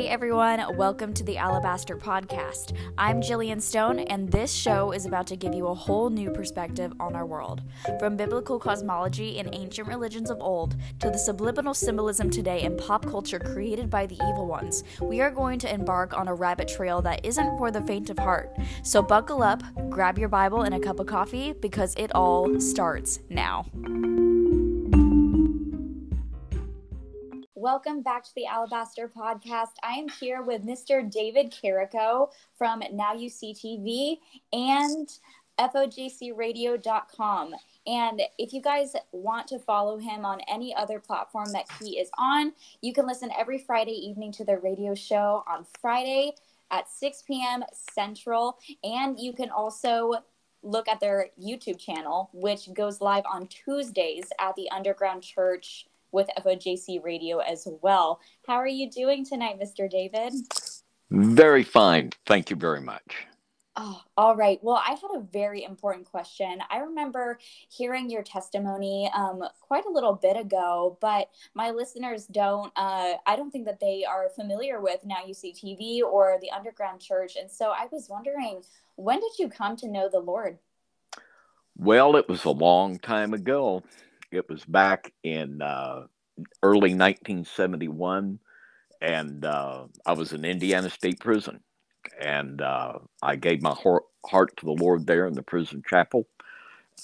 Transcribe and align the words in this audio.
Hey 0.00 0.08
everyone, 0.08 0.78
welcome 0.78 1.12
to 1.12 1.22
the 1.22 1.36
Alabaster 1.36 1.94
Podcast. 1.94 2.74
I'm 2.96 3.20
Jillian 3.20 3.60
Stone, 3.60 3.98
and 3.98 4.32
this 4.32 4.50
show 4.50 4.92
is 4.92 5.04
about 5.04 5.26
to 5.26 5.36
give 5.36 5.54
you 5.54 5.66
a 5.66 5.74
whole 5.74 6.08
new 6.08 6.30
perspective 6.30 6.90
on 6.98 7.14
our 7.14 7.26
world. 7.26 7.60
From 7.98 8.16
biblical 8.16 8.58
cosmology 8.58 9.36
in 9.36 9.54
ancient 9.54 9.86
religions 9.86 10.30
of 10.30 10.40
old 10.40 10.74
to 11.00 11.10
the 11.10 11.18
subliminal 11.18 11.74
symbolism 11.74 12.30
today 12.30 12.62
in 12.62 12.78
pop 12.78 13.04
culture 13.04 13.38
created 13.38 13.90
by 13.90 14.06
the 14.06 14.14
evil 14.14 14.46
ones, 14.46 14.84
we 15.02 15.20
are 15.20 15.30
going 15.30 15.58
to 15.58 15.70
embark 15.70 16.16
on 16.16 16.28
a 16.28 16.34
rabbit 16.34 16.66
trail 16.66 17.02
that 17.02 17.22
isn't 17.22 17.58
for 17.58 17.70
the 17.70 17.82
faint 17.82 18.08
of 18.08 18.18
heart. 18.18 18.56
So 18.82 19.02
buckle 19.02 19.42
up, 19.42 19.62
grab 19.90 20.18
your 20.18 20.30
Bible 20.30 20.62
and 20.62 20.74
a 20.74 20.80
cup 20.80 20.98
of 20.98 21.08
coffee, 21.08 21.52
because 21.52 21.94
it 21.96 22.10
all 22.14 22.58
starts 22.58 23.18
now. 23.28 23.66
Welcome 27.60 28.00
back 28.00 28.24
to 28.24 28.34
the 28.34 28.46
Alabaster 28.46 29.06
Podcast. 29.06 29.74
I 29.82 29.92
am 29.96 30.08
here 30.08 30.40
with 30.40 30.64
Mr. 30.64 31.12
David 31.12 31.52
Carrico 31.52 32.30
from 32.56 32.82
Now 32.90 33.12
You 33.12 33.28
See 33.28 33.52
TV 33.52 34.16
and 34.50 35.06
FOJCRadio.com. 35.58 37.54
And 37.86 38.22
if 38.38 38.54
you 38.54 38.62
guys 38.62 38.94
want 39.12 39.46
to 39.48 39.58
follow 39.58 39.98
him 39.98 40.24
on 40.24 40.40
any 40.48 40.74
other 40.74 41.00
platform 41.00 41.52
that 41.52 41.66
he 41.82 41.98
is 41.98 42.08
on, 42.16 42.54
you 42.80 42.94
can 42.94 43.06
listen 43.06 43.28
every 43.38 43.58
Friday 43.58 43.92
evening 43.92 44.32
to 44.32 44.44
the 44.46 44.56
radio 44.56 44.94
show 44.94 45.44
on 45.46 45.66
Friday 45.82 46.32
at 46.70 46.88
6 46.88 47.24
p.m. 47.26 47.62
Central. 47.74 48.58
And 48.82 49.20
you 49.20 49.34
can 49.34 49.50
also 49.50 50.14
look 50.62 50.88
at 50.88 51.00
their 51.00 51.26
YouTube 51.38 51.78
channel, 51.78 52.30
which 52.32 52.72
goes 52.72 53.02
live 53.02 53.24
on 53.30 53.48
Tuesdays 53.48 54.28
at 54.40 54.56
the 54.56 54.70
Underground 54.70 55.22
Church 55.22 55.86
with 56.12 56.28
FOJC 56.38 57.02
Radio 57.04 57.38
as 57.38 57.66
well. 57.82 58.20
How 58.46 58.54
are 58.54 58.66
you 58.66 58.90
doing 58.90 59.24
tonight, 59.24 59.58
Mr. 59.60 59.90
David? 59.90 60.32
Very 61.10 61.64
fine. 61.64 62.10
Thank 62.26 62.50
you 62.50 62.56
very 62.56 62.80
much. 62.80 63.26
Oh, 63.76 64.02
all 64.16 64.36
right. 64.36 64.58
Well, 64.62 64.82
I 64.84 64.90
had 64.90 65.10
a 65.14 65.20
very 65.32 65.64
important 65.64 66.04
question. 66.04 66.58
I 66.70 66.78
remember 66.78 67.38
hearing 67.68 68.10
your 68.10 68.22
testimony 68.22 69.10
um, 69.16 69.42
quite 69.60 69.86
a 69.86 69.90
little 69.90 70.12
bit 70.12 70.36
ago, 70.36 70.98
but 71.00 71.30
my 71.54 71.70
listeners 71.70 72.26
don't, 72.26 72.72
uh, 72.76 73.14
I 73.26 73.36
don't 73.36 73.50
think 73.50 73.64
that 73.66 73.80
they 73.80 74.04
are 74.04 74.28
familiar 74.36 74.80
with 74.80 75.06
Now 75.06 75.24
You 75.26 75.34
See 75.34 75.52
TV 75.52 76.02
or 76.06 76.36
the 76.42 76.50
Underground 76.50 77.00
Church. 77.00 77.36
And 77.40 77.50
so 77.50 77.70
I 77.70 77.86
was 77.90 78.08
wondering, 78.10 78.60
when 78.96 79.20
did 79.20 79.38
you 79.38 79.48
come 79.48 79.76
to 79.76 79.88
know 79.88 80.08
the 80.10 80.20
Lord? 80.20 80.58
Well, 81.76 82.16
it 82.16 82.28
was 82.28 82.44
a 82.44 82.50
long 82.50 82.98
time 82.98 83.32
ago. 83.32 83.82
It 84.32 84.48
was 84.48 84.64
back 84.64 85.12
in 85.24 85.62
uh, 85.62 86.06
early 86.62 86.94
1971, 86.94 88.40
and 89.02 89.44
uh, 89.44 89.84
I 90.06 90.12
was 90.14 90.32
in 90.32 90.44
Indiana 90.44 90.90
State 90.90 91.20
Prison, 91.20 91.60
and 92.20 92.62
uh, 92.62 93.00
I 93.22 93.36
gave 93.36 93.62
my 93.62 93.74
heart 94.26 94.56
to 94.58 94.66
the 94.66 94.72
Lord 94.72 95.06
there 95.06 95.26
in 95.26 95.34
the 95.34 95.42
prison 95.42 95.82
chapel, 95.88 96.28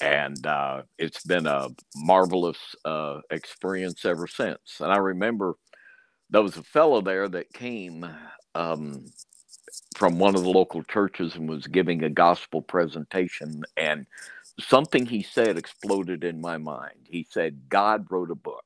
and 0.01 0.47
uh, 0.47 0.83
it's 0.99 1.25
been 1.25 1.47
a 1.47 1.69
marvelous 1.97 2.59
uh, 2.85 3.21
experience 3.31 4.05
ever 4.05 4.27
since. 4.27 4.81
And 4.81 4.93
I 4.93 4.99
remember 4.99 5.55
there 6.31 6.43
was 6.43 6.57
a 6.57 6.63
fellow 6.65 7.01
there 7.03 7.29
that 7.29 7.53
came. 7.53 8.07
Um, 8.55 9.07
from 9.97 10.19
one 10.19 10.37
of 10.37 10.43
the 10.45 10.51
local 10.51 10.83
churches 10.85 11.35
and 11.37 11.49
was 11.49 11.67
giving 11.67 12.05
a 12.05 12.11
gospel 12.11 12.63
presentation 12.63 13.63
and 13.77 14.07
something 14.61 15.07
he 15.07 15.23
said 15.23 15.59
exploded 15.59 16.25
in 16.25 16.41
my 16.41 16.59
mind. 16.59 17.07
He 17.09 17.27
said, 17.31 17.69
God 17.69 18.07
wrote 18.11 18.31
a 18.31 18.37
book. 18.37 18.65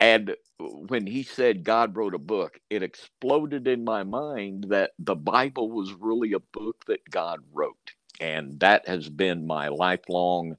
And 0.00 0.34
when 0.58 1.06
he 1.06 1.22
said 1.22 1.64
God 1.64 1.96
wrote 1.96 2.14
a 2.14 2.18
book, 2.18 2.58
it 2.70 2.82
exploded 2.82 3.68
in 3.68 3.84
my 3.84 4.02
mind 4.02 4.66
that 4.68 4.92
the 4.98 5.14
Bible 5.14 5.70
was 5.70 5.92
really 5.94 6.32
a 6.32 6.40
book 6.40 6.84
that 6.86 7.08
God 7.10 7.40
wrote. 7.52 7.92
And 8.20 8.58
that 8.60 8.86
has 8.88 9.08
been 9.08 9.46
my 9.46 9.68
lifelong 9.68 10.56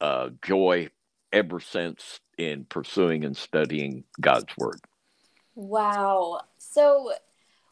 uh, 0.00 0.30
joy 0.42 0.88
ever 1.32 1.60
since 1.60 2.20
in 2.38 2.64
pursuing 2.64 3.24
and 3.24 3.36
studying 3.36 4.04
God's 4.20 4.56
Word. 4.56 4.80
Wow. 5.54 6.42
So, 6.58 7.12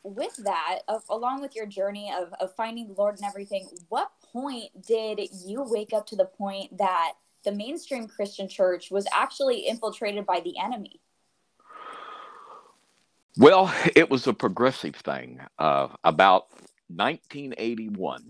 with 0.03 0.37
that, 0.45 0.81
along 1.09 1.41
with 1.41 1.57
your 1.57 1.67
journey 1.67 2.13
of, 2.15 2.33
of 2.41 2.55
finding 2.55 2.89
the 2.89 2.95
Lord 2.95 3.17
and 3.17 3.25
everything, 3.25 3.69
what 3.89 4.11
point 4.34 4.71
did 4.87 5.21
you 5.47 5.62
wake 5.62 5.93
up 5.95 6.06
to 6.09 6.17
the 6.17 6.25
point 6.25 6.77
that 6.77 7.12
the 7.45 7.53
mainstream 7.53 8.09
Christian 8.09 8.49
church 8.49 8.91
was 8.91 9.06
actually 9.15 9.61
infiltrated 9.61 10.27
by 10.27 10.41
the 10.41 10.59
enemy? 10.59 11.00
Well, 13.37 13.73
it 13.97 14.11
was 14.11 14.27
a 14.27 14.33
progressive 14.33 14.97
thing. 14.97 15.41
Uh, 15.59 15.89
about 16.05 16.50
1981, 16.89 18.23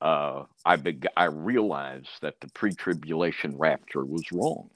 uh, 0.00 0.44
I 0.64 0.76
beg- 0.76 1.08
I 1.16 1.24
realized 1.24 2.22
that 2.22 2.40
the 2.40 2.48
pre-tribulation 2.48 3.58
rapture 3.58 4.04
was 4.04 4.32
wrong, 4.32 4.70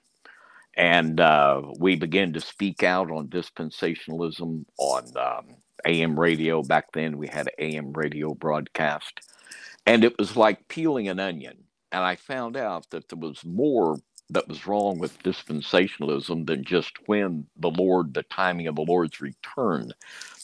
and 0.74 1.20
uh, 1.20 1.62
we 1.78 1.96
began 1.96 2.32
to 2.34 2.40
speak 2.40 2.82
out 2.82 3.10
on 3.10 3.28
dispensationalism 3.28 4.64
on 4.78 5.04
um, 5.16 5.56
AM 5.86 6.18
radio. 6.18 6.62
Back 6.62 6.92
then, 6.92 7.16
we 7.16 7.26
had 7.26 7.48
AM 7.58 7.92
radio 7.92 8.34
broadcast, 8.34 9.20
and 9.90 10.04
it 10.04 10.18
was 10.18 10.36
like 10.36 10.68
peeling 10.68 11.08
an 11.08 11.20
onion. 11.20 11.64
And 11.92 12.04
I 12.04 12.16
found 12.16 12.56
out 12.56 12.90
that 12.92 13.10
there 13.10 13.20
was 13.20 13.44
more 13.44 13.98
that 14.30 14.48
was 14.48 14.66
wrong 14.66 14.98
with 14.98 15.22
dispensationalism 15.22 16.48
than 16.48 16.64
just 16.64 16.94
when 17.06 17.46
the 17.58 17.70
Lord, 17.70 18.14
the 18.14 18.24
timing 18.24 18.66
of 18.68 18.76
the 18.76 18.82
Lord's 18.82 19.20
return, 19.22 19.92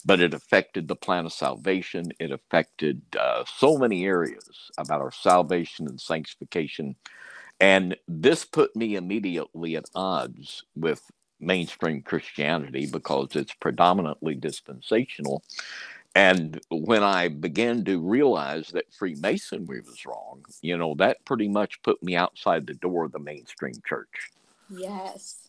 but 0.05 0.21
it 0.21 0.33
affected 0.35 0.87
the 0.87 0.95
plan 0.95 1.25
of 1.27 1.33
salvation. 1.33 2.13
It 2.19 2.31
affected 2.31 3.03
uh, 3.19 3.45
so 3.57 3.77
many 3.77 4.05
areas 4.05 4.71
about 4.79 5.01
our 5.01 5.11
salvation 5.11 5.87
and 5.89 6.01
sanctification. 6.01 6.95
And 7.59 7.97
this 8.07 8.45
put 8.45 8.75
me 8.75 8.95
immediately 8.95 9.75
at 9.77 9.85
odds 9.95 10.63
with 10.75 11.01
mainstream 11.39 12.03
Christianity 12.03 12.87
because 12.91 13.29
it's 13.35 13.55
predominantly 13.55 14.35
dispensational. 14.35 15.43
And 16.15 16.59
when 16.69 17.03
I 17.03 17.27
began 17.27 17.85
to 17.85 17.99
realize 17.99 18.69
that 18.69 18.91
Freemasonry 18.93 19.81
was 19.81 20.05
wrong, 20.05 20.43
you 20.61 20.77
know, 20.77 20.95
that 20.95 21.23
pretty 21.25 21.47
much 21.47 21.81
put 21.83 22.01
me 22.01 22.15
outside 22.15 22.65
the 22.65 22.73
door 22.73 23.05
of 23.05 23.11
the 23.11 23.19
mainstream 23.19 23.75
church. 23.87 24.31
Yes. 24.69 25.47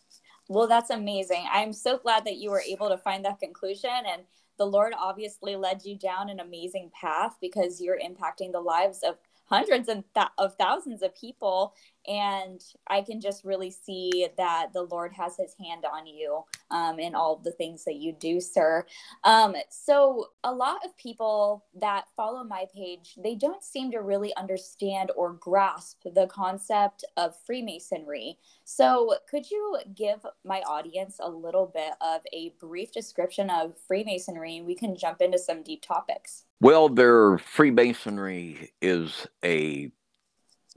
Well, 0.49 0.67
that's 0.67 0.91
amazing. 0.91 1.47
I'm 1.51 1.73
so 1.73 1.99
glad 1.99 2.25
that 2.25 2.37
you 2.37 2.51
were 2.51 2.61
able 2.61 2.89
to 2.89 2.99
find 2.99 3.25
that 3.25 3.41
conclusion. 3.41 3.91
And 3.91 4.23
the 4.59 4.67
Lord 4.67 4.93
obviously 4.99 5.57
led 5.57 5.85
you 5.85 5.97
down 5.97 6.31
an 6.31 6.41
amazing 6.41 6.91
path 6.99 7.37
because 7.41 7.81
you're 7.81 7.99
impacting 7.99 8.53
the 8.53 8.61
lives 8.61 9.03
of 9.03 9.17
hundreds 9.47 9.89
and 9.89 10.05
th- 10.15 10.27
of 10.37 10.55
thousands 10.57 11.03
of 11.03 11.15
people 11.15 11.75
and 12.09 12.63
i 12.89 13.01
can 13.03 13.21
just 13.21 13.45
really 13.45 13.71
see 13.71 14.27
that 14.37 14.69
the 14.73 14.83
lord 14.83 15.13
has 15.13 15.37
his 15.37 15.55
hand 15.61 15.85
on 15.85 16.07
you 16.07 16.43
um, 16.71 16.99
in 16.99 17.15
all 17.15 17.37
the 17.37 17.53
things 17.53 17.85
that 17.85 17.97
you 17.97 18.13
do 18.13 18.41
sir. 18.41 18.85
Um, 19.25 19.55
so 19.71 20.29
a 20.45 20.53
lot 20.53 20.85
of 20.85 20.97
people 20.97 21.65
that 21.81 22.07
follow 22.17 22.45
my 22.45 22.67
page 22.75 23.17
they 23.23 23.35
don't 23.35 23.63
seem 23.63 23.91
to 23.93 23.99
really 23.99 24.35
understand 24.37 25.11
or 25.17 25.33
grasp 25.35 26.03
the 26.15 26.27
concept 26.27 27.05
of 27.17 27.35
freemasonry. 27.45 28.39
So 28.65 29.15
could 29.29 29.51
you 29.51 29.79
give 29.95 30.25
my 30.45 30.61
audience 30.63 31.19
a 31.21 31.29
little 31.29 31.67
bit 31.67 31.93
of 32.01 32.21
a 32.33 32.55
brief 32.61 32.93
description 32.93 33.51
of 33.51 33.75
freemasonry? 33.87 34.61
We 34.61 34.75
can 34.75 34.97
jump 34.97 35.21
into 35.21 35.39
some 35.39 35.63
deep 35.63 35.83
topics. 35.83 36.45
Well, 36.61 36.89
their 36.89 37.39
Freemasonry 37.39 38.73
is 38.83 39.29
a 39.45 39.93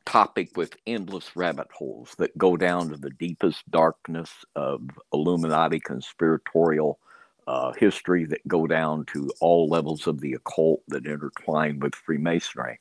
topic 0.05 0.55
with 0.57 0.75
endless 0.87 1.35
rabbit 1.35 1.67
holes 1.73 2.15
that 2.17 2.37
go 2.37 2.57
down 2.57 2.89
to 2.89 2.97
the 2.97 3.09
deepest 3.11 3.69
darkness 3.69 4.31
of 4.55 4.81
Illuminati 5.13 5.79
conspiratorial 5.79 6.99
uh, 7.47 7.73
history, 7.73 8.25
that 8.25 8.47
go 8.47 8.67
down 8.67 9.05
to 9.05 9.29
all 9.39 9.67
levels 9.67 10.07
of 10.07 10.21
the 10.21 10.33
occult 10.33 10.81
that 10.87 11.05
intertwine 11.05 11.79
with 11.79 11.95
Freemasonry. 11.95 12.79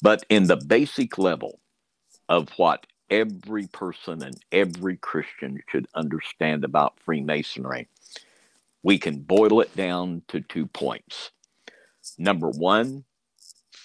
But 0.00 0.24
in 0.28 0.46
the 0.46 0.56
basic 0.56 1.18
level 1.18 1.60
of 2.28 2.48
what 2.56 2.86
every 3.10 3.66
person 3.66 4.22
and 4.22 4.36
every 4.50 4.96
Christian 4.96 5.62
should 5.68 5.86
understand 5.94 6.64
about 6.64 6.98
Freemasonry, 7.00 7.88
we 8.82 8.98
can 8.98 9.20
boil 9.20 9.60
it 9.60 9.76
down 9.76 10.22
to 10.28 10.40
two 10.40 10.66
points. 10.66 11.30
Number 12.18 12.48
one, 12.48 13.04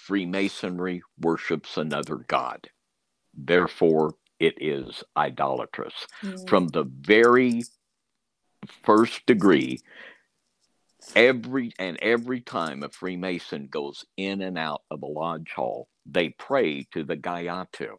Freemasonry 0.08 1.02
worships 1.20 1.76
another 1.76 2.16
god. 2.16 2.70
Therefore, 3.34 4.16
it 4.40 4.56
is 4.62 5.04
idolatrous. 5.18 6.08
Mm. 6.24 6.48
From 6.48 6.68
the 6.70 6.86
very 6.86 7.64
first 8.84 9.26
degree, 9.26 9.80
every 11.14 11.74
and 11.78 11.98
every 12.02 12.40
time 12.40 12.84
a 12.84 12.90
Freemason 12.90 13.68
goes 13.68 14.06
in 14.16 14.42
and 14.42 14.58
out 14.58 14.84
of 14.90 15.04
a 15.04 15.08
lodge 15.08 15.52
hall, 15.54 15.90
they 16.06 16.30
pray 16.30 16.88
to 16.94 17.04
the 17.04 17.18
Gayatu, 17.18 17.98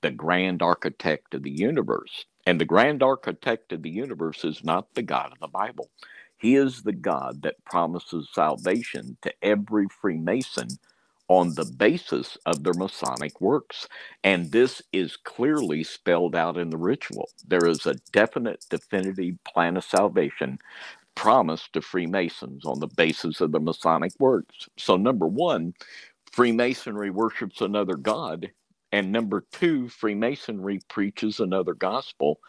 the 0.00 0.10
grand 0.10 0.62
architect 0.62 1.34
of 1.34 1.42
the 1.42 1.50
universe. 1.50 2.24
And 2.46 2.58
the 2.58 2.64
grand 2.64 3.02
architect 3.02 3.74
of 3.74 3.82
the 3.82 3.90
universe 3.90 4.42
is 4.42 4.64
not 4.64 4.94
the 4.94 5.02
God 5.02 5.32
of 5.32 5.38
the 5.38 5.48
Bible. 5.48 5.90
He 6.38 6.56
is 6.56 6.82
the 6.82 6.94
God 6.94 7.42
that 7.42 7.62
promises 7.66 8.30
salvation 8.32 9.18
to 9.20 9.34
every 9.42 9.86
Freemason 10.00 10.68
on 11.28 11.54
the 11.54 11.66
basis 11.66 12.38
of 12.46 12.64
their 12.64 12.74
Masonic 12.74 13.40
works. 13.40 13.88
And 14.24 14.52
this 14.52 14.82
is 14.92 15.16
clearly 15.16 15.84
spelled 15.84 16.36
out 16.36 16.58
in 16.58 16.70
the 16.70 16.78
ritual. 16.78 17.30
There 17.46 17.66
is 17.66 17.86
a 17.86 17.96
definite, 18.12 18.64
definitive 18.70 19.36
plan 19.44 19.76
of 19.78 19.84
salvation 19.84 20.58
promised 21.16 21.74
to 21.74 21.82
Freemasons 21.82 22.64
on 22.66 22.80
the 22.80 22.88
basis 22.88 23.40
of 23.42 23.52
the 23.52 23.60
Masonic 23.60 24.12
works. 24.20 24.68
So, 24.78 24.96
number 24.96 25.28
one, 25.28 25.74
Freemasonry 26.32 27.10
worships 27.10 27.62
another 27.62 27.96
God. 27.96 28.50
And 28.92 29.12
number 29.12 29.44
two, 29.52 29.88
Freemasonry 29.88 30.80
preaches 30.88 31.40
another 31.40 31.74
gospel. 31.74 32.40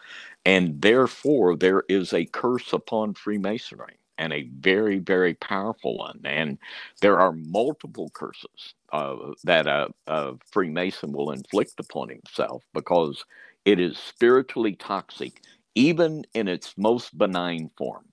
And 0.46 0.82
therefore, 0.82 1.56
there 1.56 1.84
is 1.88 2.12
a 2.14 2.26
curse 2.26 2.72
upon 2.72 3.14
Freemasonry 3.14 3.96
and 4.18 4.32
a 4.32 4.48
very, 4.60 4.98
very 4.98 5.34
powerful 5.34 5.96
one. 5.96 6.20
And 6.24 6.58
there 7.00 7.20
are 7.20 7.32
multiple 7.32 8.10
curses 8.14 8.74
uh, 8.92 9.16
that 9.44 9.66
a, 9.66 9.88
a 10.06 10.34
Freemason 10.50 11.12
will 11.12 11.30
inflict 11.32 11.78
upon 11.78 12.08
himself 12.08 12.62
because 12.72 13.24
it 13.64 13.80
is 13.80 13.98
spiritually 13.98 14.76
toxic, 14.76 15.40
even 15.74 16.24
in 16.34 16.48
its 16.48 16.74
most 16.76 17.16
benign 17.16 17.70
form. 17.76 18.04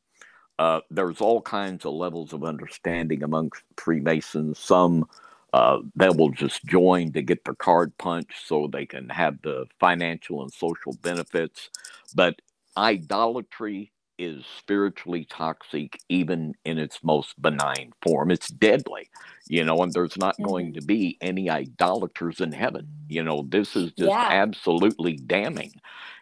Uh, 0.60 0.82
there's 0.92 1.22
all 1.22 1.42
kinds 1.42 1.86
of 1.86 1.94
levels 1.94 2.34
of 2.34 2.44
understanding 2.44 3.24
among 3.24 3.52
Freemasons. 3.78 4.60
Some 4.60 5.08
uh, 5.54 5.80
that 5.96 6.16
will 6.16 6.30
just 6.32 6.64
join 6.66 7.12
to 7.12 7.22
get 7.22 7.44
their 7.44 7.56
card 7.56 7.98
punched 7.98 8.48
so 8.48 8.68
they 8.68 8.86
can 8.86 9.10
have 9.10 9.42
the 9.42 9.66
financial 9.80 10.42
and 10.42 10.54
social 10.54 10.94
benefits. 11.02 11.70
But 12.16 12.42
idolatry 12.78 13.92
is 14.22 14.46
spiritually 14.60 15.26
toxic, 15.26 16.00
even 16.08 16.54
in 16.64 16.78
its 16.78 17.04
most 17.04 17.42
benign 17.42 17.92
form. 18.04 18.30
It's 18.30 18.50
deadly, 18.50 19.10
you 19.48 19.64
know, 19.64 19.82
and 19.82 19.92
there's 19.92 20.18
not 20.18 20.36
mm-hmm. 20.36 20.50
going 20.50 20.74
to 20.74 20.82
be 20.82 21.18
any 21.22 21.50
idolaters 21.50 22.40
in 22.40 22.52
heaven. 22.52 22.88
You 23.10 23.24
know, 23.24 23.46
this 23.50 23.76
is 23.76 23.92
just 23.94 24.12
yeah. 24.12 24.28
absolutely 24.30 25.18
damning. 25.18 25.74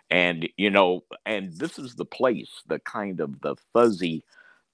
And, 0.10 0.48
you 0.58 0.70
know, 0.70 1.04
and 1.26 1.54
this 1.54 1.78
is 1.78 1.96
the 1.96 2.06
place, 2.06 2.64
the 2.68 2.80
kind 2.80 3.20
of 3.20 3.42
the 3.42 3.56
fuzzy, 3.74 4.24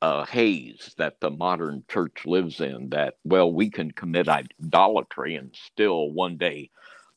uh, 0.02 0.26
haze 0.26 0.94
that 0.98 1.20
the 1.20 1.32
modern 1.32 1.84
church 1.90 2.26
lives 2.26 2.60
in 2.60 2.90
that, 2.90 3.16
well, 3.24 3.52
we 3.52 3.70
can 3.70 3.90
commit 3.92 4.28
idolatry 4.30 5.36
and 5.36 5.56
still 5.56 6.12
one 6.12 6.38
day 6.38 6.70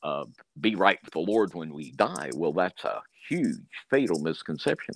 uh, 0.03 0.25
be 0.61 0.75
right 0.75 0.99
with 1.05 1.13
the 1.13 1.19
Lord 1.19 1.55
when 1.55 1.75
we 1.75 1.91
die. 1.93 2.31
Well, 2.35 2.53
that's 2.53 2.85
a 2.85 3.03
huge, 3.29 3.69
fatal 3.91 4.21
misconception. 4.21 4.95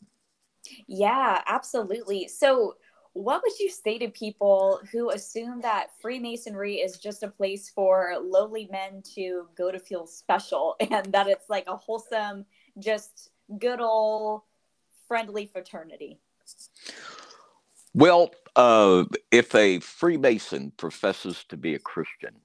Yeah, 0.87 1.43
absolutely. 1.47 2.29
So, 2.29 2.77
what 3.15 3.43
would 3.43 3.59
you 3.59 3.69
say 3.69 3.99
to 3.99 4.09
people 4.09 4.81
who 4.91 5.11
assume 5.11 5.61
that 5.61 5.89
Freemasonry 6.01 6.77
is 6.77 6.97
just 6.97 7.23
a 7.23 7.29
place 7.29 7.69
for 7.69 8.17
lowly 8.23 8.71
men 8.73 9.03
to 9.15 9.49
go 9.55 9.71
to 9.71 9.79
feel 9.79 10.07
special 10.07 10.77
and 10.91 11.13
that 11.13 11.29
it's 11.29 11.51
like 11.51 11.65
a 11.67 11.77
wholesome, 11.77 12.47
just 12.79 13.31
good 13.59 13.81
old 13.81 14.43
friendly 15.09 15.45
fraternity? 15.45 16.19
Well, 17.95 18.31
uh, 18.57 19.05
if 19.31 19.55
a 19.55 19.81
Freemason 19.81 20.73
professes 20.79 21.45
to 21.51 21.59
be 21.59 21.75
a 21.75 21.79
Christian, 21.79 22.37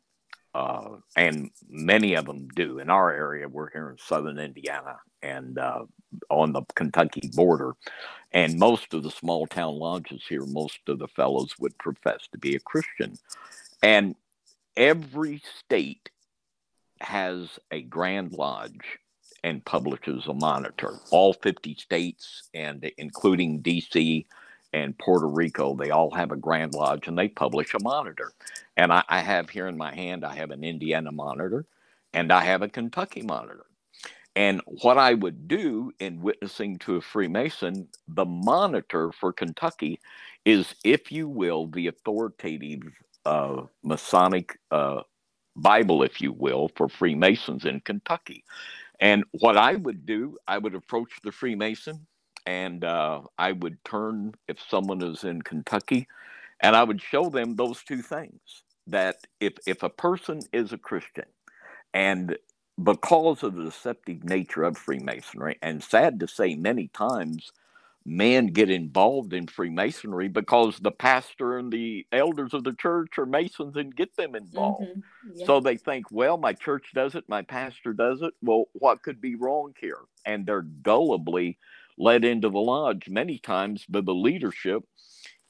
uh, 0.58 0.98
and 1.16 1.52
many 1.70 2.16
of 2.16 2.26
them 2.26 2.48
do 2.56 2.80
in 2.80 2.90
our 2.90 3.14
area, 3.14 3.48
we're 3.48 3.70
here 3.70 3.92
in 3.92 3.98
southern 4.00 4.40
Indiana 4.40 4.98
and 5.22 5.60
uh, 5.60 5.84
on 6.32 6.52
the 6.52 6.64
Kentucky 6.74 7.30
border, 7.36 7.76
and 8.32 8.58
most 8.58 8.92
of 8.96 9.04
the 9.04 9.12
small 9.12 9.46
town 9.46 9.76
lodges 9.76 10.24
here, 10.28 10.46
most 10.48 10.80
of 10.88 10.98
the 10.98 11.08
fellows 11.10 11.54
would 11.60 11.78
profess 11.78 12.28
to 12.32 12.40
be 12.40 12.56
a 12.56 12.60
Christian. 12.60 13.14
And 13.84 14.16
every 14.76 15.44
state 15.60 16.10
has 17.02 17.60
a 17.70 17.82
Grand 17.84 18.32
Lodge 18.34 18.98
and 19.44 19.64
publishes 19.64 20.26
a 20.26 20.34
monitor. 20.34 20.96
All 21.12 21.34
50 21.34 21.76
states, 21.76 22.50
and 22.56 22.92
including 22.98 23.62
DC, 23.62 24.26
and 24.74 24.98
Puerto 24.98 25.28
Rico, 25.28 25.76
they 25.76 25.92
all 25.92 26.12
have 26.12 26.32
a 26.32 26.38
Grand 26.38 26.74
Lodge 26.74 27.08
and 27.08 27.18
they 27.18 27.28
publish 27.28 27.74
a 27.74 27.82
monitor. 27.82 28.34
And 28.76 28.92
I, 28.92 29.04
I, 29.08 29.20
have 29.20 29.50
here 29.50 29.68
in 29.68 29.78
my 29.78 29.94
hand, 29.94 30.26
I 30.26 30.36
have 30.36 30.52
an 30.52 30.64
Indiana 30.64 31.12
monitor 31.12 31.66
and 32.14 32.32
I 32.32 32.44
have 32.44 32.62
a 32.62 32.70
Kentucky 32.70 33.22
monitor. 33.22 33.66
And 34.36 34.62
what 34.68 34.98
I 34.98 35.16
would 35.16 35.48
do 35.48 35.92
in 36.00 36.22
witnessing 36.22 36.78
to 36.80 36.98
a 36.98 37.02
Freemason, 37.02 37.88
the 38.08 38.26
monitor 38.26 39.12
for 39.12 39.34
Kentucky 39.34 40.00
is, 40.46 40.76
if 40.84 41.12
you 41.12 41.28
will, 41.28 41.68
the 41.68 41.88
authoritative 41.88 42.94
uh, 43.26 43.64
Masonic 43.84 44.60
uh, 44.70 45.02
Bible, 45.56 46.04
if 46.04 46.22
you 46.22 46.34
will, 46.34 46.70
for 46.76 46.88
Freemasons 46.88 47.66
in 47.66 47.80
Kentucky. 47.80 48.44
And 49.00 49.24
what 49.32 49.58
I 49.58 49.76
would 49.76 50.06
do, 50.06 50.38
I 50.48 50.58
would 50.58 50.76
approach 50.76 51.12
the 51.24 51.32
Freemason 51.32 52.06
and 52.48 52.86
uh, 52.86 53.22
I 53.38 53.52
would 53.52 53.84
turn 53.84 54.34
if 54.48 54.58
someone 54.68 55.04
is 55.04 55.26
in 55.26 55.42
Kentucky, 55.42 56.08
and 56.62 56.76
I 56.76 56.84
would 56.84 57.02
show 57.02 57.30
them 57.30 57.56
those 57.56 57.84
two 57.84 58.02
things. 58.02 58.64
That 58.88 59.18
if 59.40 59.54
if 59.68 59.84
a 59.84 59.90
person 59.90 60.40
is 60.54 60.72
a 60.72 60.78
Christian, 60.78 61.26
and 61.94 62.38
because 62.82 63.44
of 63.44 63.56
the 63.56 63.66
deceptive 63.66 64.24
nature 64.24 64.64
of 64.64 64.78
Freemasonry, 64.78 65.58
and 65.62 65.84
sad 65.84 66.22
to 66.22 66.28
say, 66.28 66.56
many 66.56 66.88
times 66.88 67.52
men 68.06 68.48
get 68.48 68.70
involved 68.70 69.34
in 69.34 69.46
Freemasonry 69.46 70.30
because 70.30 70.80
the 70.80 70.92
pastor 70.92 71.58
and 71.58 71.74
the 71.74 72.08
elders 72.14 72.54
of 72.54 72.64
the 72.64 72.72
church 72.72 73.18
are 73.18 73.26
Masons 73.26 73.76
and 73.76 73.94
get 73.94 74.16
them 74.16 74.34
involved. 74.34 74.88
Mm-hmm. 74.88 75.32
Yeah. 75.40 75.46
So 75.46 75.60
they 75.60 75.76
think, 75.76 76.06
well, 76.12 76.38
my 76.38 76.54
church 76.54 76.92
does 76.94 77.16
it, 77.16 77.26
my 77.28 77.42
pastor 77.42 77.92
does 77.92 78.22
it. 78.22 78.34
Well, 78.42 78.66
what 78.72 79.04
could 79.04 79.20
be 79.20 79.36
wrong 79.36 79.74
here? 79.82 80.00
And 80.26 80.46
they're 80.46 80.64
gullibly 80.64 81.58
led 81.98 82.26
into 82.26 82.50
the 82.50 82.60
lodge 82.60 83.10
many 83.10 83.40
times 83.40 83.86
by 83.88 84.02
the 84.02 84.16
leadership 84.16 84.84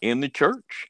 in 0.01 0.21
the 0.21 0.29
church. 0.29 0.87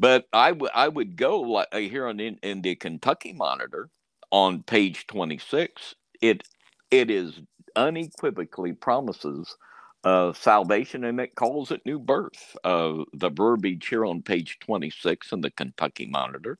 But 0.00 0.26
I, 0.34 0.50
w- 0.50 0.72
I 0.74 0.88
would 0.88 1.16
go 1.16 1.40
like 1.42 1.74
here 1.74 2.08
on 2.08 2.20
in, 2.20 2.38
in 2.42 2.62
the 2.62 2.76
Kentucky 2.76 3.34
Monitor 3.34 3.90
on 4.32 4.64
page 4.64 5.06
26. 5.08 5.96
It 6.22 6.44
it 6.90 7.10
is 7.10 7.40
unequivocally 7.76 8.74
promises 8.74 9.56
uh, 10.04 10.34
salvation 10.34 11.04
and 11.04 11.20
it 11.20 11.36
calls 11.36 11.72
it 11.72 11.82
new 11.86 11.98
birth. 12.00 12.56
Uh, 12.64 13.04
the 13.14 13.30
verbiage 13.30 13.88
here 13.88 14.04
on 14.06 14.22
page 14.22 14.58
26 14.60 15.32
in 15.32 15.42
the 15.42 15.52
Kentucky 15.52 16.06
Monitor. 16.06 16.58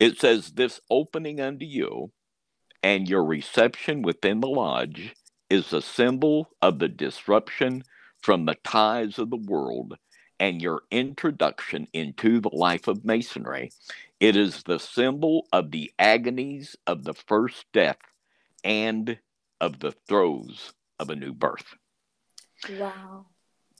It 0.00 0.20
says, 0.20 0.52
This 0.52 0.80
opening 0.90 1.40
unto 1.40 1.66
you 1.66 2.12
and 2.82 3.08
your 3.08 3.24
reception 3.24 4.02
within 4.02 4.40
the 4.40 4.48
lodge 4.48 5.14
is 5.48 5.72
a 5.72 5.82
symbol 5.82 6.50
of 6.60 6.78
the 6.78 6.88
disruption 6.88 7.82
from 8.20 8.44
the 8.44 8.56
ties 8.64 9.18
of 9.18 9.30
the 9.30 9.36
world 9.36 9.96
and 10.38 10.60
your 10.60 10.82
introduction 10.90 11.86
into 11.92 12.40
the 12.40 12.50
life 12.52 12.88
of 12.88 13.04
Masonry. 13.04 13.70
It 14.20 14.36
is 14.36 14.62
the 14.62 14.78
symbol 14.78 15.46
of 15.52 15.70
the 15.70 15.92
agonies 15.98 16.76
of 16.86 17.04
the 17.04 17.14
first 17.14 17.64
death 17.72 17.98
and 18.64 19.18
of 19.60 19.78
the 19.78 19.92
throes 20.08 20.72
of 20.98 21.10
a 21.10 21.16
new 21.16 21.32
birth. 21.32 21.74
Wow. 22.78 23.26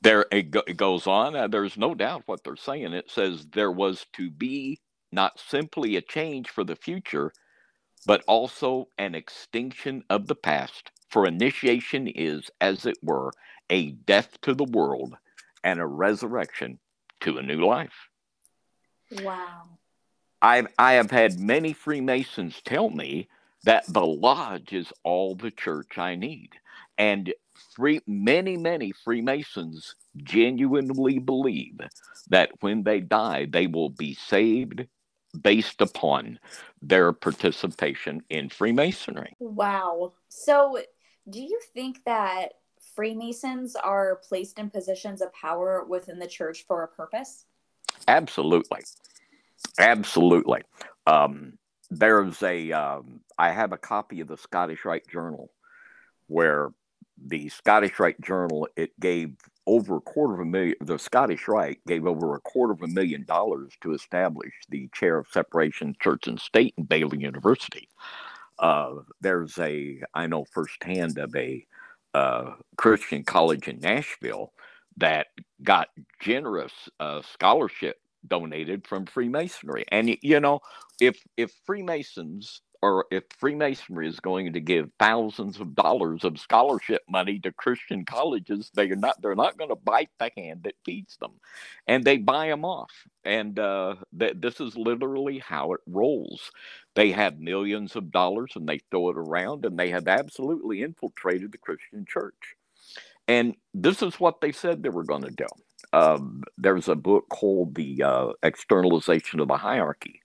There 0.03 0.27
it, 0.31 0.51
go, 0.51 0.63
it 0.67 0.77
goes 0.77 1.07
on. 1.07 1.35
Uh, 1.35 1.49
there's 1.49 1.77
no 1.77 1.95
doubt 1.95 2.23
what 2.27 2.45
they're 2.45 2.57
saying. 2.57 2.93
It 2.93 3.11
says 3.11 3.47
there 3.53 3.73
was 3.73 4.07
to 4.15 4.31
be 4.31 4.81
not 5.11 5.41
simply 5.41 5.97
a 5.97 6.03
change 6.03 6.51
for 6.51 6.65
the 6.65 6.77
future, 6.77 7.33
but 8.07 8.23
also 8.29 8.89
an 8.99 9.15
extinction 9.15 10.05
of 10.09 10.27
the 10.27 10.35
past 10.35 10.91
for 11.09 11.27
initiation 11.27 12.07
is, 12.09 12.51
as 12.61 12.87
it 12.87 12.97
were, 13.03 13.33
a 13.71 13.91
death 13.91 14.41
to 14.43 14.55
the 14.55 14.65
world 14.65 15.17
and 15.65 15.81
a 15.81 15.87
resurrection 15.87 16.79
to 17.21 17.39
a 17.39 17.43
new 17.43 17.65
life. 17.65 18.09
Wow. 19.23 19.79
I've, 20.43 20.69
I 20.79 20.95
have 20.95 21.11
had 21.11 21.41
many 21.41 21.73
Freemasons 21.73 22.61
tell 22.65 22.91
me 22.91 23.29
that 23.65 23.85
the 23.89 24.05
lodge 24.07 24.73
is 24.73 24.93
all 25.03 25.35
the 25.35 25.51
church 25.51 25.99
I 25.99 26.15
need. 26.15 26.51
And 26.99 27.33
free, 27.75 28.01
many, 28.07 28.57
many 28.57 28.93
Freemasons 28.93 29.95
genuinely 30.17 31.19
believe 31.19 31.81
that 32.29 32.51
when 32.61 32.83
they 32.83 33.01
die, 33.01 33.47
they 33.47 33.67
will 33.67 33.91
be 33.91 34.15
saved 34.15 34.87
based 35.43 35.81
upon 35.81 36.39
their 36.81 37.13
participation 37.13 38.23
in 38.31 38.49
Freemasonry. 38.49 39.37
Wow. 39.39 40.13
So 40.29 40.79
do 41.29 41.41
you 41.41 41.61
think 41.75 42.05
that 42.05 42.55
Freemasons 42.95 43.77
are 43.77 44.21
placed 44.29 44.59
in 44.59 44.71
positions 44.71 45.21
of 45.21 45.33
power 45.33 45.85
within 45.85 46.19
the 46.19 46.27
church 46.27 46.65
for 46.67 46.83
a 46.83 46.89
purpose? 46.89 47.45
Absolutely. 48.09 48.81
Absolutely. 49.79 50.63
Um, 51.07 51.59
there's 51.91 52.43
a. 52.43 52.73
Um, 52.73 53.21
I 53.39 53.51
have 53.51 53.73
a 53.73 53.79
copy 53.79 54.21
of 54.21 54.29
the 54.29 54.37
Scottish 54.37 54.85
Rite 54.85 55.07
Journal 55.09 55.51
where 56.27 56.71
the 57.25 57.49
Scottish 57.49 57.99
Rite 57.99 58.21
Journal 58.21 58.69
it 58.77 58.99
gave 59.01 59.37
over 59.67 59.97
a 59.97 60.01
quarter 60.01 60.35
of 60.35 60.41
a 60.41 60.45
million. 60.45 60.77
The 60.81 60.99
Scottish 60.99 61.49
Rite 61.49 61.81
gave 61.87 62.07
over 62.07 62.35
a 62.35 62.41
quarter 62.41 62.73
of 62.73 62.83
a 62.83 62.89
million 62.89 63.25
dollars 63.25 63.73
to 63.83 63.95
establish 63.95 64.53
the 64.69 64.89
chair 64.95 65.19
of 65.19 65.29
separation, 65.29 65.97
church 66.01 66.27
and 66.27 66.41
state 66.41 66.75
in 66.77 66.85
Baylor 66.85 67.17
University. 67.17 67.89
Uh, 68.59 68.97
there's 69.21 69.59
a 69.59 70.01
I 70.15 70.27
know 70.27 70.47
firsthand 70.53 71.19
of 71.19 71.35
a 71.37 71.67
uh, 72.15 72.53
Christian 72.79 73.25
college 73.25 73.69
in 73.69 73.81
Nashville 73.81 74.53
that 74.99 75.29
got 75.63 75.89
generous 76.21 76.73
uh, 77.01 77.23
scholarship 77.23 77.99
donated 78.27 78.87
from 78.87 79.07
Freemasonry. 79.07 79.85
And 79.93 80.17
you 80.23 80.41
know, 80.41 80.61
if 81.01 81.19
if 81.37 81.53
Freemasons 81.67 82.63
or 82.87 83.07
if 83.11 83.25
Freemasonry 83.39 84.09
is 84.09 84.21
going 84.21 84.53
to 84.53 84.61
give 84.61 84.91
thousands 85.01 85.61
of 85.61 85.75
dollars 85.75 86.25
of 86.25 86.39
scholarship 86.39 87.03
money 87.11 87.41
to 87.41 87.53
Christian 87.53 88.05
colleges, 88.05 88.71
they're 88.75 88.97
not 88.97 89.21
they're 89.23 89.35
not 89.35 89.59
going 89.59 89.71
to 89.71 89.77
bite 89.77 90.11
the 90.21 90.31
hand 90.37 90.63
that 90.65 90.77
feeds 90.85 91.17
them, 91.19 91.33
and 91.89 92.05
they 92.05 92.19
buy 92.19 92.49
them 92.49 92.65
off. 92.65 92.93
And 93.25 93.59
uh, 93.59 93.97
th- 94.19 94.37
this 94.39 94.61
is 94.61 94.77
literally 94.77 95.41
how 95.41 95.73
it 95.73 95.81
rolls. 95.89 96.53
They 96.95 97.13
have 97.13 97.41
millions 97.41 97.97
of 97.97 98.13
dollars 98.13 98.53
and 98.57 98.69
they 98.69 98.81
throw 98.91 99.11
it 99.11 99.19
around, 99.19 99.67
and 99.67 99.79
they 99.79 99.91
have 99.91 100.09
absolutely 100.09 100.83
infiltrated 100.83 101.53
the 101.53 101.59
Christian 101.59 102.07
church. 102.07 102.57
And 103.29 103.57
this 103.75 104.03
is 104.03 104.21
what 104.21 104.41
they 104.41 104.53
said 104.53 104.83
they 104.83 104.91
were 104.91 105.05
going 105.05 105.25
to 105.25 105.31
do. 105.33 105.47
Um, 105.93 106.45
there's 106.59 106.89
a 106.89 106.97
book 106.97 107.29
called 107.31 107.75
The 107.75 108.03
uh, 108.03 108.29
Externalization 108.43 109.41
of 109.41 109.49
the 109.49 109.57
Hierarchy 109.57 110.21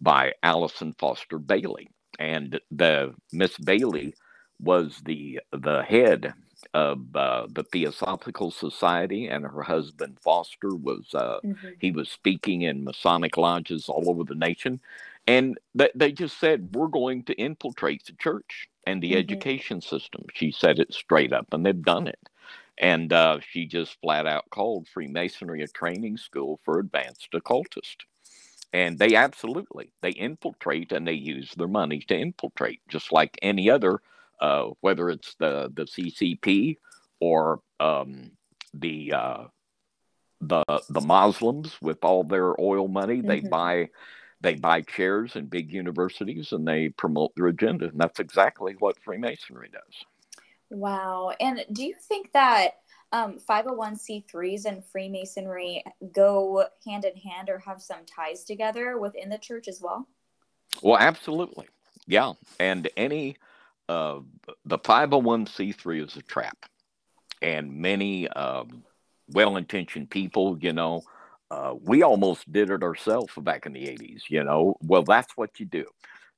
by 0.00 0.32
Alice 0.42 0.82
and 0.82 0.96
Foster 0.98 1.38
Bailey. 1.38 1.88
And 2.22 2.60
the 2.70 3.14
Miss 3.32 3.58
Bailey 3.58 4.14
was 4.60 5.02
the 5.04 5.40
the 5.50 5.82
head 5.82 6.34
of 6.72 7.16
uh, 7.16 7.48
the 7.50 7.64
Theosophical 7.64 8.52
Society, 8.52 9.26
and 9.26 9.44
her 9.44 9.62
husband 9.62 10.18
Foster 10.20 10.76
was 10.76 11.08
uh, 11.14 11.40
mm-hmm. 11.44 11.68
he 11.80 11.90
was 11.90 12.08
speaking 12.08 12.62
in 12.62 12.84
Masonic 12.84 13.36
lodges 13.36 13.88
all 13.88 14.08
over 14.08 14.22
the 14.22 14.36
nation, 14.36 14.80
and 15.26 15.58
th- 15.76 15.90
they 15.96 16.12
just 16.12 16.38
said 16.38 16.76
we're 16.76 16.86
going 16.86 17.24
to 17.24 17.34
infiltrate 17.34 18.04
the 18.06 18.12
church 18.12 18.68
and 18.86 19.02
the 19.02 19.10
mm-hmm. 19.10 19.18
education 19.18 19.80
system. 19.80 20.22
She 20.32 20.52
said 20.52 20.78
it 20.78 20.94
straight 20.94 21.32
up, 21.32 21.52
and 21.52 21.66
they've 21.66 21.82
done 21.82 22.06
it. 22.06 22.20
And 22.78 23.12
uh, 23.12 23.40
she 23.40 23.66
just 23.66 24.00
flat 24.00 24.28
out 24.28 24.48
called 24.50 24.86
Freemasonry 24.86 25.62
a 25.62 25.66
training 25.66 26.18
school 26.18 26.60
for 26.64 26.78
advanced 26.78 27.34
occultists 27.34 28.06
and 28.72 28.98
they 28.98 29.14
absolutely 29.14 29.92
they 30.02 30.10
infiltrate 30.10 30.92
and 30.92 31.06
they 31.06 31.12
use 31.12 31.52
their 31.56 31.68
money 31.68 32.00
to 32.00 32.16
infiltrate 32.16 32.80
just 32.88 33.12
like 33.12 33.38
any 33.42 33.70
other 33.70 34.00
uh, 34.40 34.70
whether 34.80 35.10
it's 35.10 35.34
the 35.34 35.70
the 35.74 35.84
ccp 35.84 36.76
or 37.20 37.60
um, 37.80 38.32
the 38.74 39.12
uh, 39.12 39.44
the 40.40 40.64
the 40.88 41.00
muslims 41.00 41.76
with 41.80 42.04
all 42.04 42.24
their 42.24 42.60
oil 42.60 42.88
money. 42.88 43.18
Mm-hmm. 43.18 43.28
they 43.28 43.40
buy 43.40 43.88
they 44.42 44.54
buy 44.56 44.80
chairs 44.82 45.36
in 45.36 45.46
big 45.46 45.72
universities 45.72 46.52
and 46.52 46.66
they 46.66 46.88
promote 46.90 47.32
their 47.36 47.46
agenda. 47.46 47.88
And 47.88 47.98
that's 47.98 48.18
exactly 48.18 48.74
what 48.80 48.98
freemasonry 49.04 49.70
does. 49.72 50.04
Wow. 50.68 51.32
And 51.38 51.64
do 51.72 51.84
you 51.84 51.94
think 51.94 52.32
that 52.32 52.78
um, 53.12 53.38
501c3s 53.48 54.64
and 54.64 54.84
Freemasonry 54.84 55.84
go 56.12 56.64
hand 56.86 57.04
in 57.04 57.16
hand 57.16 57.48
or 57.48 57.58
have 57.58 57.80
some 57.80 58.04
ties 58.06 58.44
together 58.44 58.98
within 58.98 59.28
the 59.28 59.38
church 59.38 59.68
as 59.68 59.80
well? 59.80 60.08
Well, 60.82 60.98
absolutely. 60.98 61.68
Yeah. 62.06 62.32
And 62.58 62.88
any, 62.96 63.36
uh, 63.88 64.20
the 64.64 64.78
501c3 64.78 66.04
is 66.04 66.16
a 66.16 66.22
trap. 66.22 66.56
And 67.42 67.76
many 67.76 68.28
um, 68.28 68.84
well 69.28 69.56
intentioned 69.56 70.10
people, 70.10 70.58
you 70.58 70.72
know, 70.72 71.02
uh, 71.50 71.74
we 71.82 72.02
almost 72.02 72.50
did 72.50 72.70
it 72.70 72.82
ourselves 72.82 73.34
back 73.36 73.66
in 73.66 73.74
the 73.74 73.84
80s, 73.84 74.22
you 74.30 74.42
know. 74.42 74.76
Well, 74.80 75.02
that's 75.02 75.36
what 75.36 75.60
you 75.60 75.66
do. 75.66 75.84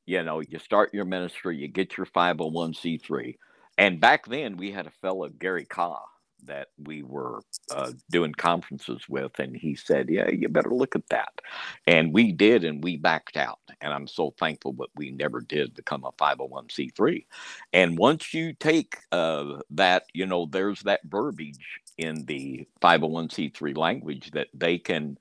You 0.07 0.25
know, 0.25 0.41
you 0.41 0.59
start 0.59 0.93
your 0.93 1.05
ministry, 1.05 1.57
you 1.57 1.69
get 1.69 1.97
your 1.97 2.07
501c3. 2.07 3.37
And 3.79 4.01
back 4.01 4.27
then, 4.27 4.57
we 4.57 4.73
had 4.73 4.87
a 4.87 4.93
fellow, 5.03 5.29
Gary 5.29 5.67
Kah, 5.67 6.03
that 6.47 6.69
we 6.79 7.03
were 7.03 7.41
uh, 7.75 7.93
doing 8.11 8.33
conferences 8.33 9.03
with, 9.09 9.39
and 9.39 9.57
he 9.57 9.75
said, 9.75 10.09
"Yeah, 10.09 10.31
you 10.31 10.49
better 10.49 10.75
look 10.75 10.97
at 10.97 11.09
that." 11.09 11.41
And 11.87 12.13
we 12.13 12.33
did, 12.33 12.65
and 12.65 12.83
we 12.83 12.97
backed 12.97 13.37
out. 13.37 13.59
And 13.81 13.93
I'm 13.93 14.07
so 14.07 14.35
thankful 14.39 14.73
that 14.75 14.89
we 14.97 15.11
never 15.11 15.41
did 15.41 15.75
become 15.75 16.05
a 16.05 16.13
501c3. 16.13 17.27
And 17.73 17.99
once 17.99 18.33
you 18.35 18.55
take 18.55 18.97
uh, 19.13 19.59
that, 19.71 20.05
you 20.13 20.27
know, 20.27 20.47
there's 20.47 20.81
that 20.83 21.01
verbiage 21.05 21.81
in 21.99 22.25
the 22.27 22.67
501c3 22.83 23.77
language 23.77 24.31
that 24.33 24.49
they 24.55 24.79
can 24.79 25.17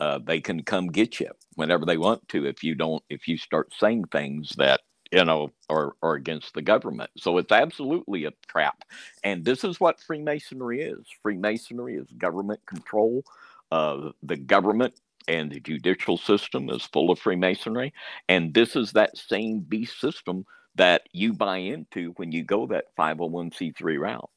uh, 0.00 0.18
they 0.24 0.40
can 0.40 0.62
come 0.62 0.88
get 0.88 1.20
you 1.20 1.30
whenever 1.54 1.86
they 1.86 1.96
want 1.96 2.26
to 2.28 2.46
if 2.46 2.64
you 2.64 2.74
don't 2.74 3.02
if 3.08 3.28
you 3.28 3.36
start 3.36 3.72
saying 3.78 4.04
things 4.10 4.52
that 4.56 4.80
you 5.16 5.24
know, 5.24 5.50
or, 5.70 5.96
or 6.02 6.14
against 6.14 6.52
the 6.52 6.60
government. 6.60 7.10
So 7.16 7.38
it's 7.38 7.50
absolutely 7.50 8.26
a 8.26 8.32
trap. 8.48 8.84
And 9.24 9.46
this 9.46 9.64
is 9.64 9.80
what 9.80 9.98
Freemasonry 9.98 10.82
is 10.82 11.06
Freemasonry 11.22 11.96
is 11.96 12.06
government 12.18 12.60
control. 12.66 13.24
Uh, 13.72 14.10
the 14.22 14.36
government 14.36 14.92
and 15.26 15.50
the 15.50 15.58
judicial 15.58 16.18
system 16.18 16.68
is 16.68 16.82
full 16.82 17.10
of 17.10 17.18
Freemasonry. 17.18 17.94
And 18.28 18.52
this 18.52 18.76
is 18.76 18.92
that 18.92 19.16
same 19.16 19.60
beast 19.60 19.98
system 19.98 20.44
that 20.74 21.08
you 21.12 21.32
buy 21.32 21.56
into 21.56 22.12
when 22.16 22.30
you 22.30 22.44
go 22.44 22.66
that 22.66 22.94
501c3 22.98 23.98
route. 23.98 24.30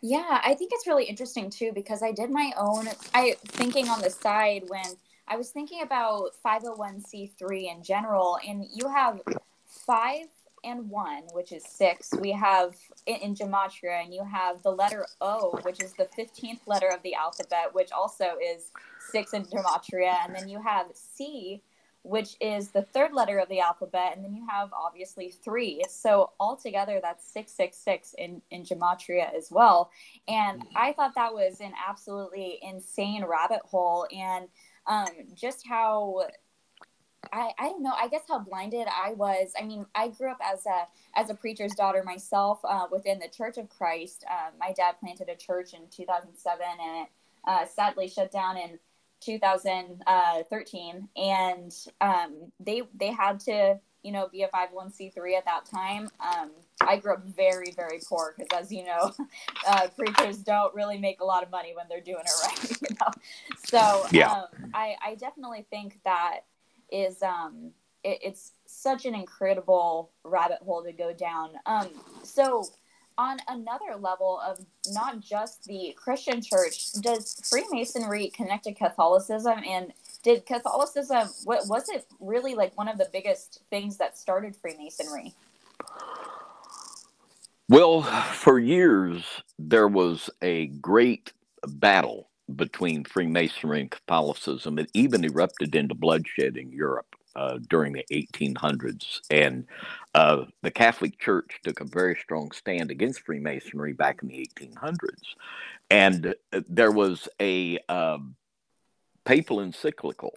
Yeah, 0.00 0.40
I 0.42 0.54
think 0.54 0.70
it's 0.72 0.86
really 0.86 1.04
interesting 1.04 1.50
too 1.50 1.72
because 1.74 2.02
I 2.02 2.12
did 2.12 2.30
my 2.30 2.52
own 2.56 2.88
I 3.12 3.36
thinking 3.44 3.90
on 3.90 4.00
the 4.00 4.08
side 4.08 4.62
when 4.68 4.86
I 5.28 5.36
was 5.36 5.50
thinking 5.50 5.82
about 5.82 6.30
501c3 6.42 7.76
in 7.76 7.82
general 7.82 8.38
and 8.48 8.64
you 8.72 8.88
have 8.88 9.20
five 9.76 10.26
and 10.64 10.90
one, 10.90 11.22
which 11.32 11.52
is 11.52 11.64
six, 11.64 12.10
we 12.20 12.32
have 12.32 12.74
in, 13.06 13.16
in, 13.16 13.34
gematria, 13.34 14.02
and 14.02 14.12
you 14.12 14.24
have 14.24 14.62
the 14.62 14.70
letter 14.70 15.06
O, 15.20 15.58
which 15.62 15.82
is 15.82 15.92
the 15.92 16.08
15th 16.18 16.60
letter 16.66 16.88
of 16.88 17.02
the 17.02 17.14
alphabet, 17.14 17.72
which 17.72 17.92
also 17.92 18.36
is 18.42 18.72
six 19.10 19.32
in 19.32 19.44
gematria. 19.44 20.16
And 20.24 20.34
then 20.34 20.48
you 20.48 20.60
have 20.60 20.86
C, 20.92 21.62
which 22.02 22.36
is 22.40 22.70
the 22.70 22.82
third 22.82 23.12
letter 23.12 23.38
of 23.38 23.48
the 23.48 23.60
alphabet. 23.60 24.12
And 24.16 24.24
then 24.24 24.34
you 24.34 24.46
have 24.48 24.70
obviously 24.72 25.30
three. 25.30 25.82
So 25.88 26.30
altogether, 26.40 27.00
that's 27.02 27.24
666 27.32 28.14
in, 28.18 28.42
in 28.50 28.64
gematria 28.64 29.34
as 29.34 29.48
well. 29.50 29.90
And 30.26 30.64
I 30.74 30.92
thought 30.92 31.14
that 31.14 31.32
was 31.32 31.60
an 31.60 31.72
absolutely 31.88 32.58
insane 32.62 33.24
rabbit 33.24 33.60
hole. 33.64 34.06
And 34.14 34.48
um, 34.86 35.08
just 35.34 35.66
how 35.66 36.26
I, 37.32 37.52
I 37.58 37.68
don't 37.68 37.82
know 37.82 37.94
i 38.00 38.08
guess 38.08 38.22
how 38.28 38.38
blinded 38.38 38.86
i 38.88 39.12
was. 39.12 39.52
I 39.58 39.64
mean 39.64 39.86
i 39.94 40.08
grew 40.08 40.30
up 40.30 40.38
as 40.42 40.66
a 40.66 40.86
as 41.18 41.30
a 41.30 41.34
preacher's 41.34 41.72
daughter 41.72 42.02
myself 42.04 42.60
uh, 42.64 42.86
within 42.90 43.18
the 43.18 43.28
church 43.28 43.58
of 43.58 43.68
christ. 43.68 44.24
Uh, 44.30 44.50
my 44.58 44.72
dad 44.72 44.96
planted 45.00 45.28
a 45.28 45.36
church 45.36 45.74
in 45.74 45.80
2007 45.90 46.66
and 46.80 47.02
it 47.02 47.08
uh, 47.46 47.64
sadly 47.66 48.08
shut 48.08 48.30
down 48.32 48.56
in 48.56 48.78
2013 49.20 51.08
and 51.16 51.74
um, 52.00 52.52
they 52.60 52.82
they 52.94 53.10
had 53.10 53.40
to 53.40 53.78
you 54.02 54.12
know 54.12 54.28
be 54.28 54.42
a 54.42 54.48
501c3 54.48 55.34
at 55.36 55.44
that 55.44 55.64
time. 55.64 56.08
Um, 56.20 56.50
i 56.82 56.96
grew 56.96 57.14
up 57.14 57.24
very 57.24 57.72
very 57.72 57.98
poor 58.06 58.34
because 58.36 58.64
as 58.64 58.70
you 58.70 58.84
know 58.84 59.12
uh, 59.66 59.88
preachers 59.96 60.38
don't 60.38 60.74
really 60.74 60.98
make 60.98 61.20
a 61.20 61.24
lot 61.24 61.42
of 61.42 61.50
money 61.50 61.72
when 61.74 61.86
they're 61.88 62.00
doing 62.00 62.22
it 62.24 62.32
right 62.44 62.82
you 62.82 62.96
know? 63.00 63.10
So 63.64 64.06
yeah. 64.12 64.30
um, 64.32 64.70
I, 64.74 64.94
I 65.04 65.14
definitely 65.14 65.66
think 65.70 65.98
that 66.04 66.40
is 66.90 67.22
um 67.22 67.72
it, 68.04 68.18
it's 68.22 68.52
such 68.66 69.04
an 69.04 69.14
incredible 69.14 70.10
rabbit 70.24 70.58
hole 70.64 70.82
to 70.84 70.92
go 70.92 71.12
down. 71.12 71.50
Um, 71.66 71.88
so 72.22 72.64
on 73.18 73.38
another 73.48 73.96
level 73.98 74.40
of 74.44 74.64
not 74.92 75.20
just 75.20 75.64
the 75.64 75.94
Christian 75.96 76.42
church, 76.42 76.92
does 77.00 77.40
Freemasonry 77.48 78.28
connect 78.28 78.64
to 78.64 78.74
Catholicism? 78.74 79.62
And 79.66 79.92
did 80.22 80.44
Catholicism, 80.44 81.28
what 81.44 81.66
was 81.66 81.88
it 81.88 82.06
really 82.20 82.54
like 82.54 82.76
one 82.76 82.88
of 82.88 82.98
the 82.98 83.08
biggest 83.12 83.62
things 83.70 83.96
that 83.96 84.18
started 84.18 84.54
Freemasonry? 84.54 85.34
Well, 87.68 88.02
for 88.02 88.58
years, 88.58 89.24
there 89.58 89.88
was 89.88 90.30
a 90.42 90.66
great 90.66 91.32
battle 91.66 92.25
between 92.54 93.04
Freemasonry 93.04 93.80
and 93.80 93.90
Catholicism. 93.90 94.78
It 94.78 94.90
even 94.94 95.24
erupted 95.24 95.74
into 95.74 95.94
bloodshed 95.94 96.56
in 96.56 96.70
Europe 96.70 97.16
uh, 97.34 97.58
during 97.68 97.92
the 97.92 98.04
1800s. 98.12 99.20
And 99.30 99.66
uh, 100.14 100.44
the 100.62 100.70
Catholic 100.70 101.18
Church 101.18 101.60
took 101.64 101.80
a 101.80 101.84
very 101.84 102.16
strong 102.16 102.50
stand 102.52 102.90
against 102.90 103.20
Freemasonry 103.20 103.92
back 103.92 104.22
in 104.22 104.28
the 104.28 104.48
1800s. 104.58 105.22
And 105.90 106.34
uh, 106.52 106.60
there 106.68 106.92
was 106.92 107.28
a 107.40 107.78
um, 107.88 108.36
papal 109.24 109.60
encyclical 109.60 110.34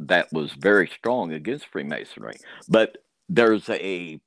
that 0.00 0.32
was 0.32 0.52
very 0.52 0.88
strong 0.88 1.32
against 1.32 1.66
Freemasonry. 1.66 2.36
But 2.68 2.98
there's 3.28 3.68
a 3.68 4.20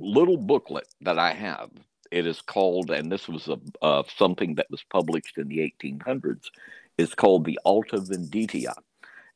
little 0.00 0.36
booklet 0.36 0.86
that 1.00 1.18
I 1.18 1.32
have 1.32 1.70
it 2.10 2.26
is 2.26 2.40
called, 2.40 2.90
and 2.90 3.10
this 3.10 3.28
was 3.28 3.48
a, 3.48 3.58
uh, 3.82 4.02
something 4.16 4.56
that 4.56 4.70
was 4.70 4.84
published 4.90 5.38
in 5.38 5.48
the 5.48 5.58
1800s. 5.82 6.50
It's 6.98 7.14
called 7.14 7.44
the 7.44 7.58
Alta 7.64 7.98
Vendita, 7.98 8.74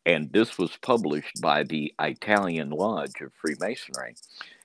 and 0.07 0.33
this 0.33 0.59
was 0.59 0.77
published 0.83 1.41
by 1.41 1.65
the 1.65 1.95
Italian 2.01 2.71
Lodge 2.71 3.21
of 3.21 3.33
Freemasonry. 3.35 4.17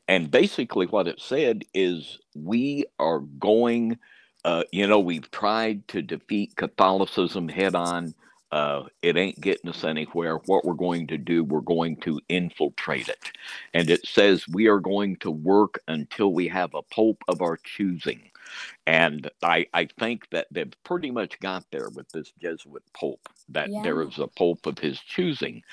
And 0.08 0.32
basically, 0.32 0.88
what 0.88 1.08
it 1.08 1.20
said 1.20 1.64
is 1.74 2.20
we 2.36 2.86
are 3.00 3.20
going. 3.20 3.98
Uh, 4.46 4.64
you 4.72 4.88
know, 4.88 5.00
we've 5.00 5.30
tried 5.32 5.86
to 5.90 6.02
defeat 6.02 6.56
Catholicism 6.56 7.50
head 7.50 7.76
on 7.76 8.14
uh, 8.52 8.84
it 9.02 9.18
ain't 9.18 9.42
getting 9.42 9.70
us 9.70 9.84
anywhere. 9.84 10.38
What 10.46 10.66
we're 10.66 10.74
going 10.74 11.08
to 11.08 11.18
do, 11.18 11.44
we're 11.44 11.62
going 11.62 11.98
to 11.98 12.20
infiltrate 12.30 13.10
it. 13.10 13.32
And 13.74 13.90
it 13.90 14.06
says 14.08 14.48
we 14.48 14.68
are 14.68 14.80
going 14.80 15.18
to 15.18 15.32
work 15.32 15.80
until 15.88 16.34
we 16.34 16.48
have 16.48 16.74
a 16.74 16.82
pope 16.82 17.24
of 17.28 17.42
our 17.42 17.58
choosing. 17.58 18.30
And 18.86 19.30
I, 19.44 19.68
I 19.74 19.90
think 20.00 20.30
that 20.32 20.48
they've 20.52 20.72
pretty 20.86 21.12
much 21.12 21.40
got 21.42 21.66
there 21.72 21.90
with 21.90 22.10
this 22.10 22.32
Jesuit 22.42 22.84
pope, 22.94 23.28
that 23.50 23.70
yeah. 23.70 23.82
there 23.84 24.02
is 24.02 24.18
a 24.20 24.28
pope 24.28 24.66
of 24.66 24.80
his 24.80 25.00
choosing. 25.00 25.64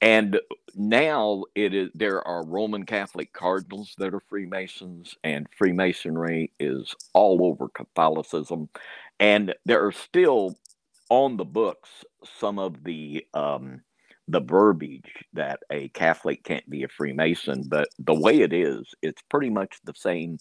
And 0.00 0.40
now 0.74 1.44
it 1.54 1.74
is 1.74 1.90
there 1.94 2.26
are 2.26 2.46
Roman 2.46 2.86
Catholic 2.86 3.32
cardinals 3.32 3.94
that 3.98 4.14
are 4.14 4.20
Freemasons, 4.20 5.16
and 5.24 5.46
Freemasonry 5.58 6.52
is 6.58 6.94
all 7.12 7.44
over 7.44 7.68
Catholicism. 7.68 8.68
And 9.18 9.54
there 9.66 9.84
are 9.84 9.92
still 9.92 10.56
on 11.10 11.36
the 11.36 11.44
books 11.44 12.04
some 12.38 12.58
of 12.58 12.82
the 12.84 13.26
um, 13.34 13.82
the 14.28 14.40
verbiage 14.40 15.12
that 15.32 15.60
a 15.70 15.88
Catholic 15.88 16.44
can't 16.44 16.68
be 16.70 16.84
a 16.84 16.88
Freemason, 16.88 17.64
but 17.66 17.88
the 17.98 18.14
way 18.14 18.40
it 18.40 18.52
is, 18.52 18.94
it's 19.02 19.22
pretty 19.28 19.50
much 19.50 19.76
the 19.84 19.94
same 19.94 20.38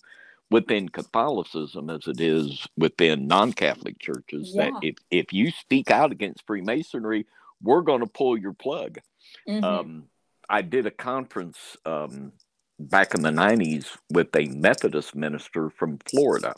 within 0.51 0.89
Catholicism 0.89 1.89
as 1.89 2.07
it 2.07 2.19
is 2.19 2.65
within 2.77 3.27
non-Catholic 3.27 3.99
churches. 3.99 4.51
Yeah. 4.53 4.65
That 4.65 4.73
if 4.81 4.95
if 5.11 5.33
you 5.33 5.51
speak 5.51 5.91
out 5.91 6.11
against 6.11 6.45
Freemasonry, 6.45 7.25
we're 7.61 7.81
going 7.81 8.01
to 8.01 8.07
pull 8.07 8.37
your 8.37 8.53
plug. 8.53 8.99
Mm-hmm. 9.47 9.63
Um, 9.63 10.03
I 10.49 10.61
did 10.61 10.85
a 10.85 10.91
conference 10.91 11.77
um, 11.85 12.31
back 12.79 13.13
in 13.13 13.21
the 13.21 13.29
90s 13.29 13.97
with 14.11 14.35
a 14.35 14.47
Methodist 14.47 15.15
minister 15.15 15.69
from 15.69 15.99
Florida, 16.09 16.55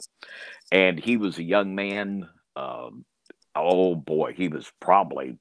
and 0.72 1.00
he 1.00 1.18
was 1.18 1.38
a 1.38 1.44
young 1.44 1.76
man. 1.76 2.30
Um, 2.56 3.06
oh 3.56 3.96
boy, 3.96 4.34
he 4.36 4.48
was 4.48 4.72
probably 4.80 5.38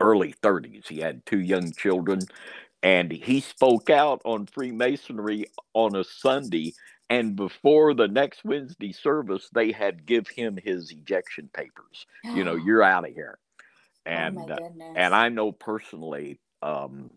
early 0.00 0.34
30s. 0.42 0.88
He 0.88 0.98
had 0.98 1.24
two 1.26 1.40
young 1.40 1.72
children, 1.72 2.20
and 2.82 3.12
he 3.12 3.40
spoke 3.40 3.90
out 3.90 4.22
on 4.24 4.46
Freemasonry 4.46 5.46
on 5.74 5.94
a 5.96 6.04
Sunday. 6.04 6.74
And 7.08 7.34
before 7.34 7.92
the 7.92 8.08
next 8.08 8.44
Wednesday 8.44 8.92
service, 8.92 9.48
they 9.52 9.72
had 9.72 10.06
give 10.06 10.28
him 10.28 10.58
his 10.62 10.90
ejection 10.92 11.50
papers. 11.52 12.06
you 12.24 12.44
know, 12.44 12.54
you're 12.64 12.82
out 12.82 13.06
of 13.08 13.14
here. 13.14 13.38
Oh, 14.06 14.10
and 14.10 14.38
oh 14.38 14.54
uh, 14.54 14.92
and 14.96 15.14
I 15.14 15.28
know 15.28 15.52
personally 15.52 16.38
um, 16.62 17.10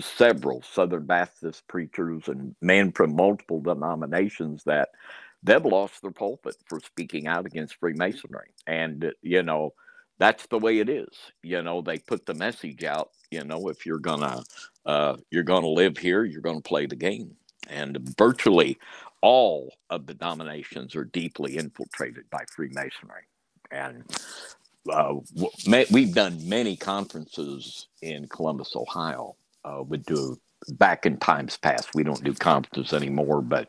several 0.00 0.62
Southern 0.62 1.06
Baptist 1.06 1.66
preachers 1.68 2.28
and 2.28 2.54
men 2.60 2.92
from 2.92 3.16
multiple 3.16 3.60
denominations 3.60 4.62
that 4.64 4.90
they've 5.46 5.64
lost 5.64 6.02
their 6.02 6.10
pulpit 6.10 6.56
for 6.66 6.80
speaking 6.80 7.26
out 7.28 7.46
against 7.46 7.76
Freemasonry. 7.76 8.50
And, 8.66 9.12
you 9.22 9.42
know, 9.42 9.72
that's 10.18 10.46
the 10.48 10.58
way 10.58 10.80
it 10.80 10.88
is. 10.88 11.08
You 11.42 11.62
know, 11.62 11.80
they 11.80 11.98
put 11.98 12.26
the 12.26 12.34
message 12.34 12.84
out, 12.84 13.10
you 13.30 13.44
know, 13.44 13.68
if 13.68 13.86
you're 13.86 13.98
gonna 13.98 14.42
uh, 14.84 15.16
you're 15.30 15.42
gonna 15.42 15.68
live 15.68 15.98
here, 15.98 16.24
you're 16.24 16.40
gonna 16.40 16.60
play 16.60 16.86
the 16.86 16.96
game. 16.96 17.36
And 17.68 17.98
virtually 18.18 18.78
all 19.22 19.72
of 19.90 20.06
the 20.06 20.14
denominations 20.14 20.94
are 20.96 21.04
deeply 21.04 21.56
infiltrated 21.56 22.28
by 22.30 22.44
Freemasonry. 22.54 23.24
And 23.70 24.04
uh, 24.90 25.14
we've 25.90 26.14
done 26.14 26.48
many 26.48 26.76
conferences 26.76 27.88
in 28.02 28.28
Columbus, 28.28 28.74
Ohio. 28.76 29.36
Uh, 29.64 29.82
we 29.86 29.98
do 29.98 30.38
back 30.68 31.06
in 31.06 31.18
times 31.18 31.56
past. 31.56 31.90
We 31.94 32.04
don't 32.04 32.22
do 32.22 32.32
conferences 32.34 32.92
anymore, 32.92 33.42
but 33.42 33.68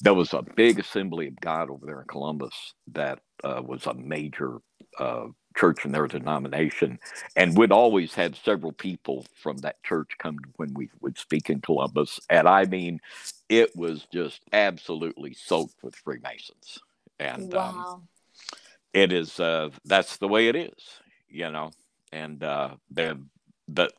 there 0.00 0.14
was 0.14 0.32
a 0.32 0.42
big 0.42 0.78
assembly 0.78 1.28
of 1.28 1.40
God 1.40 1.70
over 1.70 1.86
there 1.86 2.00
in 2.00 2.06
Columbus 2.06 2.74
that 2.92 3.20
uh, 3.42 3.62
was 3.64 3.86
a 3.86 3.94
major 3.94 4.58
uh, 4.98 5.26
church 5.56 5.84
in 5.84 5.92
their 5.92 6.06
denomination, 6.06 6.98
and 7.36 7.56
we'd 7.56 7.72
always 7.72 8.14
had 8.14 8.36
several 8.36 8.72
people 8.72 9.26
from 9.34 9.58
that 9.58 9.82
church 9.82 10.10
come 10.18 10.38
when 10.56 10.74
we 10.74 10.90
would 11.00 11.18
speak 11.18 11.50
in 11.50 11.60
Columbus, 11.60 12.20
and 12.30 12.48
I 12.48 12.64
mean, 12.64 13.00
it 13.48 13.74
was 13.76 14.06
just 14.12 14.40
absolutely 14.52 15.34
soaked 15.34 15.82
with 15.82 15.94
Freemasons, 15.96 16.78
and 17.18 17.54
um, 17.54 17.76
wow. 17.76 17.84
um, 17.94 18.08
it 18.92 19.12
is 19.12 19.38
uh, 19.40 19.70
that's 19.84 20.16
the 20.18 20.28
way 20.28 20.48
it 20.48 20.56
is, 20.56 21.00
you 21.28 21.50
know, 21.50 21.70
and 22.12 22.42
uh, 22.42 22.70
the 22.90 23.20
the 23.68 23.90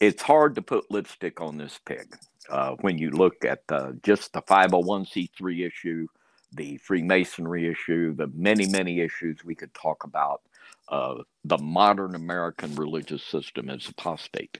it's 0.00 0.22
hard 0.22 0.54
to 0.56 0.62
put 0.62 0.90
lipstick 0.90 1.40
on 1.40 1.56
this 1.56 1.78
pig 1.84 2.16
uh, 2.50 2.76
when 2.80 2.98
you 2.98 3.10
look 3.10 3.44
at 3.44 3.66
the, 3.66 3.98
just 4.02 4.32
the 4.32 4.42
501c3 4.42 5.66
issue, 5.66 6.06
the 6.52 6.76
Freemasonry 6.78 7.68
issue, 7.68 8.14
the 8.14 8.30
many, 8.34 8.66
many 8.66 9.00
issues 9.00 9.44
we 9.44 9.54
could 9.54 9.74
talk 9.74 10.04
about, 10.04 10.42
uh, 10.88 11.16
the 11.44 11.58
modern 11.58 12.14
American 12.14 12.74
religious 12.76 13.22
system 13.24 13.68
is 13.68 13.88
apostate. 13.88 14.58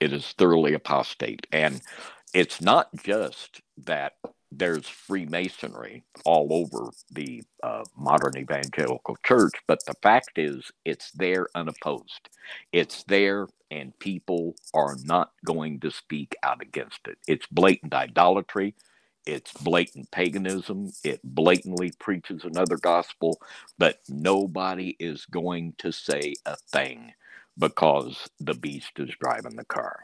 It 0.00 0.12
is 0.12 0.34
thoroughly 0.36 0.74
apostate. 0.74 1.46
And 1.52 1.80
it's 2.34 2.60
not 2.60 2.88
just 3.02 3.60
that 3.84 4.14
there's 4.58 4.88
Freemasonry 4.88 6.04
all 6.24 6.48
over 6.52 6.90
the 7.10 7.42
uh, 7.62 7.84
modern 7.96 8.36
evangelical 8.36 9.16
church, 9.24 9.54
but 9.66 9.84
the 9.86 9.94
fact 10.02 10.38
is 10.38 10.70
it's 10.84 11.10
there 11.12 11.48
unopposed. 11.54 12.28
It's 12.72 13.04
there, 13.04 13.48
and 13.70 13.98
people 13.98 14.54
are 14.74 14.96
not 15.04 15.32
going 15.46 15.80
to 15.80 15.90
speak 15.90 16.36
out 16.42 16.62
against 16.62 17.08
it. 17.08 17.18
It's 17.26 17.46
blatant 17.46 17.94
idolatry. 17.94 18.74
It's 19.26 19.52
blatant 19.52 20.10
paganism. 20.10 20.92
It 21.04 21.20
blatantly 21.24 21.92
preaches 21.98 22.44
another 22.44 22.76
gospel, 22.76 23.40
but 23.78 24.00
nobody 24.08 24.96
is 25.00 25.26
going 25.26 25.74
to 25.78 25.92
say 25.92 26.34
a 26.44 26.56
thing 26.56 27.12
because 27.58 28.28
the 28.40 28.54
beast 28.54 28.92
is 28.98 29.10
driving 29.20 29.56
the 29.56 29.64
car. 29.64 30.00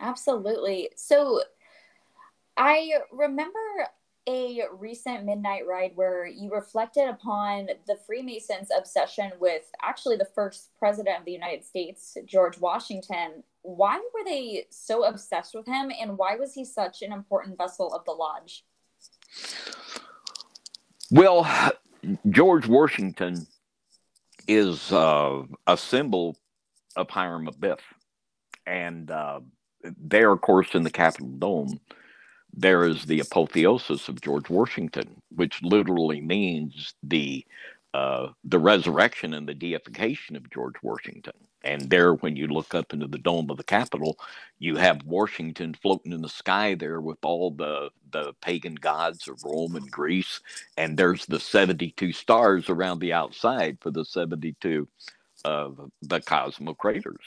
Absolutely. 0.00 0.90
So 0.96 1.42
I 2.58 2.90
remember 3.12 3.58
a 4.28 4.62
recent 4.78 5.24
midnight 5.24 5.66
ride 5.66 5.92
where 5.94 6.26
you 6.26 6.52
reflected 6.52 7.08
upon 7.08 7.68
the 7.86 7.96
Freemasons' 8.04 8.68
obsession 8.76 9.30
with 9.40 9.62
actually 9.80 10.16
the 10.16 10.28
first 10.34 10.70
president 10.78 11.20
of 11.20 11.24
the 11.24 11.32
United 11.32 11.64
States, 11.64 12.16
George 12.26 12.58
Washington. 12.58 13.44
Why 13.62 13.96
were 13.96 14.24
they 14.24 14.66
so 14.70 15.04
obsessed 15.04 15.54
with 15.54 15.66
him, 15.66 15.92
and 15.98 16.18
why 16.18 16.34
was 16.34 16.52
he 16.52 16.64
such 16.64 17.00
an 17.00 17.12
important 17.12 17.56
vessel 17.56 17.94
of 17.94 18.04
the 18.04 18.10
lodge? 18.10 18.64
Well, 21.10 21.46
George 22.28 22.66
Washington 22.66 23.46
is 24.48 24.92
uh, 24.92 25.44
a 25.66 25.76
symbol 25.76 26.36
of 26.96 27.08
Hiram 27.08 27.46
Abiff. 27.46 27.80
And 28.66 29.10
uh, 29.10 29.40
there, 29.82 30.32
of 30.32 30.40
course, 30.40 30.74
in 30.74 30.82
the 30.82 30.90
Capitol 30.90 31.28
Dome, 31.28 31.80
there 32.60 32.84
is 32.84 33.06
the 33.06 33.20
apotheosis 33.20 34.08
of 34.08 34.22
George 34.22 34.50
Washington, 34.50 35.22
which 35.36 35.62
literally 35.62 36.22
means 36.22 36.94
the 37.04 37.46
uh, 37.94 38.28
the 38.44 38.60
resurrection 38.60 39.34
and 39.34 39.48
the 39.48 39.54
deification 39.54 40.36
of 40.36 40.50
George 40.50 40.76
Washington. 40.82 41.34
And 41.64 41.90
there, 41.90 42.14
when 42.14 42.36
you 42.36 42.48
look 42.48 42.74
up 42.74 42.92
into 42.94 43.08
the 43.08 43.18
dome 43.18 43.50
of 43.50 43.58
the 43.58 43.64
Capitol, 43.64 44.18
you 44.60 44.76
have 44.76 45.02
Washington 45.04 45.74
floating 45.74 46.12
in 46.12 46.22
the 46.22 46.28
sky 46.30 46.74
there 46.76 47.00
with 47.02 47.18
all 47.24 47.52
the 47.52 47.90
the 48.12 48.34
pagan 48.42 48.76
gods 48.76 49.28
of 49.28 49.42
Rome 49.44 49.76
and 49.76 49.90
Greece, 49.90 50.40
and 50.78 50.98
there's 50.98 51.26
the 51.26 51.40
seventy 51.40 51.92
two 51.92 52.12
stars 52.12 52.70
around 52.70 53.00
the 53.00 53.14
outside 53.14 53.78
for 53.82 53.92
the 53.92 54.04
seventy 54.06 54.56
two 54.60 54.88
of 55.44 55.90
the 56.02 56.20
cosmocrators. 56.20 57.24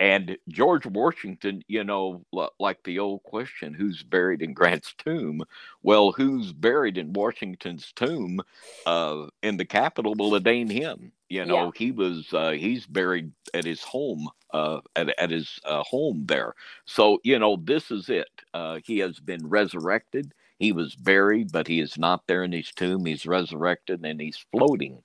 And 0.00 0.38
George 0.48 0.86
Washington, 0.86 1.62
you 1.68 1.84
know, 1.84 2.24
like 2.58 2.82
the 2.84 2.98
old 2.98 3.22
question, 3.22 3.74
who's 3.74 4.02
buried 4.02 4.40
in 4.40 4.54
Grant's 4.54 4.94
tomb? 4.94 5.42
Well, 5.82 6.12
who's 6.12 6.54
buried 6.54 6.96
in 6.96 7.12
Washington's 7.12 7.92
tomb 7.92 8.40
uh, 8.86 9.26
in 9.42 9.58
the 9.58 9.66
Capitol 9.66 10.14
will 10.14 10.32
ordain 10.32 10.70
him. 10.70 11.12
You 11.28 11.44
know, 11.44 11.66
yeah. 11.66 11.70
he 11.76 11.92
was 11.92 12.32
uh, 12.32 12.52
he's 12.52 12.86
buried 12.86 13.30
at 13.52 13.66
his 13.66 13.82
home, 13.82 14.26
uh, 14.54 14.80
at, 14.96 15.16
at 15.18 15.30
his 15.30 15.60
uh, 15.66 15.82
home 15.82 16.24
there. 16.26 16.54
So 16.86 17.20
you 17.22 17.38
know, 17.38 17.58
this 17.62 17.90
is 17.90 18.08
it. 18.08 18.30
Uh, 18.54 18.80
he 18.82 18.98
has 19.00 19.20
been 19.20 19.46
resurrected. 19.46 20.32
He 20.58 20.72
was 20.72 20.94
buried, 20.94 21.52
but 21.52 21.68
he 21.68 21.78
is 21.78 21.98
not 21.98 22.26
there 22.26 22.42
in 22.42 22.52
his 22.52 22.72
tomb. 22.72 23.04
He's 23.04 23.26
resurrected 23.26 24.04
and 24.04 24.20
he's 24.20 24.44
floating 24.50 25.02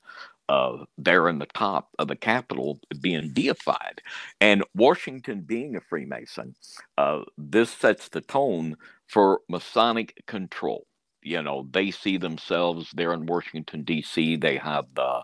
uh, 0.49 0.85
there 0.97 1.29
in 1.29 1.39
the 1.39 1.47
top 1.47 1.89
of 1.99 2.07
the 2.07 2.15
Capitol 2.15 2.79
being 3.01 3.31
deified. 3.33 4.01
And 4.41 4.63
Washington 4.75 5.41
being 5.41 5.75
a 5.75 5.81
Freemason, 5.81 6.55
uh, 6.97 7.21
this 7.37 7.71
sets 7.71 8.09
the 8.09 8.21
tone 8.21 8.77
for 9.07 9.41
Masonic 9.49 10.23
control. 10.27 10.87
you 11.23 11.41
know, 11.41 11.67
they 11.71 11.91
see 11.91 12.17
themselves 12.17 12.91
there 12.95 13.13
in 13.13 13.25
Washington 13.25 13.83
D.C. 13.83 14.37
They 14.37 14.57
have 14.57 14.85
the 14.95 15.23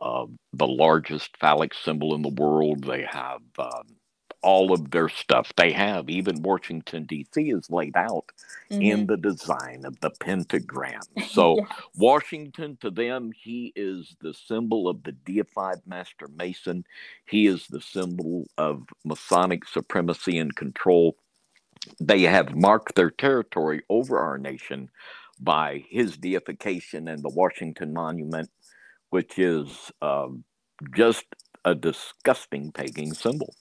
uh, 0.00 0.26
the 0.52 0.66
largest 0.66 1.36
phallic 1.38 1.74
symbol 1.74 2.14
in 2.14 2.22
the 2.22 2.28
world. 2.30 2.84
They 2.84 3.02
have 3.04 3.42
um, 3.58 3.96
all 4.46 4.72
of 4.72 4.92
their 4.92 5.08
stuff. 5.08 5.52
They 5.56 5.72
have 5.72 6.08
even 6.08 6.40
Washington 6.40 7.04
D.C. 7.04 7.50
is 7.50 7.68
laid 7.68 7.96
out 7.96 8.30
mm-hmm. 8.70 8.80
in 8.80 9.06
the 9.08 9.16
design 9.16 9.84
of 9.84 9.98
the 10.00 10.10
pentagram. 10.10 11.00
So 11.36 11.56
yes. 11.56 11.68
Washington 11.96 12.78
to 12.80 12.90
them, 12.90 13.32
he 13.32 13.72
is 13.74 14.16
the 14.20 14.32
symbol 14.32 14.88
of 14.88 15.02
the 15.02 15.12
deified 15.12 15.80
master 15.84 16.28
mason. 16.28 16.84
He 17.26 17.46
is 17.46 17.66
the 17.66 17.80
symbol 17.80 18.46
of 18.56 18.86
Masonic 19.04 19.66
supremacy 19.66 20.38
and 20.38 20.54
control. 20.54 21.16
They 22.00 22.22
have 22.22 22.54
marked 22.54 22.94
their 22.94 23.10
territory 23.10 23.82
over 23.90 24.18
our 24.18 24.38
nation 24.38 24.88
by 25.40 25.84
his 25.90 26.16
deification 26.16 27.08
and 27.08 27.22
the 27.22 27.34
Washington 27.34 27.92
Monument, 27.92 28.48
which 29.10 29.38
is 29.38 29.90
um, 30.00 30.44
just 30.94 31.26
a 31.64 31.74
disgusting 31.74 32.70
pagan 32.72 33.12
symbol. 33.12 33.52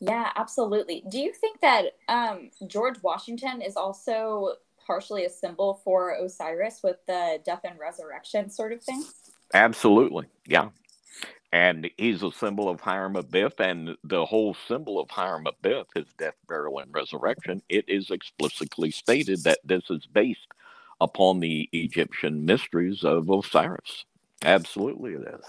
Yeah, 0.00 0.30
absolutely. 0.36 1.04
Do 1.08 1.18
you 1.18 1.32
think 1.32 1.60
that 1.60 1.96
um, 2.08 2.50
George 2.66 3.02
Washington 3.02 3.62
is 3.62 3.76
also 3.76 4.54
partially 4.86 5.24
a 5.24 5.30
symbol 5.30 5.80
for 5.84 6.12
Osiris 6.12 6.80
with 6.82 6.98
the 7.06 7.40
death 7.44 7.62
and 7.64 7.78
resurrection 7.78 8.50
sort 8.50 8.72
of 8.72 8.82
thing? 8.82 9.04
Absolutely. 9.54 10.26
Yeah. 10.46 10.68
And 11.52 11.88
he's 11.96 12.22
a 12.22 12.32
symbol 12.32 12.68
of 12.68 12.80
Hiram 12.80 13.14
Abiff, 13.14 13.60
and 13.60 13.96
the 14.04 14.26
whole 14.26 14.54
symbol 14.68 15.00
of 15.00 15.08
Hiram 15.10 15.46
Abiff, 15.46 15.86
his 15.94 16.06
death, 16.18 16.34
burial, 16.46 16.80
and 16.80 16.92
resurrection, 16.92 17.62
it 17.68 17.88
is 17.88 18.10
explicitly 18.10 18.90
stated 18.90 19.44
that 19.44 19.60
this 19.64 19.84
is 19.88 20.06
based 20.06 20.48
upon 21.00 21.40
the 21.40 21.68
Egyptian 21.72 22.44
mysteries 22.44 23.04
of 23.04 23.30
Osiris. 23.30 24.04
Absolutely, 24.44 25.12
it 25.12 25.22
is. 25.22 25.44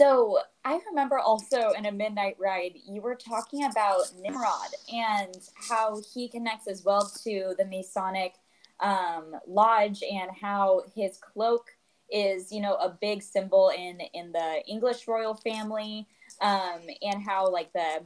So 0.00 0.38
I 0.64 0.80
remember 0.88 1.18
also 1.18 1.72
in 1.72 1.84
a 1.84 1.92
midnight 1.92 2.36
ride, 2.38 2.72
you 2.88 3.02
were 3.02 3.14
talking 3.14 3.66
about 3.66 4.10
Nimrod 4.18 4.70
and 4.90 5.36
how 5.68 6.00
he 6.14 6.26
connects 6.26 6.66
as 6.68 6.82
well 6.82 7.12
to 7.22 7.54
the 7.58 7.66
Masonic 7.66 8.36
um, 8.80 9.36
lodge 9.46 10.02
and 10.02 10.30
how 10.40 10.84
his 10.96 11.18
cloak 11.18 11.66
is, 12.10 12.50
you 12.50 12.62
know, 12.62 12.76
a 12.76 12.96
big 12.98 13.22
symbol 13.22 13.72
in 13.76 14.00
in 14.14 14.32
the 14.32 14.62
English 14.66 15.06
royal 15.06 15.34
family, 15.34 16.08
um, 16.40 16.80
and 17.02 17.22
how 17.22 17.50
like 17.50 17.70
the 17.74 18.00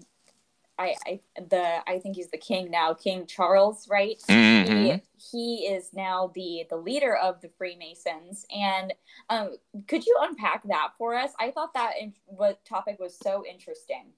I, 0.79 0.95
I 1.07 1.21
the 1.37 1.89
I 1.89 1.99
think 1.99 2.17
he's 2.17 2.31
the 2.31 2.39
king 2.39 2.71
now, 2.71 2.95
King 2.95 3.27
Charles, 3.27 3.89
right? 3.89 4.19
Mm-hmm. 4.29 4.99
He, 4.99 5.03
he 5.31 5.67
is 5.67 5.91
now 5.93 6.33
the 6.35 6.65
the 6.69 6.77
leader 6.77 7.17
of 7.17 7.41
the 7.41 7.51
Freemasons. 7.57 8.45
And 8.55 8.93
um, 9.31 9.57
could 9.87 10.05
you 10.05 10.17
unpack 10.21 10.67
that 10.69 10.91
for 10.99 11.15
us? 11.15 11.31
I 11.39 11.51
thought 11.51 11.75
that 11.75 11.93
in, 12.01 12.15
what 12.27 12.65
topic 12.65 12.99
was 12.99 13.17
so 13.17 13.45
interesting. 13.49 14.13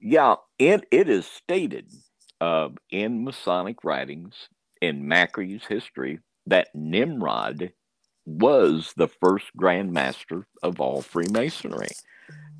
Yeah, 0.00 0.36
it 0.58 0.86
it 0.90 1.08
is 1.08 1.26
stated 1.26 1.92
uh, 2.40 2.68
in 2.90 3.24
Masonic 3.24 3.82
writings 3.82 4.48
in 4.80 5.08
Mackey's 5.08 5.64
history 5.68 6.20
that 6.46 6.68
Nimrod 6.74 7.72
was 8.24 8.92
the 8.96 9.08
first 9.08 9.46
Grand 9.56 9.92
Master 9.92 10.46
of 10.62 10.80
all 10.80 11.02
Freemasonry. 11.02 11.88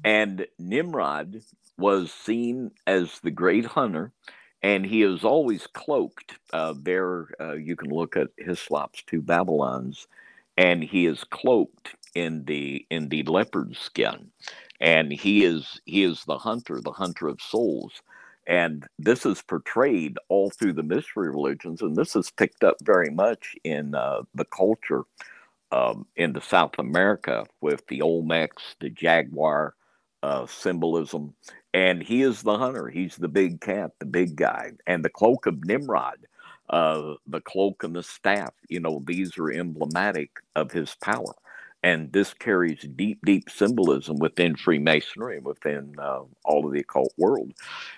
And 0.04 0.46
Nimrod 0.58 1.42
was 1.78 2.12
seen 2.12 2.72
as 2.86 3.20
the 3.20 3.30
great 3.32 3.66
hunter, 3.66 4.12
and 4.62 4.86
he 4.86 5.02
is 5.02 5.24
always 5.24 5.66
cloaked. 5.68 6.38
Uh, 6.52 6.74
there, 6.82 7.28
uh, 7.40 7.54
you 7.54 7.76
can 7.76 7.90
look 7.90 8.16
at 8.16 8.28
Hislop's 8.38 9.02
Two 9.06 9.22
Babylons, 9.22 10.08
and 10.58 10.82
he 10.84 11.06
is 11.06 11.24
cloaked 11.24 11.96
in 12.14 12.44
the 12.46 12.86
in 12.90 13.08
the 13.10 13.24
leopard 13.24 13.76
skin, 13.76 14.30
and 14.80 15.12
he 15.12 15.44
is 15.44 15.80
he 15.86 16.04
is 16.04 16.24
the 16.26 16.38
hunter, 16.38 16.80
the 16.82 16.92
hunter 16.92 17.28
of 17.28 17.40
souls. 17.42 18.02
And 18.46 18.86
this 18.98 19.26
is 19.26 19.42
portrayed 19.42 20.18
all 20.28 20.50
through 20.50 20.74
the 20.74 20.82
mystery 20.82 21.30
religions, 21.30 21.82
and 21.82 21.96
this 21.96 22.16
is 22.16 22.30
picked 22.30 22.64
up 22.64 22.76
very 22.82 23.10
much 23.10 23.56
in 23.64 23.94
uh, 23.94 24.22
the 24.34 24.46
culture 24.46 25.02
um, 25.72 26.06
in 26.16 26.32
the 26.32 26.40
South 26.40 26.72
America 26.78 27.46
with 27.60 27.86
the 27.88 28.00
Olmecs, 28.00 28.76
the 28.80 28.90
jaguar 28.90 29.74
uh, 30.22 30.46
symbolism, 30.46 31.34
and 31.74 32.02
he 32.02 32.22
is 32.22 32.42
the 32.42 32.58
hunter. 32.58 32.88
He's 32.88 33.16
the 33.16 33.28
big 33.28 33.60
cat, 33.60 33.92
the 33.98 34.06
big 34.06 34.36
guy, 34.36 34.72
and 34.86 35.04
the 35.04 35.10
cloak 35.10 35.46
of 35.46 35.64
Nimrod, 35.64 36.18
uh, 36.70 37.14
the 37.26 37.40
cloak 37.40 37.84
and 37.84 37.94
the 37.94 38.02
staff. 38.02 38.52
You 38.68 38.80
know, 38.80 39.02
these 39.06 39.36
are 39.38 39.50
emblematic 39.50 40.30
of 40.56 40.72
his 40.72 40.94
power, 41.02 41.34
and 41.82 42.12
this 42.12 42.34
carries 42.34 42.80
deep, 42.96 43.20
deep 43.24 43.48
symbolism 43.50 44.18
within 44.18 44.56
Freemasonry, 44.56 45.36
and 45.36 45.46
within 45.46 45.94
uh, 45.98 46.22
all 46.44 46.66
of 46.66 46.72
the 46.72 46.80
occult 46.80 47.12
world. 47.16 47.52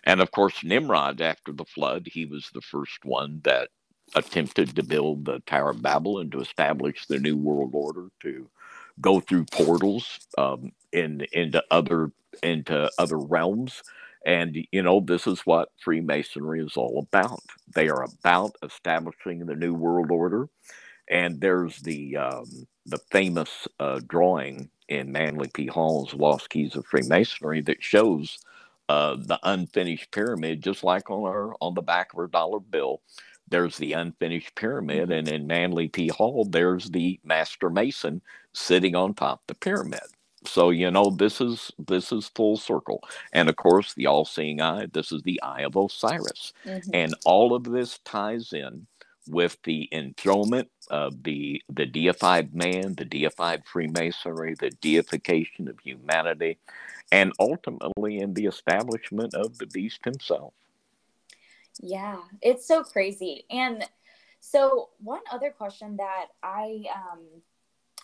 And 0.05 0.21
of 0.21 0.31
course, 0.31 0.63
Nimrod, 0.63 1.21
after 1.21 1.53
the 1.53 1.65
flood, 1.65 2.09
he 2.11 2.27
was 2.27 2.51
the 2.53 2.61
first 2.61 3.05
one 3.05 3.41
that 3.45 3.69
attempted 4.15 4.75
to 4.75 4.83
build 4.83 5.25
the 5.25 5.41
Tower 5.47 5.71
of 5.71 5.83
Babel 5.83 6.19
and 6.19 6.31
to 6.33 6.41
establish 6.41 7.07
the 7.07 7.19
New 7.19 7.37
World 7.37 7.71
Order 7.75 8.09
to 8.21 8.49
go 9.01 9.21
through 9.21 9.47
portals 9.47 10.21
um, 10.39 10.73
in 10.93 11.27
into 11.33 11.63
other 11.71 12.13
into 12.43 12.91
other 12.99 13.19
realms. 13.19 13.83
And 14.27 14.57
you 14.73 14.83
know, 14.83 15.01
this 15.01 15.27
is 15.27 15.41
what 15.43 15.71
Freemasonry 15.83 16.63
is 16.65 16.77
all 16.77 17.07
about. 17.13 17.41
They 17.75 17.89
are 17.89 18.05
about 18.05 18.57
establishing 18.65 19.47
the 19.47 19.57
new 19.57 19.75
world 19.75 20.11
order. 20.11 20.49
And 21.11 21.41
there's 21.41 21.79
the 21.81 22.17
um, 22.19 22.67
the 22.87 22.99
famous 23.13 23.69
uh, 23.81 24.01
drawing 24.09 24.71
in 24.89 25.13
Manly 25.13 25.51
P. 25.55 25.67
Hall's 25.69 26.15
Lost 26.15 26.51
Keys 26.51 26.77
of 26.77 26.87
Freemasonry 26.87 27.63
that 27.63 27.83
shows 27.83 28.39
uh, 28.89 29.17
the 29.19 29.39
unfinished 29.45 30.13
pyramid, 30.13 30.63
just 30.63 30.85
like 30.85 31.11
on 31.11 31.23
our 31.25 31.55
on 31.61 31.75
the 31.75 31.83
back 31.83 32.13
of 32.13 32.21
our 32.21 32.29
dollar 32.29 32.61
bill. 32.61 33.03
There's 33.51 33.77
the 33.77 33.93
unfinished 33.93 34.55
pyramid, 34.55 35.11
mm-hmm. 35.11 35.13
and 35.13 35.29
in 35.29 35.47
Manly 35.47 35.89
P. 35.89 36.09
Hall, 36.09 36.45
there's 36.45 36.91
the 36.91 37.21
master 37.25 37.71
mason 37.71 38.23
sitting 38.53 38.97
on 38.97 39.15
top 39.15 39.43
the 39.47 39.55
pyramid 39.55 40.01
so 40.45 40.71
you 40.71 40.91
know 40.91 41.11
this 41.11 41.41
is 41.41 41.71
this 41.79 42.13
is 42.13 42.31
full 42.35 42.57
circle 42.57 43.03
and 43.33 43.49
of 43.49 43.57
course 43.57 43.95
the 43.95 44.07
all-seeing 44.07 44.61
eye 44.61 44.87
this 44.93 45.13
is 45.13 45.23
the 45.23 45.41
eye 45.43 45.63
of 45.63 45.77
osiris 45.77 46.53
mm-hmm. 46.65 46.91
and 46.95 47.15
all 47.25 47.55
of 47.55 47.65
this 47.65 47.99
ties 48.05 48.53
in 48.53 48.87
with 49.29 49.59
the 49.65 49.89
enthronement 49.93 50.69
of 50.91 51.23
the 51.23 51.63
the 51.69 51.87
deified 51.87 52.55
man 52.55 52.95
the 52.95 53.05
deified 53.05 53.63
freemasonry 53.67 54.55
the 54.55 54.71
deification 54.81 55.69
of 55.69 55.79
humanity 55.81 56.59
and 57.13 57.33
ultimately 57.39 58.19
in 58.19 58.33
the 58.35 58.47
establishment 58.47 59.35
of 59.35 59.59
the 59.59 59.67
beast 59.67 60.01
himself 60.05 60.55
yeah 61.83 62.19
it's 62.43 62.67
so 62.67 62.83
crazy. 62.83 63.45
And 63.51 63.85
so 64.41 64.89
one 64.99 65.21
other 65.31 65.51
question 65.51 65.97
that 65.99 66.27
i 66.43 66.83
um 66.95 67.21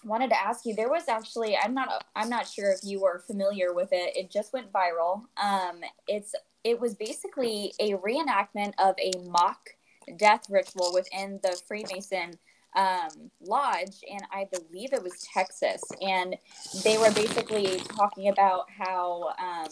wanted 0.04 0.28
to 0.28 0.40
ask 0.40 0.66
you 0.66 0.74
there 0.74 0.90
was 0.90 1.08
actually 1.08 1.56
i'm 1.56 1.74
not 1.74 2.04
i'm 2.14 2.28
not 2.28 2.46
sure 2.46 2.70
if 2.70 2.80
you 2.84 3.00
were 3.00 3.18
familiar 3.26 3.72
with 3.72 3.88
it 3.92 4.16
it 4.16 4.30
just 4.30 4.52
went 4.52 4.70
viral. 4.72 5.22
Um 5.42 5.80
it's 6.06 6.34
it 6.62 6.78
was 6.78 6.94
basically 6.94 7.72
a 7.80 7.92
reenactment 7.94 8.72
of 8.78 8.94
a 8.98 9.12
mock 9.28 9.70
death 10.16 10.44
ritual 10.50 10.92
within 10.92 11.40
the 11.42 11.58
freemason 11.66 12.38
um, 12.76 13.30
lodge 13.40 14.04
and 14.10 14.20
i 14.32 14.46
believe 14.52 14.92
it 14.92 15.02
was 15.02 15.26
texas. 15.32 15.82
And 16.02 16.36
they 16.84 16.98
were 16.98 17.10
basically 17.12 17.78
talking 17.80 18.28
about 18.28 18.70
how 18.70 19.32
um, 19.38 19.70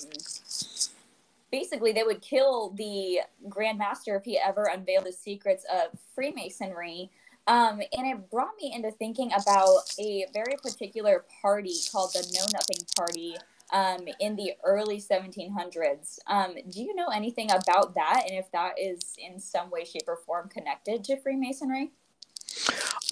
basically 1.54 1.92
they 1.92 2.02
would 2.02 2.20
kill 2.20 2.70
the 2.70 3.20
grand 3.48 3.78
master 3.78 4.16
if 4.16 4.24
he 4.24 4.36
ever 4.36 4.64
unveiled 4.64 5.04
the 5.04 5.12
secrets 5.12 5.64
of 5.72 5.96
freemasonry 6.12 7.08
um, 7.46 7.80
and 7.96 8.06
it 8.06 8.28
brought 8.28 8.56
me 8.60 8.72
into 8.74 8.90
thinking 8.90 9.30
about 9.32 9.82
a 10.00 10.26
very 10.34 10.56
particular 10.60 11.24
party 11.40 11.76
called 11.92 12.12
the 12.12 12.26
Know 12.34 12.46
Nothing 12.52 12.84
Party 12.96 13.36
um, 13.72 14.08
in 14.18 14.34
the 14.34 14.52
early 14.64 14.98
1700s. 14.98 16.18
Um, 16.26 16.54
do 16.70 16.82
you 16.82 16.94
know 16.94 17.08
anything 17.08 17.50
about 17.50 17.94
that 17.94 18.24
and 18.26 18.38
if 18.38 18.50
that 18.52 18.74
is 18.80 19.14
in 19.18 19.38
some 19.38 19.70
way, 19.70 19.84
shape, 19.84 20.08
or 20.08 20.16
form 20.16 20.48
connected 20.48 21.04
to 21.04 21.20
Freemasonry? 21.20 21.92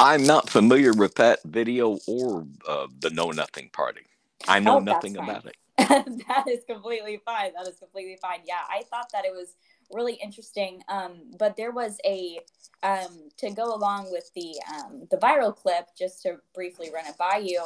I'm 0.00 0.24
not 0.24 0.48
familiar 0.48 0.94
with 0.94 1.14
that 1.16 1.40
video 1.44 1.98
or 2.08 2.46
uh, 2.66 2.86
the 3.00 3.10
Know 3.10 3.30
Nothing 3.30 3.68
Party. 3.70 4.06
I 4.48 4.58
know 4.58 4.76
oh, 4.76 4.80
nothing 4.80 5.16
about 5.16 5.44
it. 5.44 5.56
that 6.28 6.44
is 6.48 6.64
completely 6.68 7.20
fine. 7.24 7.52
That 7.56 7.68
is 7.68 7.78
completely 7.78 8.18
fine. 8.22 8.40
Yeah, 8.46 8.62
I 8.70 8.82
thought 8.84 9.10
that 9.12 9.24
it 9.26 9.32
was 9.32 9.56
really 9.92 10.14
interesting. 10.14 10.82
Um, 10.88 11.32
but 11.38 11.56
there 11.56 11.72
was 11.72 11.98
a 12.06 12.40
um, 12.82 13.28
to 13.38 13.50
go 13.50 13.74
along 13.74 14.10
with 14.12 14.30
the 14.34 14.54
um, 14.74 15.06
the 15.10 15.18
viral 15.18 15.54
clip, 15.56 15.88
just 15.98 16.22
to 16.22 16.36
briefly 16.54 16.90
run 16.94 17.06
it 17.06 17.18
by 17.18 17.42
you. 17.44 17.62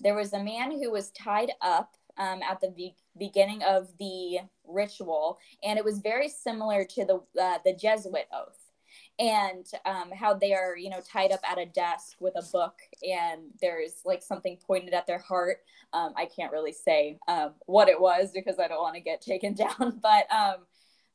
There 0.00 0.14
was 0.16 0.32
a 0.32 0.42
man 0.42 0.72
who 0.72 0.90
was 0.92 1.10
tied 1.12 1.52
up 1.62 1.96
um, 2.18 2.40
at 2.48 2.60
the 2.60 2.70
be- 2.70 2.96
beginning 3.18 3.62
of 3.64 3.88
the 3.98 4.40
ritual, 4.66 5.38
and 5.64 5.78
it 5.78 5.84
was 5.84 6.00
very 6.00 6.28
similar 6.28 6.84
to 6.84 7.06
the 7.06 7.42
uh, 7.42 7.58
the 7.64 7.74
Jesuit 7.74 8.26
oath. 8.34 8.57
And 9.18 9.66
um, 9.84 10.10
how 10.12 10.34
they 10.34 10.54
are, 10.54 10.76
you 10.76 10.90
know, 10.90 11.00
tied 11.00 11.32
up 11.32 11.40
at 11.48 11.58
a 11.58 11.66
desk 11.66 12.16
with 12.20 12.34
a 12.36 12.44
book 12.52 12.78
and 13.02 13.42
there's 13.60 14.00
like 14.04 14.22
something 14.22 14.56
pointed 14.64 14.94
at 14.94 15.06
their 15.06 15.18
heart. 15.18 15.58
Um, 15.92 16.12
I 16.16 16.26
can't 16.26 16.52
really 16.52 16.72
say 16.72 17.18
um, 17.26 17.52
what 17.66 17.88
it 17.88 18.00
was 18.00 18.30
because 18.32 18.58
I 18.58 18.68
don't 18.68 18.82
want 18.82 18.94
to 18.94 19.00
get 19.00 19.20
taken 19.20 19.54
down, 19.54 19.98
but 20.00 20.32
um, 20.32 20.66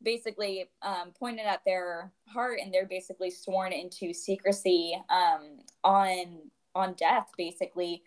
basically 0.01 0.69
um, 0.81 1.11
pointed 1.17 1.45
at 1.45 1.63
their 1.65 2.11
heart 2.27 2.59
and 2.61 2.73
they're 2.73 2.85
basically 2.85 3.31
sworn 3.31 3.71
into 3.71 4.13
secrecy 4.13 5.01
um, 5.09 5.59
on 5.83 6.39
on 6.75 6.93
death, 6.93 7.29
basically. 7.37 8.01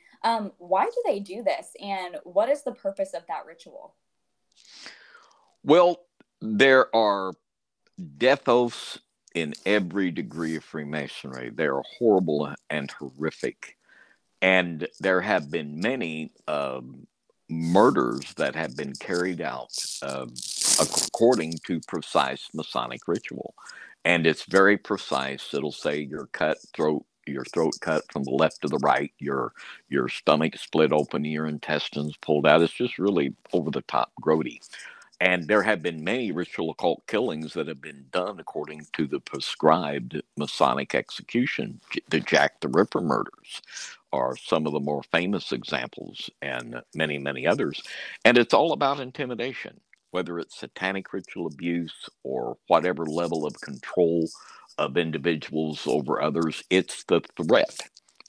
why 0.59 0.87
do 0.87 1.03
they 1.07 1.21
do 1.21 1.41
this, 1.45 1.69
and 1.81 2.17
what 2.25 2.49
is 2.49 2.65
the 2.65 2.73
purpose 2.73 3.15
of 3.15 3.25
that 3.29 3.47
ritual? 3.47 3.95
Well, 5.63 6.01
there 6.41 6.95
are 6.95 7.33
death 8.19 8.49
oaths 8.49 8.99
in 9.37 9.53
every 9.66 10.11
degree 10.11 10.57
of 10.57 10.64
Freemasonry. 10.64 11.51
They 11.51 11.66
are 11.66 11.83
horrible 11.99 12.53
and 12.70 12.90
horrific. 12.90 13.77
And 14.40 14.88
there 14.99 15.20
have 15.20 15.51
been 15.51 15.79
many 15.79 16.33
um, 16.49 17.07
murders 17.51 18.33
that 18.38 18.57
have 18.57 18.75
been 18.75 18.94
carried 18.94 19.42
out 19.42 19.68
uh, 20.03 20.27
according 20.81 21.59
to 21.66 21.81
precise 21.87 22.49
Masonic 22.55 23.07
ritual. 23.07 23.55
And 24.07 24.27
it's 24.27 24.44
very 24.44 24.79
precise. 24.79 25.53
It'll 25.53 25.70
say 25.70 26.01
your 26.01 26.29
cut 26.33 26.57
throat, 26.75 27.05
your 27.27 27.44
throat 27.44 27.75
cut 27.83 28.05
from 28.11 28.25
the 28.25 28.31
left 28.31 28.62
to 28.62 28.68
the 28.68 28.79
right, 28.79 29.12
your 29.18 29.53
your 29.90 30.09
stomach 30.09 30.57
split 30.57 30.92
open, 30.92 31.25
your 31.25 31.46
intestines 31.46 32.16
pulled 32.22 32.46
out. 32.46 32.62
It's 32.62 32.72
just 32.72 32.99
really 32.99 33.35
over 33.53 33.70
the 33.70 33.83
top 33.83 34.12
grody. 34.22 34.61
And 35.20 35.48
there 35.48 35.64
have 35.64 35.83
been 35.83 36.05
many 36.05 36.33
ritual 36.33 36.72
occult 36.72 37.07
killings 37.09 37.55
that 37.55 37.68
have 37.68 37.83
been 37.83 38.07
done 38.12 38.40
according 38.40 38.87
to 38.94 39.09
the 39.09 39.20
prescribed 39.20 40.22
Masonic 40.38 40.94
execution. 40.94 41.81
The 42.11 42.20
Jack 42.20 42.61
the 42.61 42.68
Ripper 42.68 43.02
murders 43.02 43.62
are 44.14 44.37
some 44.37 44.66
of 44.66 44.74
the 44.74 44.81
more 44.81 45.02
famous 45.12 45.52
examples, 45.52 46.31
and 46.42 46.83
many, 46.94 47.18
many 47.18 47.48
others. 47.48 47.83
And 48.24 48.38
it's 48.38 48.55
all 48.55 48.72
about 48.72 49.00
intimidation, 49.00 49.81
whether 50.12 50.38
it's 50.38 50.61
satanic 50.61 51.12
ritual 51.12 51.48
abuse 51.48 52.09
or 52.24 52.59
whatever 52.68 53.07
level 53.07 53.46
of 53.46 53.61
control 53.61 54.29
of 54.79 54.98
individuals 54.98 55.87
over 55.88 56.22
others. 56.22 56.64
It's 56.70 57.05
the 57.07 57.22
threat 57.37 57.76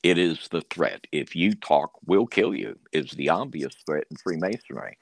it 0.04 0.18
is 0.18 0.48
the 0.52 0.62
threat. 0.62 1.08
If 1.12 1.36
you 1.36 1.56
talk, 1.56 1.92
we'll 2.06 2.28
kill 2.28 2.56
you, 2.56 2.78
is 2.94 3.12
the 3.12 3.30
obvious 3.30 3.76
threat 3.86 4.06
in 4.12 4.18
Freemasonry. 4.18 4.98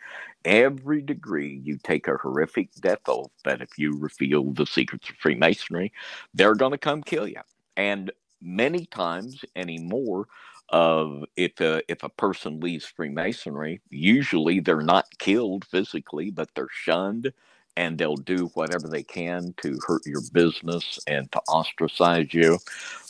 Every 0.45 1.01
degree, 1.01 1.61
you 1.63 1.77
take 1.83 2.07
a 2.07 2.17
horrific 2.17 2.73
death 2.75 3.01
oath 3.07 3.31
that 3.45 3.61
if 3.61 3.77
you 3.77 3.97
reveal 3.97 4.51
the 4.53 4.65
secrets 4.65 5.09
of 5.09 5.17
Freemasonry, 5.17 5.93
they're 6.33 6.55
going 6.55 6.71
to 6.71 6.77
come 6.79 7.03
kill 7.03 7.27
you. 7.27 7.41
And 7.77 8.11
many 8.41 8.85
times 8.87 9.43
anymore, 9.55 10.27
of 10.69 11.23
if 11.37 11.61
a, 11.61 11.81
if 11.91 12.03
a 12.03 12.09
person 12.09 12.59
leaves 12.59 12.85
Freemasonry, 12.85 13.81
usually 13.89 14.59
they're 14.59 14.81
not 14.81 15.05
killed 15.19 15.65
physically, 15.65 16.31
but 16.31 16.49
they're 16.55 16.67
shunned 16.71 17.33
and 17.77 17.97
they'll 17.97 18.15
do 18.15 18.49
whatever 18.53 18.87
they 18.87 19.03
can 19.03 19.53
to 19.61 19.79
hurt 19.85 20.05
your 20.05 20.21
business 20.33 20.99
and 21.07 21.31
to 21.31 21.39
ostracize 21.47 22.33
you. 22.33 22.57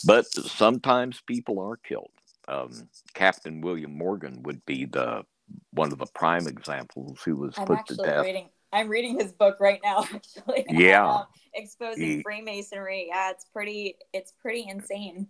But 0.06 0.25
sometimes 0.28 1.21
people 1.21 1.60
are 1.60 1.78
killed. 1.78 2.12
Um, 2.47 2.89
Captain 3.13 3.62
William 3.62 3.97
Morgan 3.97 4.43
would 4.43 4.65
be 4.65 4.86
the 4.86 5.23
one 5.71 5.91
of 5.91 5.99
the 5.99 6.08
prime 6.08 6.47
examples 6.47 7.21
who 7.23 7.36
was 7.36 7.54
I'm 7.58 7.67
put 7.67 7.86
to 7.88 7.95
death. 7.95 8.25
Reading, 8.25 8.49
I'm 8.71 8.89
reading 8.89 9.19
his 9.19 9.32
book 9.32 9.58
right 9.60 9.80
now, 9.84 10.06
actually. 10.13 10.65
Yeah, 10.69 11.08
um, 11.08 11.25
exposing 11.54 12.04
he, 12.04 12.21
Freemasonry. 12.23 13.08
Yeah, 13.10 13.32
it's 13.32 13.45
pretty. 13.45 13.97
It's 14.13 14.34
pretty 14.41 14.67
insane. 14.69 15.28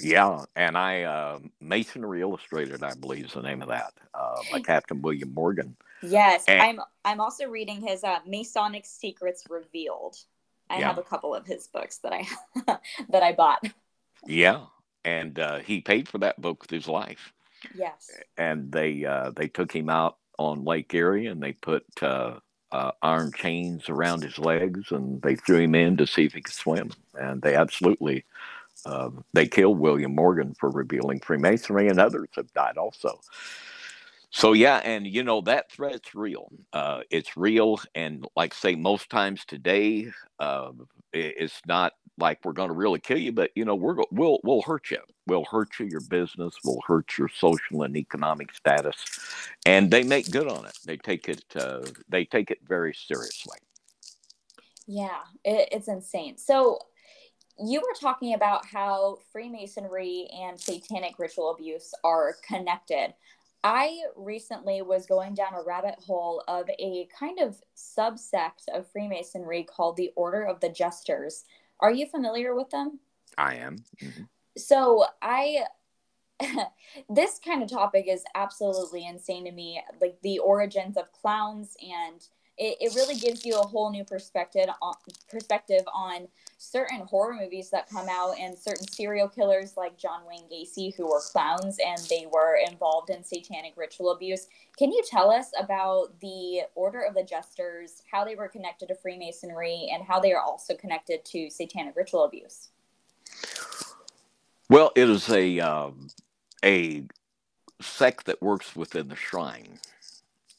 Yeah, 0.00 0.44
and 0.54 0.76
I 0.76 1.02
uh, 1.02 1.38
Masonry 1.60 2.20
Illustrated, 2.20 2.82
I 2.82 2.94
believe, 2.94 3.26
is 3.26 3.32
the 3.32 3.42
name 3.42 3.62
of 3.62 3.68
that 3.68 3.94
uh, 4.14 4.36
by 4.52 4.60
Captain 4.60 5.00
William 5.00 5.32
Morgan. 5.32 5.76
Yes, 6.02 6.44
and, 6.48 6.60
I'm. 6.60 6.80
I'm 7.04 7.20
also 7.20 7.48
reading 7.48 7.80
his 7.80 8.04
uh, 8.04 8.18
Masonic 8.26 8.84
Secrets 8.84 9.44
Revealed. 9.48 10.16
I 10.68 10.78
yeah. 10.78 10.88
have 10.88 10.98
a 10.98 11.02
couple 11.02 11.34
of 11.34 11.46
his 11.46 11.68
books 11.68 11.98
that 11.98 12.12
I 12.12 12.26
that 13.08 13.22
I 13.22 13.32
bought. 13.32 13.64
Yeah, 14.26 14.66
and 15.04 15.38
uh, 15.38 15.58
he 15.60 15.80
paid 15.80 16.08
for 16.08 16.18
that 16.18 16.40
book 16.40 16.62
with 16.62 16.70
his 16.70 16.88
life. 16.88 17.32
Yes. 17.74 18.10
And 18.36 18.70
they 18.70 19.04
uh, 19.04 19.30
they 19.30 19.48
took 19.48 19.74
him 19.74 19.88
out 19.88 20.18
on 20.38 20.64
Lake 20.64 20.92
Erie 20.92 21.26
and 21.26 21.42
they 21.42 21.52
put 21.52 21.84
uh, 22.02 22.38
uh, 22.72 22.90
iron 23.02 23.32
chains 23.32 23.88
around 23.88 24.22
his 24.22 24.38
legs 24.38 24.90
and 24.90 25.22
they 25.22 25.36
threw 25.36 25.60
him 25.60 25.74
in 25.74 25.96
to 25.96 26.06
see 26.06 26.24
if 26.24 26.34
he 26.34 26.42
could 26.42 26.54
swim. 26.54 26.92
And 27.14 27.40
they 27.40 27.54
absolutely 27.54 28.24
uh, 28.84 29.10
they 29.32 29.46
killed 29.46 29.78
William 29.78 30.14
Morgan 30.14 30.54
for 30.58 30.70
revealing 30.70 31.20
Freemasonry, 31.20 31.88
and 31.88 31.98
others 31.98 32.28
have 32.36 32.52
died 32.52 32.76
also. 32.76 33.20
So 34.30 34.52
yeah, 34.52 34.78
and 34.84 35.06
you 35.06 35.22
know 35.22 35.40
that 35.42 35.70
threat's 35.70 36.14
real. 36.14 36.50
Uh, 36.72 37.00
it's 37.10 37.36
real, 37.36 37.80
and 37.94 38.26
like 38.36 38.52
say 38.52 38.74
most 38.74 39.08
times 39.08 39.44
today, 39.46 40.08
uh, 40.38 40.72
it's 41.12 41.60
not 41.66 41.94
like 42.18 42.40
we're 42.44 42.52
going 42.52 42.68
to 42.68 42.74
really 42.74 42.98
kill 42.98 43.18
you, 43.18 43.32
but 43.32 43.50
you 43.54 43.64
know 43.64 43.74
we're 43.74 43.96
we'll 44.10 44.40
we'll 44.42 44.62
hurt 44.62 44.90
you. 44.90 44.98
We'll 45.26 45.46
hurt 45.50 45.78
you, 45.78 45.86
your 45.86 46.00
business. 46.02 46.54
We'll 46.64 46.82
hurt 46.86 47.16
your 47.16 47.28
social 47.28 47.82
and 47.82 47.96
economic 47.96 48.52
status, 48.54 48.96
and 49.64 49.90
they 49.90 50.02
make 50.02 50.30
good 50.30 50.48
on 50.48 50.66
it. 50.66 50.78
They 50.84 50.96
take 50.96 51.28
it. 51.28 51.44
Uh, 51.54 51.86
they 52.08 52.24
take 52.24 52.50
it 52.50 52.58
very 52.66 52.94
seriously. 52.94 53.58
Yeah, 54.86 55.20
it, 55.44 55.68
it's 55.72 55.88
insane. 55.88 56.36
So 56.36 56.78
you 57.58 57.80
were 57.80 57.98
talking 57.98 58.34
about 58.34 58.66
how 58.66 59.18
Freemasonry 59.32 60.28
and 60.32 60.60
satanic 60.60 61.18
ritual 61.18 61.50
abuse 61.50 61.92
are 62.04 62.36
connected. 62.46 63.14
I 63.64 63.98
recently 64.14 64.82
was 64.82 65.06
going 65.06 65.34
down 65.34 65.54
a 65.54 65.62
rabbit 65.62 65.96
hole 66.06 66.44
of 66.46 66.68
a 66.78 67.08
kind 67.18 67.40
of 67.40 67.60
subsect 67.76 68.68
of 68.72 68.90
Freemasonry 68.90 69.64
called 69.64 69.96
the 69.96 70.12
Order 70.14 70.44
of 70.44 70.60
the 70.60 70.68
Jesters. 70.68 71.44
Are 71.80 71.90
you 71.90 72.06
familiar 72.06 72.54
with 72.54 72.70
them? 72.70 73.00
I 73.36 73.56
am. 73.56 73.78
Mm-hmm. 74.02 74.22
So 74.56 75.04
I 75.20 75.64
this 77.08 77.40
kind 77.44 77.62
of 77.62 77.70
topic 77.70 78.06
is 78.08 78.22
absolutely 78.34 79.06
insane 79.06 79.46
to 79.46 79.52
me 79.52 79.82
like 80.00 80.18
the 80.22 80.38
origins 80.38 80.96
of 80.96 81.10
clowns 81.12 81.76
and 81.82 82.26
it, 82.58 82.76
it 82.80 82.94
really 82.94 83.16
gives 83.16 83.44
you 83.44 83.58
a 83.58 83.66
whole 83.66 83.90
new 83.90 84.04
perspective 84.04 84.66
on 84.80 84.94
perspective 85.28 85.82
on 85.94 86.28
certain 86.58 87.00
horror 87.00 87.34
movies 87.34 87.68
that 87.70 87.88
come 87.88 88.06
out 88.08 88.34
and 88.38 88.56
certain 88.56 88.86
serial 88.88 89.28
killers 89.28 89.76
like 89.76 89.98
John 89.98 90.22
Wayne 90.26 90.48
Gacy 90.50 90.94
who 90.96 91.06
were 91.06 91.20
clowns 91.20 91.78
and 91.84 91.98
they 92.08 92.26
were 92.32 92.58
involved 92.66 93.10
in 93.10 93.22
satanic 93.22 93.74
ritual 93.76 94.10
abuse. 94.10 94.48
Can 94.78 94.90
you 94.90 95.02
tell 95.06 95.30
us 95.30 95.50
about 95.58 96.18
the 96.20 96.62
Order 96.74 97.02
of 97.02 97.14
the 97.14 97.22
Jesters, 97.22 98.02
how 98.10 98.24
they 98.24 98.34
were 98.34 98.48
connected 98.48 98.88
to 98.88 98.94
Freemasonry, 98.94 99.90
and 99.92 100.02
how 100.02 100.18
they 100.18 100.32
are 100.32 100.42
also 100.42 100.74
connected 100.74 101.24
to 101.26 101.50
satanic 101.50 101.94
ritual 101.94 102.24
abuse? 102.24 102.68
Well, 104.70 104.92
it 104.96 105.08
is 105.08 105.28
a 105.28 105.60
um, 105.60 106.08
a 106.64 107.04
sect 107.80 108.24
that 108.26 108.40
works 108.40 108.74
within 108.74 109.08
the 109.08 109.16
shrine 109.16 109.78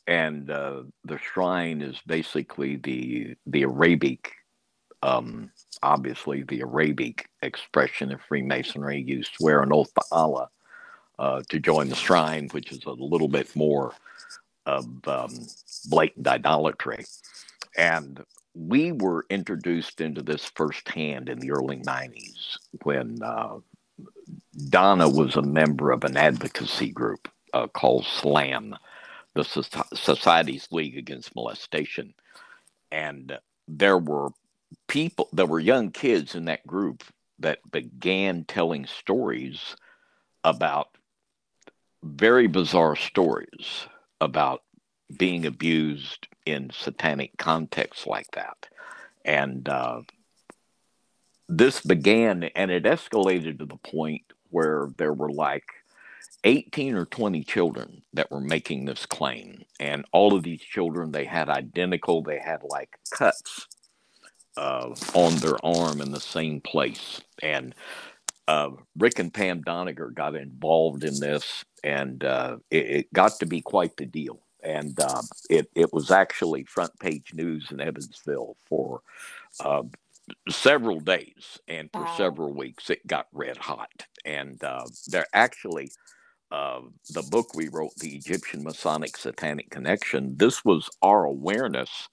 and 0.08 0.50
uh, 0.50 0.84
the 1.04 1.20
shrine 1.20 1.82
is 1.82 2.00
basically 2.08 2.78
the 2.78 3.36
the 3.46 3.64
Arabic, 3.64 4.32
um, 5.04 5.52
obviously 5.84 6.44
the 6.44 6.62
Arabic 6.62 7.30
expression 7.42 8.14
of 8.14 8.22
Freemasonry. 8.22 9.04
You 9.06 9.24
swear 9.24 9.62
an 9.62 9.74
oath 9.74 9.94
to 9.94 10.02
Allah 10.12 10.50
uh, 11.20 11.44
to 11.50 11.60
join 11.60 11.90
the 11.90 11.96
shrine, 11.96 12.48
which 12.52 12.72
is 12.72 12.86
a 12.86 12.92
little 12.92 13.28
bit 13.28 13.54
more 13.56 13.94
of 14.66 14.86
um, 15.08 15.48
blatant 15.90 16.28
idolatry. 16.28 17.04
And 17.78 18.24
we 18.56 18.94
were 18.94 19.26
introduced 19.30 20.02
into 20.02 20.22
this 20.22 20.46
firsthand 20.56 21.28
in 21.28 21.40
the 21.40 21.52
early 21.52 21.78
'90s 21.78 22.58
when 22.84 23.22
uh, 23.22 23.58
Donna 24.70 25.10
was 25.10 25.36
a 25.36 25.42
member 25.42 25.92
of 25.92 26.06
an 26.06 26.16
advocacy 26.16 26.92
group 26.92 27.28
uh, 27.54 27.68
called 27.68 28.06
SLAM 28.06 28.78
the 29.38 29.86
Society's 29.94 30.68
League 30.72 30.98
Against 30.98 31.36
Molestation. 31.36 32.14
And 32.92 33.38
there 33.68 33.98
were 33.98 34.30
people, 34.88 35.30
there 35.32 35.46
were 35.46 35.60
young 35.60 35.92
kids 35.92 36.34
in 36.34 36.46
that 36.46 36.66
group 36.66 37.04
that 37.40 37.60
began 37.72 38.46
telling 38.46 38.88
stories 38.88 39.76
about 40.44 40.90
very 42.04 42.48
bizarre 42.48 42.96
stories 42.96 43.88
about 44.20 44.64
being 45.18 45.46
abused 45.46 46.28
in 46.46 46.72
satanic 46.72 47.38
contexts 47.38 48.08
like 48.08 48.32
that. 48.32 48.68
And 49.24 49.70
uh, 49.70 50.02
this 51.48 51.82
began, 51.82 52.44
and 52.44 52.72
it 52.72 52.84
escalated 52.84 53.60
to 53.60 53.66
the 53.66 53.78
point 53.78 54.24
where 54.50 54.90
there 54.98 55.14
were 55.14 55.32
like 55.32 55.66
18 56.44 56.96
or 56.96 57.06
20 57.06 57.44
children 57.44 58.04
that 58.14 58.32
were 58.32 58.42
making 58.42 58.86
this 58.86 59.06
claim 59.06 59.64
and 59.80 60.06
all 60.14 60.34
of 60.36 60.44
these 60.44 60.62
children 60.62 61.12
they 61.12 61.26
had 61.26 61.50
identical 61.50 62.22
they 62.22 62.40
had 62.40 62.62
like 62.64 62.98
cuts 63.12 63.68
uh, 64.58 64.94
on 65.14 65.36
their 65.38 65.64
arm 65.64 66.02
in 66.02 66.12
the 66.12 66.20
same 66.20 66.60
place. 66.60 67.22
And 67.42 67.76
uh, 68.48 68.72
Rick 68.98 69.20
and 69.20 69.34
Pam 69.34 69.62
Doniger 69.64 70.14
got 70.14 70.36
involved 70.36 71.04
in 71.04 71.20
this, 71.20 71.64
and 71.84 72.24
uh, 72.24 72.58
it, 72.72 72.86
it, 72.90 73.14
got 73.14 73.40
to 73.40 73.46
be 73.46 73.62
quite 73.62 73.96
the 73.98 74.06
deal. 74.06 74.40
And 74.64 75.00
uh, 75.00 75.22
it, 75.50 75.70
it 75.76 75.94
was 75.94 76.12
actually 76.12 76.64
front 76.64 76.98
page 77.00 77.34
news 77.34 77.72
in 77.72 77.80
Evansville 77.80 78.58
for 78.68 79.02
uh, 79.60 79.84
several 80.50 81.00
days, 81.00 81.60
and 81.68 81.90
for 81.92 82.02
wow. 82.02 82.16
several 82.18 82.54
weeks 82.54 82.90
it 82.90 83.06
got 83.06 83.28
red 83.32 83.58
hot. 83.58 84.06
And 84.26 84.62
uh, 84.64 84.86
they're 85.08 85.28
actually 85.34 85.92
uh, 86.52 86.82
the 87.12 87.24
book 87.24 87.56
we 87.56 87.70
wrote, 87.70 87.96
The 87.98 88.16
Egyptian 88.16 88.64
Masonic 88.64 89.18
Satanic 89.18 89.70
Connection, 89.70 90.38
this 90.38 90.66
was 90.66 90.90
our 91.02 91.26
awareness 91.26 92.10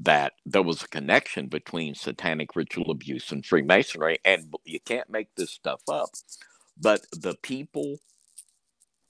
that 0.00 0.34
there 0.46 0.62
was 0.62 0.82
a 0.82 0.88
connection 0.88 1.48
between 1.48 1.94
satanic 1.94 2.56
ritual 2.56 2.90
abuse 2.90 3.32
and 3.32 3.46
Freemasonry. 3.46 4.18
And 4.24 4.54
you 4.64 4.80
can't 4.80 5.10
make 5.10 5.34
this 5.36 5.52
stuff 5.52 5.82
up. 5.88 6.10
But 6.80 7.06
the 7.12 7.36
people 7.42 7.98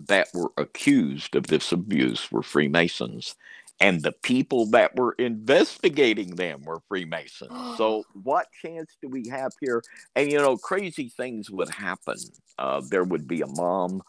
that 0.01 0.29
were 0.35 0.53
accused 0.57 1.37
of 1.37 1.47
this 1.49 1.73
abuse 1.73 2.31
were 2.31 2.43
Freemasons. 2.43 3.35
And 3.81 4.03
the 4.03 4.13
people 4.13 4.67
that 4.71 4.97
were 4.97 5.13
investigating 5.19 6.37
them 6.37 6.63
were 6.65 6.81
Freemasons. 6.89 7.53
so, 7.77 8.05
what 8.15 8.47
chance 8.63 8.97
do 9.03 9.09
we 9.09 9.29
have 9.31 9.53
here? 9.61 9.83
And, 10.17 10.31
you 10.33 10.39
know, 10.39 10.57
crazy 10.57 11.11
things 11.11 11.51
would 11.51 11.71
happen. 11.71 12.17
Uh, 12.59 12.83
there 12.91 13.05
would 13.05 13.29
be 13.29 13.43
a 13.43 13.47
mom 13.47 14.03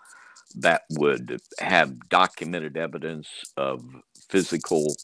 that 0.55 0.83
would 0.91 1.39
have 1.59 2.09
documented 2.09 2.77
evidence 2.77 3.27
of 3.57 3.83
physical 4.29 4.95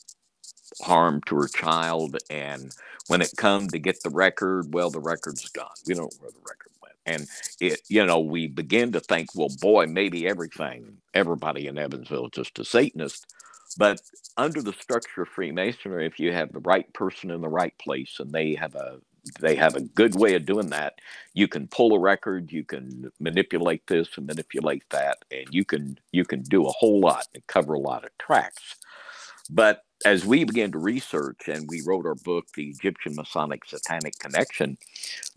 harm 0.84 1.22
to 1.28 1.36
her 1.36 1.48
child 1.48 2.18
and 2.30 2.74
when 3.08 3.22
it 3.22 3.34
come 3.38 3.68
to 3.68 3.80
get 3.80 4.02
the 4.04 4.10
record 4.10 4.74
well 4.74 4.90
the 4.90 5.00
record's 5.00 5.48
gone. 5.50 5.68
We 5.88 5.94
don't 5.94 6.12
know 6.14 6.20
where 6.20 6.32
the 6.32 6.40
record 6.40 6.72
went. 6.82 6.96
And 7.06 7.28
it 7.62 7.82
you 7.90 8.06
know 8.06 8.20
we 8.20 8.48
begin 8.48 8.92
to 8.94 9.00
think 9.00 9.30
well 9.36 9.50
boy 9.62 9.88
maybe 9.88 10.28
everything 10.28 10.98
everybody 11.14 11.68
in 11.68 11.78
evansville 11.78 12.26
is 12.26 12.32
just 12.34 12.60
a 12.60 12.66
satanist. 12.66 13.28
But 13.78 14.02
under 14.38 14.62
the 14.62 14.74
structure 14.74 15.24
of 15.24 15.30
freemasonry 15.30 16.08
if 16.08 16.20
you 16.20 16.34
have 16.34 16.52
the 16.54 16.60
right 16.62 16.92
person 16.94 17.32
in 17.32 17.42
the 17.42 17.50
right 17.50 17.78
place 17.80 18.18
and 18.20 18.32
they 18.32 18.56
have 18.56 18.76
a 18.76 19.00
they 19.40 19.56
have 19.56 19.76
a 19.76 19.82
good 19.82 20.16
way 20.16 20.36
of 20.36 20.46
doing 20.46 20.70
that. 20.70 20.96
You 21.34 21.48
can 21.48 21.68
pull 21.68 21.94
a 21.96 22.00
record 22.00 22.52
you 22.52 22.64
can 22.64 23.12
manipulate 23.20 23.88
this 23.88 24.10
and 24.18 24.28
manipulate 24.28 24.84
that 24.90 25.20
and 25.32 25.48
you 25.52 25.66
can 25.66 25.98
you 26.12 26.26
can 26.26 26.42
do 26.44 26.66
a 26.66 26.72
whole 26.72 27.00
lot 27.00 27.28
and 27.34 27.46
cover 27.48 27.74
a 27.74 27.80
lot 27.80 28.04
of 28.04 28.18
tracks. 28.18 28.76
But 29.50 29.84
as 30.06 30.26
we 30.26 30.44
began 30.44 30.72
to 30.72 30.80
research 30.80 31.48
and 31.48 31.70
we 31.70 31.82
wrote 31.86 32.06
our 32.06 32.16
book, 32.16 32.46
The 32.56 32.70
Egyptian 32.70 33.16
Masonic 33.16 33.66
Satanic 33.66 34.18
Connection, 34.20 34.78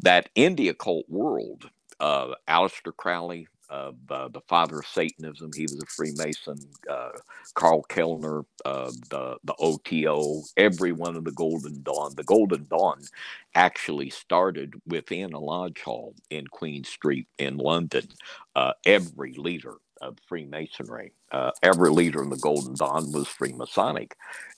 that 0.01 0.29
in 0.35 0.57
the 0.57 0.69
occult 0.69 1.09
world, 1.09 1.71
uh, 2.01 2.35
Aleister 2.49 2.95
Crowley, 2.97 3.49
uh, 3.71 3.93
the 4.09 4.41
father 4.49 4.79
of 4.81 4.87
Satanism, 4.87 5.51
he 5.55 5.63
was 5.63 5.81
a 5.83 5.87
Freemason. 5.87 6.59
Uh, 6.89 7.11
Karl 7.55 7.83
Kellner, 7.85 8.45
uh, 8.65 8.91
the 9.11 9.37
the 9.45 9.55
OTO, 9.59 10.43
every 10.57 10.93
one 10.93 11.17
of 11.17 11.25
the 11.25 11.33
Golden 11.33 11.83
Dawn. 11.83 12.13
The 12.17 12.25
Golden 12.25 12.67
Dawn 12.69 13.01
actually 13.55 14.11
started 14.11 14.75
within 14.87 15.33
a 15.33 15.41
lodge 15.41 15.81
hall 15.83 16.15
in 16.31 16.47
Queen 16.47 16.85
Street 16.85 17.29
in 17.39 17.57
London. 17.57 18.09
Uh, 18.55 18.73
every 18.85 19.35
leader 19.35 19.75
of 20.01 20.19
Freemasonry. 20.29 21.13
Uh, 21.33 21.51
every 21.63 21.91
leader 21.91 22.23
in 22.23 22.31
the 22.31 22.37
Golden 22.37 22.75
Dawn 22.75 23.13
was 23.13 23.27
Freemasonic. 23.27 24.13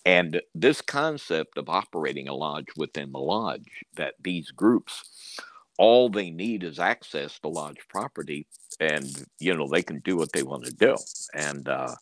And 0.04 0.40
this 0.54 0.80
concept 0.80 1.56
of 1.58 1.68
operating 1.68 2.28
a 2.28 2.34
lodge 2.34 2.66
within 2.76 3.12
the 3.12 3.18
lodge, 3.18 3.84
that 3.96 4.14
these 4.20 4.50
groups, 4.50 5.36
all 5.78 6.08
they 6.08 6.30
need 6.30 6.64
is 6.64 6.78
access 6.78 7.38
to 7.40 7.48
lodge 7.48 7.78
property, 7.88 8.46
and 8.80 9.26
you 9.38 9.54
know 9.54 9.68
they 9.68 9.82
can 9.82 10.00
do 10.00 10.16
what 10.16 10.32
they 10.32 10.42
want 10.42 10.64
to 10.64 10.72
do. 10.72 10.96
And 11.34 11.68
uh, 11.68 11.94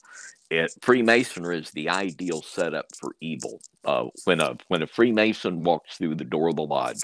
it, 0.51 0.73
Freemasonry 0.81 1.59
is 1.59 1.71
the 1.71 1.89
ideal 1.89 2.43
setup 2.43 2.87
for 2.95 3.15
evil. 3.21 3.61
Uh, 3.85 4.07
when 4.25 4.41
a 4.41 4.57
when 4.69 4.83
a 4.83 4.87
Freemason 4.87 5.63
walks 5.63 5.97
through 5.97 6.15
the 6.17 6.25
door 6.25 6.49
of 6.49 6.57
the 6.57 6.63
lodge, 6.63 7.03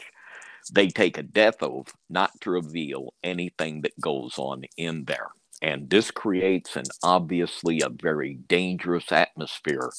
they 0.72 0.88
take 0.88 1.18
a 1.18 1.22
death 1.22 1.62
oath 1.62 1.92
not 2.08 2.40
to 2.42 2.50
reveal 2.50 3.14
anything 3.22 3.82
that 3.82 3.98
goes 4.00 4.38
on 4.38 4.64
in 4.76 5.04
there. 5.04 5.28
And 5.60 5.88
this 5.88 6.10
creates 6.10 6.76
an 6.76 6.84
obviously 7.04 7.80
a 7.82 7.88
very 7.88 8.34
dangerous 8.34 9.12
atmosphere 9.12 9.92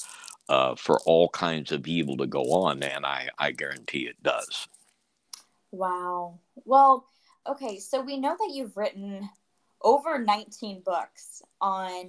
uh, 0.48 0.74
for 0.76 1.00
all 1.06 1.30
kinds 1.30 1.72
of 1.72 1.86
evil 1.86 2.18
to 2.18 2.26
go 2.26 2.42
on. 2.52 2.82
And 2.82 3.06
I, 3.06 3.30
I 3.38 3.52
guarantee 3.52 4.06
it 4.06 4.22
does. 4.22 4.68
Wow. 5.70 6.38
Well, 6.66 7.06
okay. 7.48 7.78
So 7.78 8.02
we 8.02 8.18
know 8.18 8.36
that 8.38 8.52
you've 8.52 8.76
written 8.76 9.28
over 9.84 10.18
19 10.18 10.82
books 10.84 11.42
on 11.60 12.08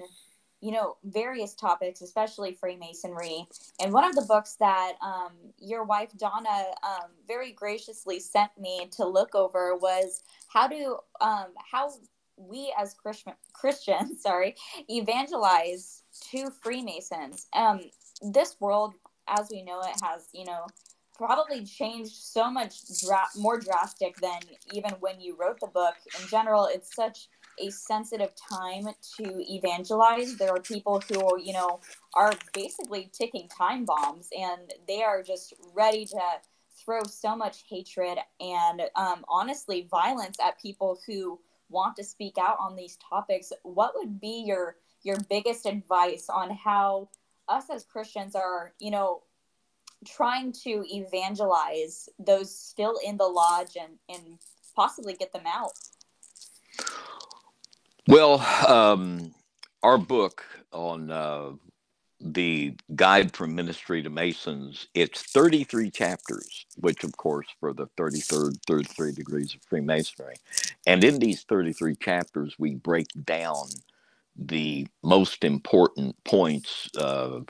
you 0.61 0.71
know 0.71 0.95
various 1.03 1.53
topics 1.53 2.01
especially 2.01 2.53
freemasonry 2.53 3.45
and 3.79 3.93
one 3.93 4.03
of 4.03 4.15
the 4.15 4.25
books 4.27 4.55
that 4.59 4.93
um, 5.03 5.33
your 5.59 5.83
wife 5.83 6.09
donna 6.17 6.63
um, 6.83 7.11
very 7.27 7.51
graciously 7.51 8.19
sent 8.19 8.49
me 8.57 8.87
to 8.91 9.05
look 9.05 9.35
over 9.35 9.75
was 9.75 10.23
how 10.47 10.67
do 10.67 10.97
um, 11.21 11.47
how 11.71 11.91
we 12.37 12.73
as 12.77 12.93
Christian, 12.93 13.33
Christians, 13.53 14.21
sorry, 14.23 14.55
evangelize 14.89 16.03
to 16.31 16.49
Freemasons. 16.61 17.47
Um, 17.53 17.81
this 18.21 18.57
world, 18.59 18.93
as 19.27 19.49
we 19.51 19.63
know 19.63 19.81
it, 19.81 19.95
has 20.03 20.27
you 20.33 20.45
know 20.45 20.65
probably 21.17 21.63
changed 21.63 22.13
so 22.13 22.51
much 22.51 22.81
dra- 23.01 23.29
more 23.37 23.57
drastic 23.57 24.17
than 24.17 24.39
even 24.73 24.91
when 24.99 25.19
you 25.21 25.35
wrote 25.39 25.59
the 25.59 25.67
book. 25.67 25.95
In 26.21 26.27
general, 26.27 26.67
it's 26.69 26.93
such 26.93 27.29
a 27.59 27.69
sensitive 27.69 28.31
time 28.49 28.87
to 29.17 29.53
evangelize. 29.53 30.35
There 30.37 30.51
are 30.51 30.61
people 30.61 31.01
who 31.07 31.41
you 31.41 31.53
know 31.53 31.79
are 32.13 32.33
basically 32.53 33.09
ticking 33.13 33.47
time 33.49 33.85
bombs, 33.85 34.29
and 34.37 34.73
they 34.87 35.03
are 35.03 35.23
just 35.23 35.53
ready 35.73 36.05
to 36.05 36.21
throw 36.83 37.03
so 37.03 37.35
much 37.35 37.63
hatred 37.69 38.17
and 38.39 38.81
um, 38.95 39.23
honestly 39.27 39.87
violence 39.89 40.37
at 40.45 40.61
people 40.61 40.99
who 41.07 41.39
want 41.69 41.95
to 41.95 42.03
speak 42.03 42.37
out 42.37 42.57
on 42.59 42.75
these 42.75 42.97
topics, 43.09 43.51
what 43.63 43.93
would 43.95 44.19
be 44.19 44.43
your 44.45 44.75
your 45.03 45.17
biggest 45.29 45.65
advice 45.65 46.27
on 46.29 46.49
how 46.49 47.09
us 47.47 47.69
as 47.69 47.83
Christians 47.83 48.35
are, 48.35 48.73
you 48.79 48.89
know, 48.89 49.21
trying 50.05 50.51
to 50.51 50.83
evangelize 50.87 52.09
those 52.17 52.55
still 52.57 52.99
in 53.05 53.17
the 53.17 53.27
lodge 53.27 53.77
and 53.79 53.93
and 54.09 54.39
possibly 54.75 55.13
get 55.13 55.31
them 55.31 55.45
out? 55.45 55.73
Well, 58.07 58.39
um, 58.67 59.33
our 59.81 59.97
book 59.97 60.45
on 60.71 61.09
uh, 61.09 61.51
the 62.21 62.75
guide 62.95 63.35
from 63.35 63.55
ministry 63.55 64.01
to 64.01 64.09
masons 64.09 64.87
it's 64.93 65.21
33 65.21 65.91
chapters 65.91 66.65
which 66.77 67.03
of 67.03 67.15
course 67.17 67.47
for 67.59 67.73
the 67.73 67.87
33rd 67.97 68.57
33 68.65 69.11
degrees 69.11 69.53
of 69.53 69.61
freemasonry. 69.63 70.35
And 70.87 71.03
in 71.03 71.19
these 71.19 71.43
33 71.43 71.95
chapters 71.95 72.55
we 72.57 72.75
break 72.75 73.07
down 73.25 73.67
the 74.35 74.87
most 75.03 75.43
important 75.43 76.15
points 76.23 76.89
uh, 76.97 77.41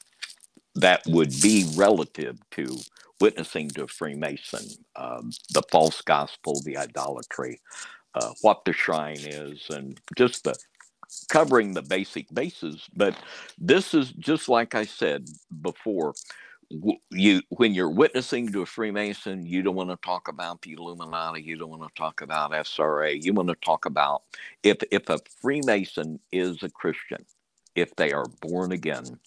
that 0.75 1.03
would 1.07 1.31
be 1.41 1.69
relative 1.75 2.37
to 2.51 2.77
witnessing 3.21 3.69
to 3.69 3.83
a 3.83 3.87
freemason 3.87 4.67
um, 4.95 5.31
the 5.51 5.63
false 5.71 6.01
gospel 6.01 6.61
the 6.65 6.77
idolatry 6.77 7.59
uh, 8.15 8.31
what 8.41 8.65
the 8.65 8.73
shrine 8.73 9.19
is 9.19 9.67
and 9.71 9.99
just 10.17 10.45
the 10.45 10.55
covering 11.29 11.73
the 11.73 11.81
basic 11.81 12.33
bases. 12.33 12.87
But 12.95 13.17
this 13.57 13.93
is 13.93 14.11
just 14.13 14.49
like 14.49 14.75
I 14.75 14.85
said 14.85 15.27
before. 15.61 16.15
You, 17.11 17.41
when 17.49 17.75
you're 17.75 17.91
witnessing 17.91 18.51
to 18.53 18.63
a 18.63 18.65
Freemason, 18.65 19.45
you 19.45 19.61
don't 19.63 19.75
want 19.75 19.91
to 19.91 19.97
talk 20.05 20.27
about 20.27 20.63
the 20.63 20.73
Illuminati. 20.73 21.41
You 21.41 21.57
don't 21.57 21.69
want 21.69 21.83
to 21.83 21.95
talk 21.99 22.21
about 22.21 22.51
SRA. 22.51 23.23
You 23.23 23.33
want 23.33 23.49
to 23.49 23.55
talk 23.55 23.85
about 23.85 24.23
if 24.63 24.77
if 24.91 25.09
a 25.09 25.19
Freemason 25.41 26.19
is 26.31 26.63
a 26.63 26.69
Christian, 26.69 27.25
if 27.75 27.95
they 27.95 28.13
are 28.13 28.27
born 28.41 28.71
again, 28.71 29.19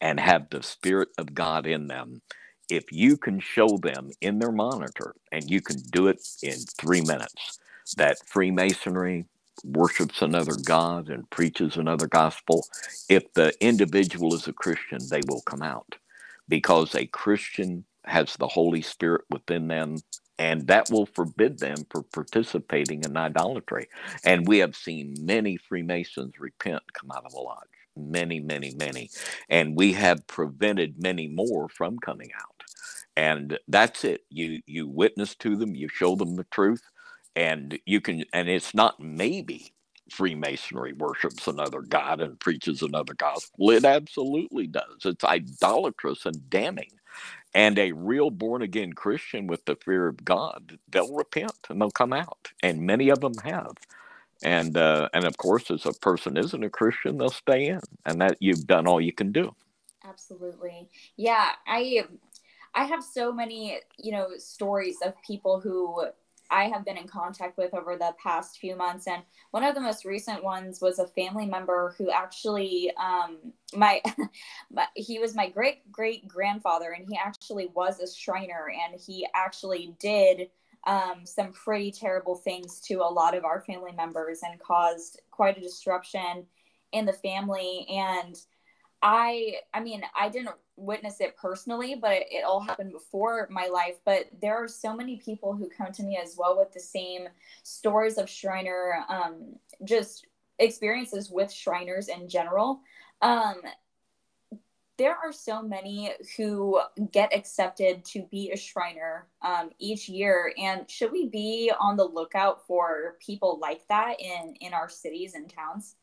and 0.00 0.20
have 0.20 0.50
the 0.50 0.62
Spirit 0.62 1.10
of 1.18 1.34
God 1.34 1.66
in 1.66 1.88
them, 1.88 2.22
if 2.70 2.92
you 2.92 3.18
can 3.18 3.40
show 3.40 3.78
them 3.78 4.10
in 4.22 4.38
their 4.40 4.52
monitor, 4.52 5.16
and 5.32 5.50
you 5.50 5.62
can 5.62 5.82
do 5.90 6.08
it 6.08 6.22
in 6.42 6.66
three 6.78 7.02
minutes, 7.02 7.58
that 7.96 8.18
Freemasonry, 8.28 9.26
worships 9.64 10.22
another 10.22 10.54
God 10.64 11.08
and 11.10 11.28
preaches 11.30 11.76
another 11.76 12.06
gospel, 12.08 12.66
if 13.08 13.32
the 13.34 13.52
individual 13.64 14.34
is 14.34 14.48
a 14.48 14.52
Christian, 14.54 15.00
they 15.10 15.22
will 15.28 15.42
come 15.42 15.62
out 15.62 15.96
because 16.48 16.94
a 16.94 17.06
Christian 17.06 17.84
has 18.06 18.36
the 18.36 18.48
Holy 18.48 18.82
Spirit 18.82 19.22
within 19.30 19.68
them 19.68 19.98
and 20.38 20.66
that 20.68 20.90
will 20.90 21.06
forbid 21.06 21.58
them 21.60 21.76
from 21.90 22.04
participating 22.12 23.04
in 23.04 23.16
idolatry. 23.16 23.88
And 24.24 24.48
we 24.48 24.58
have 24.58 24.76
seen 24.76 25.14
many 25.20 25.56
Freemasons 25.58 26.34
repent, 26.40 26.82
come 26.94 27.10
out 27.12 27.26
of 27.26 27.32
the 27.32 27.40
lodge. 27.40 27.68
Many, 27.96 28.40
many, 28.40 28.74
many. 28.76 29.10
And 29.50 29.76
we 29.76 29.92
have 29.94 30.26
prevented 30.26 31.02
many 31.02 31.28
more 31.28 31.68
from 31.68 31.98
coming 31.98 32.30
out. 32.36 32.46
and 33.16 33.58
that's 33.68 34.04
it. 34.04 34.22
You 34.30 34.62
you 34.66 34.88
witness 34.88 35.36
to 35.36 35.56
them, 35.56 35.76
you 35.76 35.88
show 35.88 36.16
them 36.16 36.36
the 36.36 36.46
truth, 36.46 36.82
and 37.36 37.78
you 37.86 38.00
can. 38.00 38.24
And 38.32 38.48
it's 38.48 38.74
not 38.74 39.00
maybe 39.00 39.72
Freemasonry 40.10 40.92
worships 40.92 41.46
another 41.46 41.80
god 41.80 42.20
and 42.20 42.38
preaches 42.38 42.82
another 42.82 43.14
gospel. 43.14 43.70
It 43.70 43.84
absolutely 43.84 44.66
does. 44.66 45.04
It's 45.04 45.24
idolatrous 45.24 46.26
and 46.26 46.48
damning. 46.50 46.90
And 47.54 47.78
a 47.78 47.92
real 47.92 48.30
born 48.30 48.62
again 48.62 48.94
Christian 48.94 49.46
with 49.46 49.64
the 49.66 49.76
fear 49.76 50.08
of 50.08 50.24
God, 50.24 50.78
they'll 50.88 51.14
repent 51.14 51.52
and 51.68 51.80
they'll 51.80 51.90
come 51.90 52.12
out, 52.14 52.50
and 52.62 52.80
many 52.80 53.10
of 53.10 53.20
them 53.20 53.34
have. 53.44 53.74
And 54.42 54.76
uh, 54.76 55.08
and 55.12 55.24
of 55.24 55.36
course, 55.36 55.70
as 55.70 55.86
a 55.86 55.92
person 55.92 56.36
isn't 56.36 56.64
a 56.64 56.70
Christian, 56.70 57.18
they'll 57.18 57.30
stay 57.30 57.66
in, 57.68 57.80
and 58.06 58.20
that 58.20 58.38
you've 58.40 58.66
done 58.66 58.86
all 58.86 59.00
you 59.00 59.12
can 59.12 59.32
do. 59.32 59.54
Absolutely, 60.04 60.88
yeah. 61.16 61.50
I 61.66 62.04
I 62.74 62.84
have 62.84 63.04
so 63.04 63.32
many 63.32 63.78
you 63.98 64.12
know 64.12 64.28
stories 64.38 64.96
of 65.04 65.14
people 65.22 65.60
who 65.60 66.06
I 66.52 66.68
have 66.68 66.84
been 66.84 66.98
in 66.98 67.08
contact 67.08 67.56
with 67.56 67.72
over 67.72 67.96
the 67.96 68.14
past 68.22 68.58
few 68.58 68.76
months. 68.76 69.06
And 69.06 69.22
one 69.50 69.64
of 69.64 69.74
the 69.74 69.80
most 69.80 70.04
recent 70.04 70.44
ones 70.44 70.80
was 70.80 70.98
a 70.98 71.06
family 71.06 71.46
member 71.46 71.94
who 71.96 72.10
actually, 72.10 72.92
um, 73.02 73.38
my, 73.74 74.02
my, 74.70 74.86
he 74.94 75.18
was 75.18 75.34
my 75.34 75.48
great 75.48 75.90
great 75.90 76.28
grandfather, 76.28 76.92
and 76.92 77.06
he 77.08 77.16
actually 77.16 77.68
was 77.74 78.00
a 78.00 78.12
Shriner, 78.12 78.70
and 78.70 79.00
he 79.00 79.26
actually 79.34 79.96
did 79.98 80.50
um, 80.86 81.22
some 81.24 81.52
pretty 81.52 81.90
terrible 81.90 82.34
things 82.34 82.80
to 82.80 82.96
a 82.96 83.12
lot 83.12 83.36
of 83.36 83.44
our 83.44 83.62
family 83.62 83.92
members 83.92 84.40
and 84.42 84.60
caused 84.60 85.20
quite 85.30 85.56
a 85.56 85.60
disruption 85.60 86.44
in 86.92 87.06
the 87.06 87.12
family. 87.12 87.86
And 87.88 88.36
I, 89.02 89.56
I 89.74 89.80
mean, 89.80 90.02
I 90.18 90.28
didn't 90.28 90.54
witness 90.76 91.20
it 91.20 91.36
personally, 91.36 91.96
but 92.00 92.12
it, 92.12 92.26
it, 92.30 92.44
all 92.44 92.60
happened 92.60 92.92
before 92.92 93.48
my 93.50 93.66
life. 93.66 93.96
But 94.04 94.28
there 94.40 94.56
are 94.56 94.68
so 94.68 94.94
many 94.94 95.16
people 95.16 95.54
who 95.54 95.68
come 95.68 95.92
to 95.92 96.02
me 96.02 96.18
as 96.22 96.36
well 96.38 96.56
with 96.56 96.72
the 96.72 96.80
same 96.80 97.28
stories 97.64 98.16
of 98.16 98.30
Shriner, 98.30 99.04
um, 99.08 99.56
just 99.84 100.26
experiences 100.58 101.30
with 101.30 101.52
Shriners 101.52 102.08
in 102.08 102.28
general. 102.28 102.80
Um, 103.20 103.56
there 104.98 105.16
are 105.16 105.32
so 105.32 105.62
many 105.62 106.12
who 106.36 106.80
get 107.10 107.34
accepted 107.34 108.04
to 108.04 108.22
be 108.30 108.52
a 108.52 108.56
Shriner 108.56 109.26
um, 109.40 109.70
each 109.78 110.08
year, 110.08 110.52
and 110.58 110.88
should 110.88 111.10
we 111.10 111.28
be 111.28 111.72
on 111.80 111.96
the 111.96 112.04
lookout 112.04 112.66
for 112.66 113.16
people 113.20 113.58
like 113.60 113.86
that 113.88 114.20
in 114.20 114.54
in 114.60 114.72
our 114.72 114.88
cities 114.88 115.34
and 115.34 115.48
towns? 115.48 115.96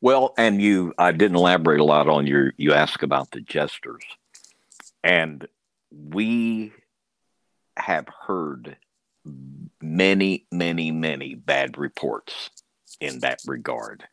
Well, 0.00 0.32
and 0.38 0.62
you, 0.62 0.94
I 0.96 1.12
didn't 1.12 1.36
elaborate 1.36 1.80
a 1.80 1.84
lot 1.84 2.08
on 2.08 2.26
your, 2.26 2.52
you 2.56 2.72
asked 2.72 3.02
about 3.02 3.30
the 3.30 3.40
jesters. 3.40 4.04
And 5.02 5.46
we 5.90 6.72
have 7.76 8.06
heard 8.26 8.76
many, 9.82 10.46
many, 10.52 10.90
many 10.92 11.34
bad 11.34 11.78
reports 11.78 12.50
in 13.00 13.20
that 13.20 13.40
regard. 13.46 14.04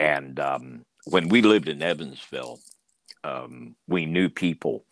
And 0.00 0.40
um, 0.40 0.84
when 1.04 1.28
we 1.28 1.42
lived 1.42 1.68
in 1.68 1.82
Evansville, 1.82 2.58
um, 3.22 3.76
we 3.86 4.06
knew 4.06 4.28
people 4.28 4.84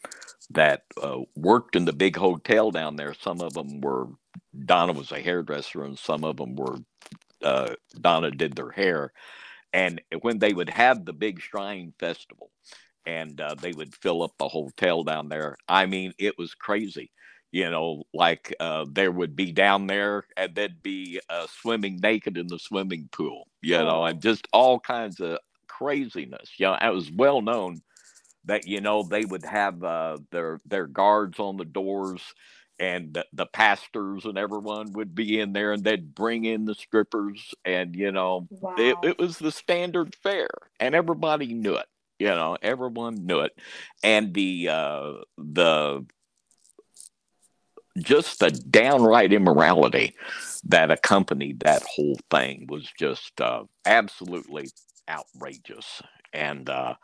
that 0.51 0.83
uh, 1.01 1.18
worked 1.35 1.74
in 1.74 1.85
the 1.85 1.93
big 1.93 2.16
hotel 2.16 2.70
down 2.70 2.97
there. 2.97 3.14
Some 3.14 3.41
of 3.41 3.55
them 3.55 3.81
were, 3.81 4.07
Donna 4.64 4.93
was 4.93 5.11
a 5.11 5.20
hairdresser, 5.20 5.83
and 5.85 5.99
some 5.99 6.24
of 6.24 6.37
them 6.37 6.55
were, 6.55 6.76
uh, 7.43 7.74
Donna 8.01 8.31
did 8.31 8.55
their 8.55 8.70
hair 8.70 9.12
and 9.73 10.01
when 10.21 10.39
they 10.39 10.53
would 10.53 10.71
have 10.71 11.05
the 11.05 11.12
big 11.12 11.41
shrine 11.41 11.93
festival 11.99 12.51
and 13.07 13.41
uh, 13.41 13.55
they 13.55 13.73
would 13.73 13.95
fill 13.95 14.23
up 14.23 14.33
the 14.39 14.49
hotel 14.49 15.05
down 15.05 15.29
there, 15.29 15.57
I 15.68 15.87
mean, 15.87 16.12
it 16.18 16.37
was 16.39 16.55
crazy. 16.55 17.11
You 17.53 17.68
know, 17.68 18.05
like 18.14 18.55
uh, 18.61 18.87
there 18.93 19.11
would 19.11 19.35
be 19.35 19.51
down 19.51 19.89
there 19.89 20.25
and 20.37 20.55
they'd 20.55 20.83
be 20.83 21.21
uh, 21.29 21.47
swimming 21.49 21.99
naked 22.01 22.37
in 22.37 22.47
the 22.47 22.61
swimming 22.61 23.09
pool, 23.11 23.49
you 23.61 23.77
oh. 23.77 23.85
know, 23.85 24.05
and 24.05 24.23
just 24.23 24.47
all 24.53 24.79
kinds 24.79 25.18
of 25.21 25.39
craziness. 25.66 26.51
You 26.59 26.66
know, 26.66 26.79
it 26.81 26.95
was 26.95 27.11
well 27.11 27.43
known 27.43 27.81
that, 28.45 28.68
you 28.68 28.81
know, 28.81 29.03
they 29.03 29.25
would 29.25 29.45
have 29.45 29.83
uh, 29.83 30.18
their, 30.31 30.61
their 30.64 30.87
guards 30.87 31.41
on 31.41 31.57
the 31.57 31.64
doors 31.64 32.23
and 32.81 33.14
the, 33.14 33.26
the, 33.35 33.47
pastors 33.47 34.24
and 34.24 34.39
everyone 34.39 34.93
would 34.95 35.14
be 35.14 35.39
in 35.39 35.53
there 35.53 35.72
and 35.72 35.85
they'd 35.85 36.14
bring 36.14 36.47
in 36.47 36.64
the 36.64 36.74
strippers 36.74 37.55
and 37.64 37.95
you 37.95 38.11
know 38.11 38.49
wow. 38.51 38.74
it, 38.78 38.97
it 39.03 39.18
was 39.18 39.39
the 39.39 39.53
standard 39.53 40.16
fare 40.22 40.49
and 40.81 40.95
everybody 40.95 41.53
knew 41.53 41.74
it 41.74 41.87
you 42.18 42.28
know 42.28 42.57
everyone 42.62 43.26
knew 43.26 43.41
it 43.41 43.53
and 44.03 44.33
the 44.35 44.68
uh 44.68 45.12
the 45.37 46.05
just 47.99 48.41
the 48.41 48.51
downright 48.51 49.33
immorality 49.33 50.14
that 50.64 50.91
accompanied 50.91 51.61
that 51.61 51.83
whole 51.83 52.18
thing 52.31 52.66
was 52.68 52.89
just 52.99 53.41
uh, 53.41 53.64
absolutely 53.85 54.70
outrageous 55.09 56.03
and 56.33 56.68
uh, 56.68 56.95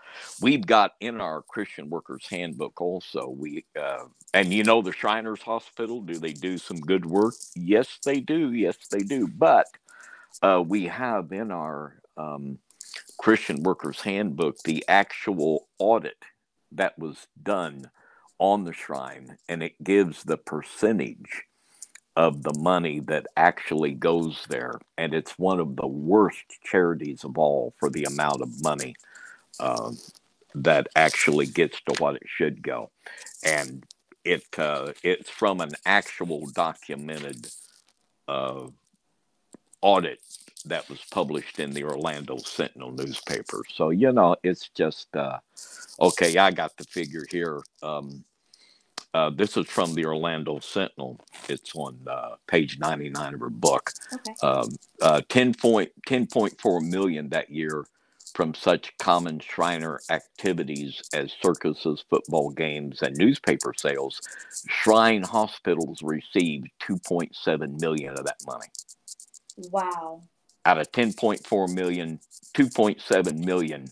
we've 0.40 0.66
got 0.66 0.92
in 1.00 1.20
our 1.20 1.42
Christian 1.42 1.90
Workers 1.90 2.26
Handbook 2.28 2.80
also. 2.80 3.28
We 3.28 3.64
uh, 3.78 4.04
and 4.34 4.52
you 4.52 4.64
know 4.64 4.82
the 4.82 4.92
Shriners 4.92 5.42
Hospital. 5.42 6.00
Do 6.00 6.18
they 6.18 6.32
do 6.32 6.58
some 6.58 6.78
good 6.78 7.06
work? 7.06 7.34
Yes, 7.54 7.98
they 8.04 8.20
do. 8.20 8.52
Yes, 8.52 8.76
they 8.90 9.00
do. 9.00 9.28
But 9.28 9.66
uh, 10.42 10.62
we 10.66 10.86
have 10.86 11.32
in 11.32 11.50
our 11.50 12.00
um, 12.16 12.58
Christian 13.18 13.62
Workers 13.62 14.00
Handbook 14.00 14.58
the 14.64 14.84
actual 14.88 15.68
audit 15.78 16.18
that 16.72 16.98
was 16.98 17.26
done 17.42 17.90
on 18.38 18.64
the 18.64 18.72
shrine, 18.72 19.38
and 19.48 19.62
it 19.62 19.82
gives 19.82 20.24
the 20.24 20.36
percentage 20.36 21.44
of 22.16 22.42
the 22.42 22.58
money 22.58 23.00
that 23.00 23.26
actually 23.36 23.92
goes 23.92 24.44
there. 24.48 24.78
And 24.96 25.14
it's 25.14 25.38
one 25.38 25.60
of 25.60 25.76
the 25.76 25.86
worst 25.86 26.44
charities 26.64 27.24
of 27.24 27.36
all 27.36 27.74
for 27.78 27.90
the 27.90 28.04
amount 28.04 28.40
of 28.40 28.62
money 28.62 28.94
uh, 29.60 29.92
that 30.54 30.88
actually 30.96 31.46
gets 31.46 31.80
to 31.82 31.94
what 32.02 32.16
it 32.16 32.24
should 32.26 32.62
go. 32.62 32.90
And 33.44 33.84
it 34.24 34.44
uh, 34.58 34.92
it's 35.02 35.30
from 35.30 35.60
an 35.60 35.72
actual 35.84 36.46
documented 36.54 37.48
uh, 38.26 38.66
audit 39.80 40.20
that 40.64 40.88
was 40.88 41.00
published 41.12 41.60
in 41.60 41.70
the 41.70 41.84
Orlando 41.84 42.38
Sentinel 42.38 42.92
newspaper. 42.92 43.62
So 43.72 43.90
you 43.90 44.12
know, 44.12 44.36
it's 44.42 44.68
just 44.70 45.14
uh, 45.14 45.38
okay. 46.00 46.36
I 46.36 46.50
got 46.50 46.76
the 46.76 46.84
figure 46.84 47.24
here. 47.30 47.62
Um, 47.82 48.24
uh, 49.14 49.30
this 49.30 49.56
is 49.56 49.66
from 49.66 49.94
the 49.94 50.04
Orlando 50.04 50.58
Sentinel. 50.58 51.18
It's 51.48 51.74
on 51.74 51.98
uh, 52.06 52.34
page 52.46 52.78
99 52.78 53.34
of 53.34 53.40
her 53.40 53.48
book. 53.48 53.92
Okay. 54.12 54.34
Um, 54.42 54.68
uh, 55.00 55.22
10 55.30 55.54
point, 55.54 55.90
10.4 56.06 56.86
million 56.86 57.30
that 57.30 57.48
year 57.48 57.86
from 58.36 58.52
such 58.52 58.92
common 58.98 59.40
Shriner 59.40 59.98
activities 60.10 61.00
as 61.14 61.32
circuses, 61.42 62.04
football 62.10 62.50
games, 62.50 63.00
and 63.00 63.16
newspaper 63.16 63.72
sales, 63.74 64.20
Shrine 64.68 65.22
hospitals 65.22 66.02
received 66.02 66.68
2.7 66.86 67.80
million 67.80 68.10
of 68.10 68.26
that 68.26 68.36
money. 68.46 68.66
Wow. 69.72 70.24
Out 70.66 70.78
of 70.78 70.92
10.4 70.92 71.74
million, 71.74 72.20
2.7 72.54 73.42
million 73.42 73.86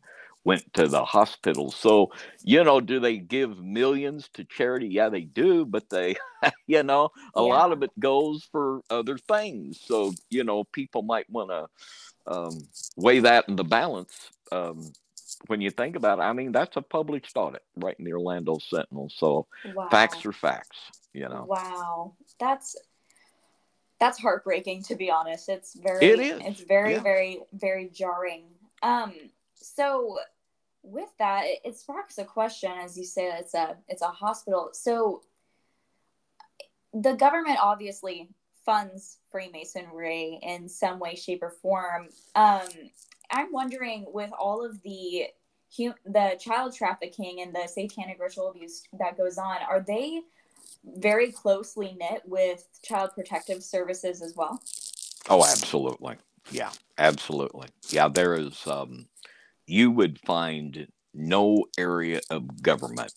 went 0.44 0.74
to 0.74 0.88
the 0.88 1.06
hospitals. 1.06 1.74
So, 1.74 2.12
you 2.42 2.62
know, 2.64 2.82
do 2.82 3.00
they 3.00 3.16
give 3.16 3.58
millions 3.58 4.28
to 4.34 4.44
charity? 4.44 4.88
Yeah, 4.88 5.08
they 5.08 5.22
do, 5.22 5.64
but 5.64 5.88
they, 5.88 6.16
you 6.66 6.82
know, 6.82 7.08
a 7.34 7.40
yeah. 7.40 7.48
lot 7.48 7.72
of 7.72 7.82
it 7.82 7.98
goes 7.98 8.46
for 8.52 8.82
other 8.90 9.16
things. 9.16 9.80
So, 9.82 10.12
you 10.28 10.44
know, 10.44 10.64
people 10.64 11.00
might 11.00 11.30
want 11.30 11.48
to 11.48 11.66
um, 12.26 12.66
weigh 12.96 13.20
that 13.20 13.48
in 13.48 13.56
the 13.56 13.64
balance. 13.64 14.30
Um, 14.52 14.92
when 15.46 15.60
you 15.60 15.70
think 15.70 15.96
about 15.96 16.18
it, 16.18 16.22
I 16.22 16.32
mean, 16.32 16.52
that's 16.52 16.76
a 16.76 16.82
published 16.82 17.36
audit 17.36 17.62
right 17.76 17.96
in 17.98 18.04
the 18.04 18.12
Orlando 18.12 18.58
Sentinel. 18.58 19.10
So 19.14 19.46
wow. 19.74 19.88
facts 19.90 20.24
are 20.24 20.32
facts, 20.32 20.78
you 21.12 21.28
know. 21.28 21.44
Wow. 21.48 22.14
That's 22.38 22.76
that's 24.00 24.18
heartbreaking 24.18 24.82
to 24.84 24.96
be 24.96 25.10
honest. 25.10 25.48
It's 25.48 25.74
very 25.74 26.06
it 26.06 26.20
is. 26.20 26.40
it's 26.44 26.60
very, 26.62 26.92
yeah. 26.92 27.02
very, 27.02 27.40
very 27.52 27.88
jarring. 27.88 28.44
Um, 28.82 29.14
so 29.54 30.18
with 30.82 31.08
that, 31.18 31.44
it, 31.46 31.60
it 31.64 31.76
sparks 31.76 32.18
a 32.18 32.24
question, 32.24 32.70
as 32.82 32.98
you 32.98 33.04
say, 33.04 33.30
it's 33.38 33.54
a 33.54 33.76
it's 33.88 34.02
a 34.02 34.08
hospital. 34.08 34.70
So 34.72 35.22
the 36.92 37.14
government 37.14 37.58
obviously 37.60 38.28
funds 38.64 39.18
Freemasonry 39.30 40.38
in 40.42 40.68
some 40.68 40.98
way, 40.98 41.14
shape, 41.14 41.42
or 41.42 41.50
form. 41.50 42.08
Um, 42.34 42.68
I'm 43.30 43.52
wondering, 43.52 44.06
with 44.08 44.30
all 44.38 44.64
of 44.64 44.80
the 44.82 45.26
the 46.06 46.36
child 46.38 46.72
trafficking 46.72 47.40
and 47.40 47.52
the 47.52 47.66
satanic 47.66 48.20
ritual 48.20 48.48
abuse 48.48 48.84
that 48.96 49.16
goes 49.16 49.38
on, 49.38 49.56
are 49.68 49.80
they 49.80 50.20
very 50.84 51.32
closely 51.32 51.96
knit 51.98 52.22
with 52.26 52.68
child 52.84 53.10
protective 53.14 53.62
services 53.62 54.22
as 54.22 54.34
well? 54.36 54.62
Oh, 55.28 55.44
absolutely. 55.44 56.16
Yeah, 56.52 56.70
absolutely. 56.98 57.68
Yeah, 57.88 58.08
there 58.08 58.34
is. 58.34 58.64
Um, 58.66 59.06
you 59.66 59.90
would 59.90 60.20
find 60.20 60.86
no 61.14 61.64
area 61.78 62.20
of 62.30 62.62
government 62.62 63.14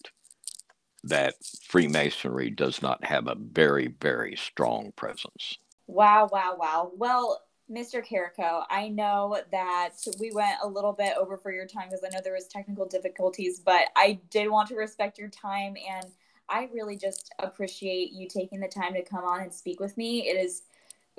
that 1.04 1.36
Freemasonry 1.64 2.50
does 2.50 2.82
not 2.82 3.04
have 3.04 3.28
a 3.28 3.36
very, 3.36 3.88
very 4.00 4.36
strong 4.36 4.92
presence. 4.96 5.58
Wow, 5.88 6.30
wow, 6.32 6.56
wow. 6.60 6.92
Well, 6.96 7.42
Mr. 7.70 8.06
Carrico, 8.06 8.64
I 8.70 8.88
know 8.88 9.42
that 9.52 9.92
we 10.20 10.32
went 10.32 10.58
a 10.64 10.68
little 10.68 10.94
bit 10.94 11.18
over 11.18 11.38
for 11.38 11.52
your 11.52 11.66
time 11.66 11.90
because 11.90 12.04
I 12.04 12.10
know 12.10 12.22
there 12.24 12.34
was 12.34 12.48
technical 12.48 12.86
difficulties, 12.86 13.60
but 13.60 13.88
I 13.96 14.20
did 14.30 14.50
want 14.50 14.70
to 14.70 14.76
respect 14.76 15.18
your 15.18 15.30
time 15.30 15.76
and 15.90 16.06
I 16.50 16.70
really 16.74 16.96
just 16.96 17.34
appreciate 17.40 18.14
you 18.14 18.28
taking 18.28 18.62
the 18.62 18.70
time 18.70 18.94
to 18.94 19.04
come 19.04 19.26
on 19.26 19.42
and 19.42 19.54
speak 19.54 19.82
with 19.82 19.98
me. 19.98 20.30
It 20.30 20.38
is 20.38 20.64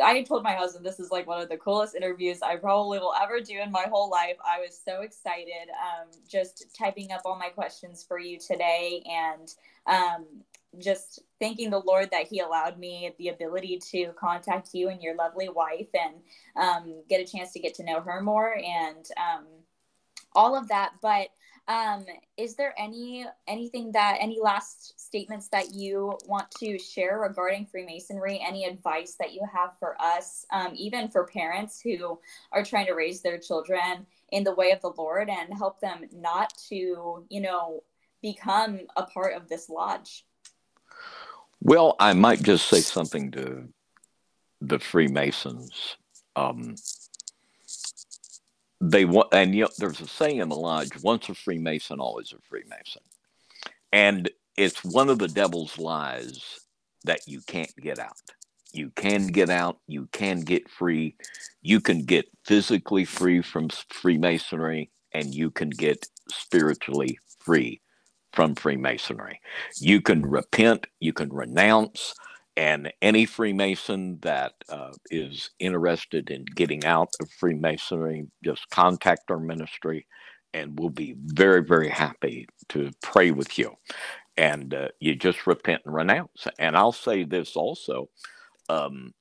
I 0.01 0.23
told 0.23 0.43
my 0.43 0.55
husband 0.55 0.85
this 0.85 1.01
is 1.01 1.11
like 1.11 1.27
one 1.27 1.41
of 1.41 1.49
the 1.49 1.57
coolest 1.57 1.95
interviews 1.95 2.41
I 2.43 2.57
probably 2.57 2.99
will 2.99 3.15
ever 3.21 3.41
do 3.41 3.59
in 3.61 3.71
my 3.71 3.87
whole 3.89 4.11
life. 4.11 4.37
I 4.45 4.61
was 4.61 4.81
so 4.83 5.03
excited, 5.03 5.69
um, 5.71 6.09
just 6.29 6.67
typing 6.77 7.13
up 7.13 7.23
all 7.25 7.39
my 7.39 7.49
questions 7.49 8.05
for 8.07 8.19
you 8.19 8.39
today, 8.39 9.03
and 9.07 9.53
um, 9.87 10.27
just 10.79 11.21
thanking 11.41 11.71
the 11.71 11.81
Lord 11.81 12.11
that 12.11 12.27
He 12.29 12.41
allowed 12.41 12.79
me 12.79 13.13
the 13.19 13.29
ability 13.29 13.81
to 13.91 14.13
contact 14.19 14.71
you 14.73 14.89
and 14.89 15.03
your 15.03 15.17
lovely 15.17 15.49
wife 15.49 15.89
and 15.95 16.15
um, 16.57 17.03
get 17.09 17.21
a 17.21 17.31
chance 17.31 17.53
to 17.53 17.61
get 17.61 17.75
to 17.75 17.85
know 17.85 18.01
her 18.01 18.21
more 18.21 18.57
and 18.57 19.07
um, 19.17 19.47
all 20.33 20.57
of 20.57 20.69
that. 20.69 20.93
But 21.03 21.29
um, 21.69 22.07
is 22.39 22.55
there 22.55 22.75
any 22.79 23.27
anything 23.47 23.93
that 23.93 24.17
any 24.21 24.39
last 24.41 24.99
statements 24.99 25.49
that 25.49 25.75
you 25.75 26.17
want 26.27 26.51
to 26.53 26.79
share 26.79 27.19
regarding 27.19 27.67
Freemasonry? 27.67 28.43
Any 28.47 28.65
advice 28.65 29.17
that 29.21 29.35
you 29.35 29.43
have 29.53 29.79
for 29.79 30.01
us, 30.01 30.47
um, 30.51 30.73
even 30.75 31.09
for 31.09 31.27
parents 31.27 31.81
who 31.81 32.19
are 32.53 32.65
trying 32.65 32.87
to 32.87 32.95
raise 32.95 33.21
their 33.21 33.39
children 33.39 34.07
in 34.33 34.45
the 34.45 34.55
way 34.55 34.71
of 34.71 34.81
the 34.81 34.93
Lord 34.97 35.29
and 35.29 35.53
help 35.53 35.81
them 35.81 36.05
not 36.13 36.53
to, 36.69 37.27
you 37.29 37.41
know, 37.41 37.83
become 38.23 38.81
a 38.97 39.05
part 39.05 39.35
of 39.35 39.49
this 39.49 39.69
lodge? 39.69 40.25
Well, 41.61 41.97
I 41.99 42.13
might 42.13 42.43
just 42.43 42.69
say 42.69 42.81
something 42.81 43.31
to 43.33 43.69
the 44.61 44.79
Freemasons. 44.79 45.97
Um, 46.37 46.77
they 48.81 49.05
want, 49.05 49.29
and 49.33 49.55
you 49.55 49.63
know, 49.63 49.69
there's 49.79 50.01
a 50.01 50.07
saying 50.07 50.39
in 50.39 50.49
the 50.49 50.57
lodge: 50.57 50.91
once 51.03 51.29
a 51.29 51.35
Freemason, 51.35 52.01
always 52.01 52.33
a 52.33 52.39
Freemason. 52.49 53.03
And 53.93 54.31
it's 54.57 54.85
one 54.85 55.09
of 55.09 55.19
the 55.19 55.29
devil's 55.29 55.79
lies 55.79 56.61
that 57.05 57.27
you 57.27 57.41
can't 57.47 57.75
get 57.77 57.99
out. 57.99 58.21
You 58.73 58.91
can 58.91 59.29
get 59.29 59.51
out. 59.51 59.79
You 59.87 60.09
can 60.13 60.41
get 60.41 60.69
free. 60.69 61.17
You 61.63 61.81
can 61.81 62.05
get 62.05 62.29
physically 62.45 63.05
free 63.05 63.41
from 63.41 63.69
Freemasonry, 63.89 64.91
and 65.13 65.35
you 65.35 65.51
can 65.51 65.71
get 65.71 66.07
spiritually 66.31 67.19
free 67.39 67.81
from 68.33 68.55
Freemasonry. 68.55 69.41
You 69.81 70.01
can 70.01 70.23
repent. 70.23 70.87
You 71.01 71.13
can 71.13 71.33
renounce. 71.33 72.15
And 72.59 72.93
any 73.01 73.25
Freemason 73.25 74.19
that 74.23 74.55
uh, 74.69 74.91
is 75.13 75.51
interested 75.61 76.29
in 76.29 76.45
getting 76.45 76.85
out 76.85 77.11
of 77.21 77.31
Freemasonry, 77.31 78.27
just 78.43 78.69
contact 78.71 79.31
our 79.31 79.39
ministry 79.39 80.09
and 80.53 80.77
we'll 80.77 80.91
be 80.91 81.15
very, 81.17 81.63
very 81.63 81.89
happy 81.89 82.49
to 82.71 82.91
pray 83.01 83.31
with 83.31 83.61
you. 83.61 83.77
And 84.37 84.75
uh, 84.75 84.89
you 84.99 85.15
just 85.15 85.47
repent 85.47 85.83
and 85.85 85.95
renounce. 85.95 86.49
And 86.59 86.77
I'll 86.77 86.91
say 86.91 87.23
this 87.23 87.55
also 87.55 88.09
um, 88.69 89.15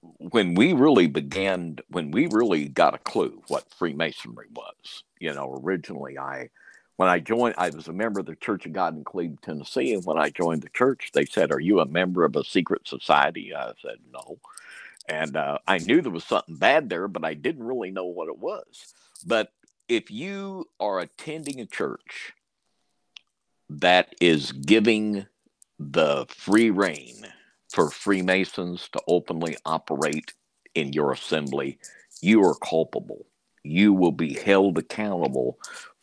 when 0.00 0.54
we 0.54 0.72
really 0.72 1.06
began, 1.06 1.76
when 1.88 2.10
we 2.10 2.28
really 2.28 2.66
got 2.68 2.94
a 2.94 2.98
clue 2.98 3.42
what 3.48 3.74
Freemasonry 3.74 4.46
was, 4.54 5.04
you 5.18 5.34
know, 5.34 5.60
originally 5.62 6.18
I 6.18 6.48
when 7.00 7.08
I 7.08 7.18
joined, 7.18 7.54
I 7.56 7.70
was 7.70 7.88
a 7.88 7.94
member 7.94 8.20
of 8.20 8.26
the 8.26 8.36
Church 8.36 8.66
of 8.66 8.74
God 8.74 8.94
in 8.94 9.04
Cleveland, 9.04 9.38
Tennessee. 9.40 9.94
And 9.94 10.04
when 10.04 10.18
I 10.18 10.28
joined 10.28 10.60
the 10.60 10.68
church, 10.68 11.12
they 11.14 11.24
said, 11.24 11.50
Are 11.50 11.58
you 11.58 11.80
a 11.80 11.86
member 11.86 12.26
of 12.26 12.36
a 12.36 12.44
secret 12.44 12.86
society? 12.86 13.54
I 13.54 13.72
said, 13.80 13.96
No. 14.12 14.38
And 15.08 15.34
uh, 15.34 15.56
I 15.66 15.78
knew 15.78 16.02
there 16.02 16.12
was 16.12 16.24
something 16.24 16.56
bad 16.56 16.90
there, 16.90 17.08
but 17.08 17.24
I 17.24 17.32
didn't 17.32 17.64
really 17.64 17.90
know 17.90 18.04
what 18.04 18.28
it 18.28 18.36
was. 18.36 18.92
But 19.24 19.50
if 19.88 20.10
you 20.10 20.66
are 20.78 21.00
attending 21.00 21.58
a 21.58 21.64
church 21.64 22.34
that 23.70 24.14
is 24.20 24.52
giving 24.52 25.24
the 25.78 26.26
free 26.28 26.68
reign 26.68 27.28
for 27.72 27.88
Freemasons 27.88 28.90
to 28.92 29.00
openly 29.08 29.56
operate 29.64 30.34
in 30.74 30.92
your 30.92 31.12
assembly, 31.12 31.78
you 32.20 32.44
are 32.44 32.56
culpable. 32.56 33.24
You 33.62 33.94
will 33.94 34.12
be 34.12 34.34
held 34.34 34.76
accountable 34.76 35.58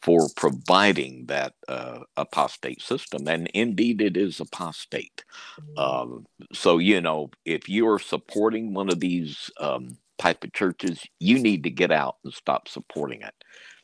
for 0.07 0.29
providing 0.37 1.25
that 1.25 1.53
uh, 1.67 1.99
apostate 2.15 2.81
system. 2.81 3.27
And 3.27 3.47
indeed, 3.53 4.01
it 4.01 4.15
is 4.15 4.39
apostate. 4.39 5.25
Mm-hmm. 5.59 5.77
Um, 5.77 6.25
so, 6.53 6.77
you 6.77 7.01
know, 7.01 7.29
if 7.43 7.67
you're 7.67 7.99
supporting 7.99 8.73
one 8.73 8.87
of 8.87 9.01
these 9.01 9.51
um, 9.59 9.97
type 10.17 10.45
of 10.45 10.53
churches, 10.53 11.03
you 11.19 11.39
need 11.39 11.61
to 11.63 11.69
get 11.69 11.91
out 11.91 12.15
and 12.23 12.33
stop 12.33 12.69
supporting 12.69 13.21
it 13.21 13.33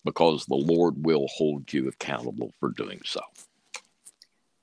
because 0.05 0.45
the 0.45 0.55
Lord 0.55 1.03
will 1.03 1.28
hold 1.28 1.74
you 1.74 1.89
accountable 1.89 2.53
for 2.57 2.69
doing 2.69 3.01
so. 3.03 3.19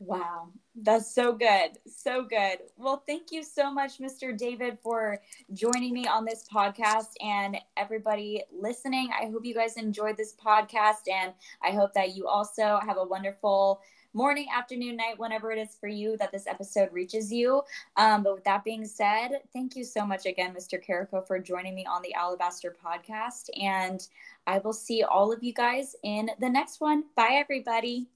Wow, 0.00 0.48
that's 0.74 1.14
so 1.14 1.34
good. 1.34 1.72
So 1.86 2.24
good. 2.24 2.60
Well, 2.78 3.02
thank 3.06 3.30
you 3.30 3.42
so 3.42 3.70
much, 3.70 3.98
Mr. 3.98 4.36
David, 4.36 4.78
for 4.82 5.20
joining 5.52 5.92
me 5.92 6.06
on 6.06 6.24
this 6.24 6.46
podcast 6.50 7.12
and 7.20 7.58
everybody 7.76 8.42
listening. 8.50 9.10
I 9.12 9.26
hope 9.26 9.44
you 9.44 9.52
guys 9.52 9.76
enjoyed 9.76 10.16
this 10.16 10.34
podcast 10.34 11.06
and 11.12 11.34
I 11.62 11.72
hope 11.72 11.92
that 11.92 12.16
you 12.16 12.26
also 12.26 12.80
have 12.82 12.96
a 12.96 13.04
wonderful 13.04 13.82
morning, 14.14 14.46
afternoon, 14.56 14.96
night, 14.96 15.18
whenever 15.18 15.52
it 15.52 15.58
is 15.58 15.76
for 15.78 15.86
you 15.86 16.16
that 16.16 16.32
this 16.32 16.46
episode 16.46 16.90
reaches 16.92 17.30
you. 17.30 17.60
Um, 17.98 18.22
but 18.22 18.34
with 18.34 18.44
that 18.44 18.64
being 18.64 18.86
said, 18.86 19.42
thank 19.52 19.76
you 19.76 19.84
so 19.84 20.06
much 20.06 20.24
again, 20.24 20.54
Mr. 20.54 20.82
Carrico, 20.82 21.20
for 21.20 21.38
joining 21.38 21.74
me 21.74 21.84
on 21.84 22.00
the 22.00 22.14
Alabaster 22.14 22.74
podcast. 22.82 23.50
And 23.60 24.00
I 24.46 24.58
will 24.60 24.72
see 24.72 25.02
all 25.02 25.30
of 25.30 25.44
you 25.44 25.52
guys 25.52 25.94
in 26.02 26.30
the 26.40 26.48
next 26.48 26.80
one. 26.80 27.04
Bye, 27.14 27.34
everybody. 27.34 28.08